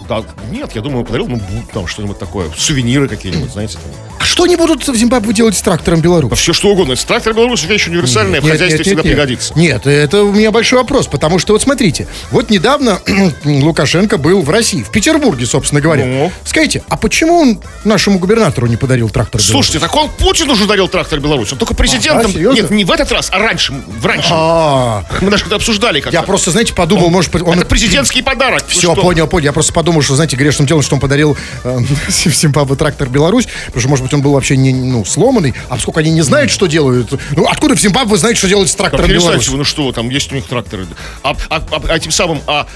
Да, 0.10 0.24
нет, 0.52 0.72
я 0.74 0.82
думаю, 0.82 1.06
подарил, 1.06 1.28
ну, 1.28 1.40
там 1.72 1.88
что-нибудь 1.88 2.18
такое, 2.18 2.50
сувениры 2.58 3.08
какие-нибудь, 3.08 3.52
знаете. 3.52 3.76
Там. 3.76 4.10
А 4.20 4.26
что 4.26 4.44
они 4.44 4.56
будут 4.58 4.86
в 4.86 4.96
Зимбабве 4.96 5.34
делать 5.34 5.56
с 5.56 5.62
трактором 5.62 6.02
«Беларусь»? 6.02 6.38
Все 6.38 6.52
что 6.52 6.70
угодно. 6.70 6.96
Трактор 6.96 7.34
Беларусь 7.34 7.64
вещь 7.64 7.88
универсальная, 7.88 8.42
в 8.42 8.50
хозяйстве 8.50 8.84
всегда 8.84 9.04
пригодится. 9.04 9.58
Нет, 9.58 9.88
это 9.88 10.24
у 10.24 10.32
меня 10.34 10.52
большой 10.52 10.80
вопрос, 10.80 11.08
потому 11.08 11.40
что 11.40 11.54
вот 11.54 11.62
смотрите, 11.62 12.08
вот 12.32 12.50
недавно 12.50 13.00
Лукашенко 13.46 14.18
был 14.18 14.42
в 14.42 14.50
России, 14.50 14.84
в 14.84 14.90
Петербурге, 14.90 15.46
собственно 15.46 15.80
говоря. 15.80 16.06
Ну? 16.06 16.32
Скажите, 16.44 16.84
а 16.90 16.98
почему 16.98 17.40
он 17.40 17.62
нашему 17.86 18.20
губернатору 18.20 18.68
не 18.68 18.76
подарил 18.78 19.10
трактор 19.10 19.40
«Беларусь»? 19.40 19.52
Слушайте, 19.52 19.80
так 19.80 19.96
он 19.96 20.10
Путину 20.10 20.54
уже 20.54 20.66
дарил 20.66 20.88
трактор 20.88 21.20
Беларусь. 21.20 21.52
Он 21.54 21.58
только 21.58 21.74
президентом. 21.74 22.32
А, 22.32 22.34
серьезно? 22.34 22.62
Нет, 22.62 22.72
не 22.72 22.86
в 22.86 22.92
этот 22.92 23.12
раз, 23.12 23.30
а 23.32 23.40
раньше. 23.40 23.74
В 23.74 24.06
раньше. 24.06 24.30
А, 24.32 25.06
Мы 25.22 25.30
даже 25.30 25.44
когда 25.44 25.58
обсуждали 25.58 26.02
как 26.02 26.14
я 26.14 26.24
просто, 26.24 26.52
знаете, 26.52 26.74
подумал, 26.74 27.10
может 27.10 27.32
быть, 27.32 27.42
он... 27.44 27.58
Это 27.58 27.66
президентский 27.66 28.22
подарок. 28.22 28.64
Все, 28.68 28.94
что? 28.94 29.02
понял, 29.02 29.28
понял. 29.28 29.46
Я 29.46 29.54
просто 29.54 29.74
подумал, 29.74 29.99
что, 30.02 30.16
знаете, 30.16 30.36
грешным 30.36 30.68
делом, 30.68 30.82
что 30.84 30.96
он 30.96 31.02
подарил 31.02 31.38
э, 31.64 31.78
в 32.08 32.12
Зимбабве 32.12 32.76
трактор 32.76 33.10
Беларусь, 33.10 33.48
потому 33.68 33.80
что, 33.82 33.90
может 33.90 34.06
быть, 34.06 34.14
он 34.14 34.22
был 34.22 34.34
вообще 34.34 34.58
не, 34.58 34.74
ну, 34.74 35.06
сломанный, 35.06 35.54
а 35.70 35.76
поскольку 35.76 36.00
они 36.00 36.12
не 36.12 36.22
знают, 36.22 36.52
что 36.52 36.68
делают. 36.68 37.12
Ну, 37.36 37.46
откуда 37.46 37.76
в 37.76 37.80
Зимбабве 37.80 38.18
знают, 38.18 38.38
что 38.38 38.48
делать 38.48 38.70
с 38.70 38.76
трактором 38.76 39.10
Беларусь? 39.10 39.48
ну 39.50 39.64
что, 39.64 39.92
там 39.92 40.10
есть 40.10 40.32
у 40.32 40.36
них 40.36 40.46
тракторы. 40.46 40.88
А, 41.24 41.36
а- 41.50 41.64
а- 41.72 41.82
а 41.90 41.96
этим 41.96 42.12
самым, 42.12 42.42
а 42.48 42.68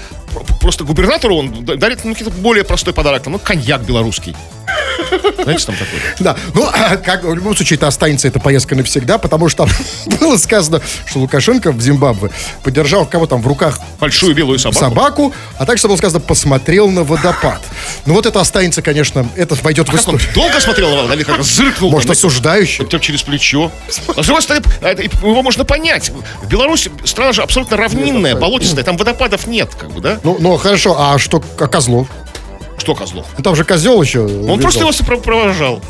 просто 0.60 0.84
губернатору 0.84 1.36
он 1.36 1.64
дарит 1.64 2.04
ну, 2.04 2.14
какой-то 2.14 2.36
более 2.38 2.64
простой 2.64 2.92
подарок, 2.94 3.22
там, 3.22 3.32
ну, 3.34 3.38
коньяк 3.38 3.82
белорусский. 3.82 4.36
Знаете, 5.42 5.66
там 5.66 5.74
такой. 5.76 5.98
Да, 6.20 6.36
ну, 6.54 6.66
а 6.72 6.96
как, 6.96 7.24
в 7.24 7.34
любом 7.34 7.54
случае, 7.54 7.76
это 7.76 7.86
останется 7.86 8.26
эта 8.28 8.40
поездка 8.40 8.74
навсегда, 8.74 9.18
потому 9.18 9.48
что 9.48 9.66
там 9.66 9.70
было 10.20 10.36
сказано, 10.36 10.80
что 11.06 11.18
Лукашенко 11.20 11.72
в 11.72 11.80
Зимбабве 11.80 12.30
поддержал 12.62 13.04
кого 13.06 13.26
там 13.26 13.42
в 13.42 13.46
руках 13.46 13.78
Большую 14.00 14.34
белую 14.34 14.58
собаку. 14.58 14.78
собаку, 14.80 15.34
а 15.58 15.66
также 15.66 15.86
было 15.86 15.96
сказано, 15.96 16.20
посмотрел 16.20 16.88
на 16.90 17.04
водопад. 17.04 17.60
Ну, 18.06 18.14
вот 18.14 18.26
это 18.26 18.40
останется, 18.40 18.80
конечно, 18.82 19.28
это 19.36 19.54
войдет 19.56 19.88
в 19.88 19.92
Как 19.92 20.08
он 20.08 20.16
историю. 20.16 20.34
долго 20.34 20.60
смотрел 20.60 20.90
на 20.90 21.02
вас, 21.02 21.14
или 21.14 21.22
как 21.22 21.42
зыркнул? 21.42 21.90
Может, 21.90 22.08
там, 22.08 22.12
осуждающий. 22.12 22.86
как 22.86 23.00
через 23.02 23.22
плечо. 23.22 23.70
А 24.16 24.22
с 24.22 24.26
другой 24.26 24.42
стороны, 24.42 24.64
а 24.80 24.90
его 24.92 25.42
можно 25.42 25.64
понять. 25.64 26.10
В 26.42 26.48
Беларуси 26.48 26.90
страна 27.04 27.32
же 27.32 27.42
абсолютно 27.42 27.76
равнинная, 27.76 28.34
болотистая, 28.34 28.84
там 28.84 28.96
водопадов 28.96 29.46
нет, 29.46 29.74
как 29.74 29.90
бы, 29.90 30.00
да? 30.00 30.18
Ну, 30.24 30.38
ну, 30.40 30.56
хорошо, 30.56 30.96
а 30.98 31.18
что, 31.18 31.42
а 31.58 31.68
Козлов? 31.68 32.08
Что 32.78 32.94
Козлов? 32.94 33.26
Ну, 33.36 33.44
там 33.44 33.54
же 33.54 33.64
козел 33.64 34.02
еще. 34.02 34.20
Он 34.20 34.58
просто 34.58 34.80
его 34.80 34.92
сопровождал. 34.92 35.82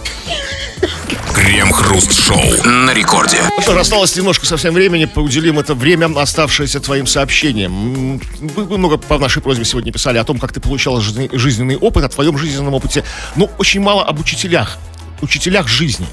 Крем-хруст-шоу 1.33 2.65
на 2.65 2.93
рекорде. 2.93 3.39
Ну 3.57 3.63
что, 3.63 3.79
осталось 3.79 4.15
немножко 4.17 4.47
совсем 4.47 4.75
времени, 4.75 5.05
поуделим 5.05 5.59
это 5.59 5.75
время, 5.75 6.07
оставшееся 6.21 6.81
твоим 6.81 7.07
сообщением. 7.07 8.21
Вы, 8.41 8.79
много 8.79 8.99
по 8.99 9.19
нашей 9.19 9.41
просьбе 9.41 9.65
сегодня 9.65 9.93
писали 9.93 10.19
о 10.19 10.25
том, 10.25 10.39
как 10.39 10.53
ты 10.53 10.61
получал 10.61 11.01
жизненный 11.01 11.77
опыт, 11.77 12.05
о 12.05 12.09
твоем 12.09 12.37
жизненном 12.37 12.75
опыте. 12.75 13.05
Но 13.37 13.51
очень 13.59 13.81
мало 13.81 14.05
об 14.05 14.21
учителях, 14.21 14.79
учителях 15.23 15.69
жизни. 15.69 16.07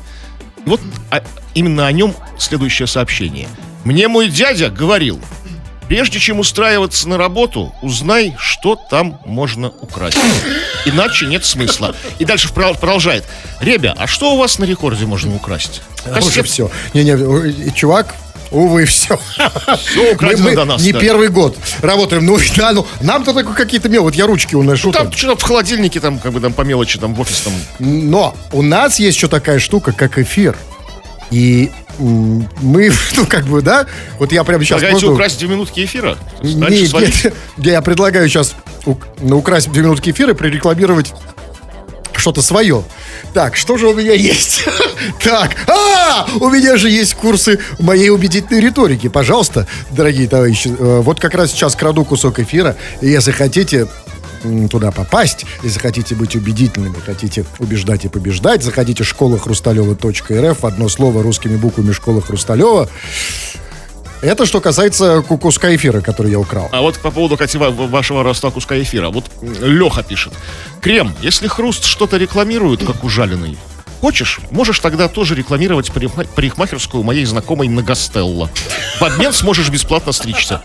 Вот 0.65 0.79
а- 1.09 1.23
именно 1.53 1.87
о 1.87 1.91
нем 1.91 2.15
следующее 2.37 2.87
сообщение. 2.87 3.47
Мне 3.83 4.07
мой 4.07 4.29
дядя 4.29 4.69
говорил, 4.69 5.19
прежде 5.91 6.19
чем 6.19 6.39
устраиваться 6.39 7.09
на 7.09 7.17
работу, 7.17 7.75
узнай, 7.81 8.33
что 8.39 8.77
там 8.89 9.19
можно 9.25 9.73
украсть. 9.81 10.17
Иначе 10.85 11.25
нет 11.25 11.43
смысла. 11.43 11.93
И 12.17 12.23
дальше 12.23 12.47
продолжает. 12.53 13.25
Ребя, 13.59 13.93
а 13.97 14.07
что 14.07 14.33
у 14.33 14.37
вас 14.37 14.57
на 14.57 14.63
рекорде 14.63 15.05
можно 15.05 15.35
украсть? 15.35 15.81
Уже 16.05 16.13
Кассет- 16.13 16.43
все. 16.45 16.71
Не-не, 16.93 17.11
э, 17.11 17.71
чувак, 17.75 18.15
увы, 18.51 18.85
все. 18.85 19.19
Все 19.85 20.13
украдено 20.13 20.55
до 20.55 20.63
нас. 20.63 20.81
не 20.81 20.93
да. 20.93 20.99
первый 21.01 21.27
год 21.27 21.57
работаем. 21.81 22.25
Ну, 22.25 22.39
да, 22.55 22.71
ну, 22.71 22.87
нам-то 23.01 23.33
только 23.33 23.51
какие-то 23.51 23.89
мел. 23.89 24.03
Вот 24.03 24.15
я 24.15 24.27
ручки 24.27 24.55
уношу. 24.55 24.93
Там 24.93 25.07
там. 25.07 25.11
что-то 25.11 25.41
в 25.41 25.43
холодильнике, 25.43 25.99
там, 25.99 26.19
как 26.19 26.31
бы 26.31 26.39
там 26.39 26.53
по 26.53 26.61
мелочи, 26.61 26.99
там 26.99 27.13
в 27.13 27.19
офис 27.19 27.41
там. 27.41 27.53
Но 27.79 28.33
у 28.53 28.61
нас 28.61 28.97
есть 28.97 29.17
еще 29.17 29.27
такая 29.27 29.59
штука, 29.59 29.91
как 29.91 30.17
эфир. 30.19 30.55
И 31.31 31.69
мы, 31.99 32.91
ну, 33.15 33.25
как 33.27 33.45
бы, 33.45 33.61
да, 33.61 33.85
вот 34.19 34.31
я 34.31 34.43
прямо 34.43 34.63
сейчас... 34.63 34.79
Предлагаете 34.79 35.07
украсть 35.07 35.39
две 35.39 35.47
минутки 35.47 35.85
эфира? 35.85 36.17
Дальше 36.41 36.97
Нет, 36.97 37.23
нет, 37.23 37.33
я 37.57 37.81
предлагаю 37.81 38.27
сейчас 38.29 38.55
ну, 38.85 39.37
украсть 39.37 39.71
две 39.71 39.83
минутки 39.83 40.11
эфира 40.11 40.31
и 40.31 40.35
прорекламировать 40.35 41.13
что-то 42.21 42.41
свое. 42.41 42.83
Так, 43.33 43.55
что 43.55 43.77
же 43.77 43.87
у 43.87 43.93
меня 43.93 44.13
есть? 44.13 44.63
Так, 45.23 45.55
а, 45.67 46.27
у 46.39 46.49
меня 46.49 46.77
же 46.77 46.87
есть 46.87 47.15
курсы 47.15 47.59
моей 47.79 48.09
убедительной 48.11 48.61
риторики. 48.61 49.09
Пожалуйста, 49.09 49.65
дорогие 49.89 50.27
товарищи, 50.27 50.67
э, 50.67 51.01
вот 51.01 51.19
как 51.19 51.33
раз 51.33 51.51
сейчас 51.51 51.75
краду 51.75 52.05
кусок 52.05 52.39
эфира. 52.39 52.75
Если 53.01 53.31
хотите 53.31 53.87
туда 54.69 54.91
попасть, 54.91 55.45
если 55.63 55.79
хотите 55.79 56.15
быть 56.15 56.35
убедительными, 56.35 56.95
хотите 56.99 57.45
убеждать 57.59 58.05
и 58.05 58.07
побеждать, 58.09 58.63
заходите 58.63 59.03
в 59.03 59.07
школа 59.07 59.37
хрусталева.рф, 59.39 60.65
одно 60.65 60.89
слово 60.89 61.23
русскими 61.23 61.57
буквами 61.57 61.91
школа 61.91 62.21
Хрусталева. 62.21 62.89
Это 64.21 64.45
что 64.45 64.61
касается 64.61 65.23
ку- 65.27 65.37
куска 65.39 65.75
эфира, 65.75 66.01
который 66.01 66.31
я 66.31 66.39
украл. 66.39 66.69
А 66.71 66.81
вот 66.81 66.99
по 66.99 67.09
поводу, 67.09 67.35
кстати, 67.35 67.57
ва- 67.57 67.71
вашего 67.71 68.21
роста 68.23 68.51
куска 68.51 68.79
эфира. 68.79 69.09
Вот 69.09 69.25
Леха 69.61 70.03
пишет. 70.03 70.33
Крем, 70.79 71.15
если 71.21 71.47
хруст 71.47 71.85
что-то 71.85 72.17
рекламирует, 72.17 72.85
как 72.85 73.03
ужаленный, 73.03 73.57
хочешь, 74.01 74.39
можешь 74.49 74.79
тогда 74.79 75.07
тоже 75.07 75.35
рекламировать 75.35 75.89
парикма- 75.89 76.27
парикмахерскую 76.27 77.03
моей 77.03 77.23
знакомой 77.25 77.67
Нагостелло. 77.67 78.49
В 78.99 79.03
обмен 79.03 79.31
сможешь 79.31 79.69
бесплатно 79.69 80.11
стричься. 80.11 80.59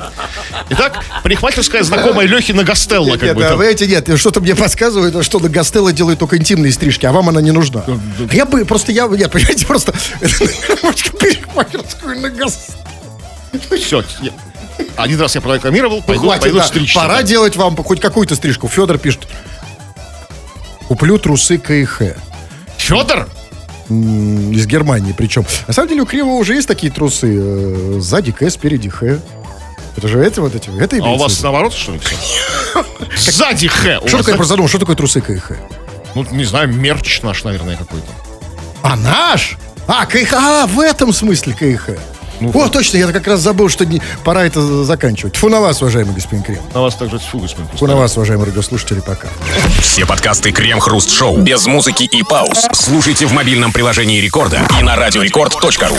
Итак, 0.71 1.05
парикмахерская 1.23 1.83
знакомая 1.83 2.27
Лехи 2.27 2.53
Нагостелло. 2.53 3.13
Как 3.13 3.23
Нет, 3.23 3.37
бы, 3.37 3.45
а 3.45 3.63
эти 3.65 3.85
нет, 3.85 4.09
что-то 4.19 4.41
мне 4.41 4.55
подсказывает, 4.57 5.23
что 5.25 5.39
на 5.39 5.49
Гастелло 5.51 5.93
делают 5.93 6.19
только 6.19 6.39
интимные 6.39 6.73
стрижки, 6.73 7.05
а 7.07 7.13
вам 7.13 7.29
она 7.29 7.41
не 7.43 7.51
нужна. 7.53 7.85
А 7.87 7.99
Я 8.35 8.47
бы, 8.47 8.65
просто 8.65 8.91
я, 8.93 9.07
нет, 9.07 9.31
понимаете, 9.31 9.67
просто 9.67 9.93
парикмахерскую 11.21 12.21
на 12.21 12.31
Гастелло. 12.31 12.79
Все. 13.77 14.03
Один 14.97 15.21
раз 15.21 15.35
я 15.35 15.41
прорекламировал, 15.41 16.03
пойду, 16.03 16.23
Хватит, 16.25 16.43
пойду 16.43 16.59
да. 16.59 16.65
стричься. 16.67 16.99
Пора 16.99 17.23
делать 17.23 17.57
вам 17.57 17.77
хоть 17.77 18.01
какую-то 18.01 18.35
стрижку. 18.35 18.69
Федор 18.69 18.99
пишет. 18.99 19.27
Куплю 20.89 21.19
трусы 21.19 21.59
КХ. 21.59 22.03
Федор? 22.87 23.29
Из 23.89 24.67
Германии 24.67 25.13
причем. 25.17 25.45
На 25.67 25.73
самом 25.75 25.89
деле 25.89 26.03
у 26.03 26.07
Криво 26.07 26.29
уже 26.31 26.55
есть 26.55 26.67
такие 26.69 26.93
трусы. 26.93 27.29
э, 27.41 27.99
Сзади 28.01 28.33
К, 28.33 28.49
спереди 28.51 28.89
Х. 28.89 29.19
Это 29.97 30.09
же 30.09 30.25
эти 30.25 30.41
вот 30.41 30.55
эти. 30.55 30.71
Это 30.81 30.97
А 31.03 31.09
у 31.13 31.17
вас 31.17 31.43
наоборот, 31.43 31.73
что 31.73 31.93
ли, 31.93 31.99
все? 32.01 32.17
Сзади 33.31 33.69
Х. 33.69 34.01
Что 34.07 34.19
такое, 34.19 34.33
я 34.33 34.37
просто 34.37 34.45
задумал, 34.51 34.69
что 34.69 34.79
такое 34.79 34.97
трусы 34.97 35.21
КХ? 35.21 35.53
Ну, 36.15 36.25
не 36.33 36.45
знаю, 36.45 36.69
мерч 36.73 37.23
наш, 37.23 37.45
наверное, 37.45 37.77
какой-то. 37.77 38.07
А 38.83 38.97
наш? 38.97 39.57
А, 39.87 40.05
КХ, 40.07 40.33
а, 40.35 40.67
в 40.67 40.81
этом 40.81 41.13
смысле 41.13 41.55
КХ. 41.55 41.91
Ну, 42.41 42.51
О, 42.55 42.69
точно, 42.69 42.99
я 42.99 43.07
как 43.09 43.27
раз 43.27 43.41
забыл, 43.41 43.69
что 43.69 43.85
не- 43.87 44.01
пора 44.25 44.45
это 44.45 44.85
заканчивать. 44.85 45.37
Фу 45.37 45.49
на 45.49 45.61
вас, 45.61 45.81
уважаемый 45.83 46.15
господин 46.15 46.43
Крем. 46.43 46.61
На 46.75 46.83
вас 46.83 46.95
также 46.97 47.19
фу, 47.19 47.39
господин 47.39 47.69
Фу 47.77 47.87
на 47.87 47.97
вас, 47.97 48.17
уважаемые 48.17 48.47
радиослушатели, 48.49 49.01
пока. 49.01 49.29
Все 49.81 50.07
подкасты 50.07 50.53
Крем-хруст-шоу 50.53 51.39
без 51.39 51.67
музыки 51.67 52.05
и 52.05 52.23
пауз 52.23 52.67
слушайте 52.73 53.27
в 53.27 53.33
мобильном 53.33 53.73
приложении 53.73 54.21
Рекорда 54.21 54.61
и 54.79 54.83
на 54.83 54.97
радиорекорд.ру. 54.97 55.97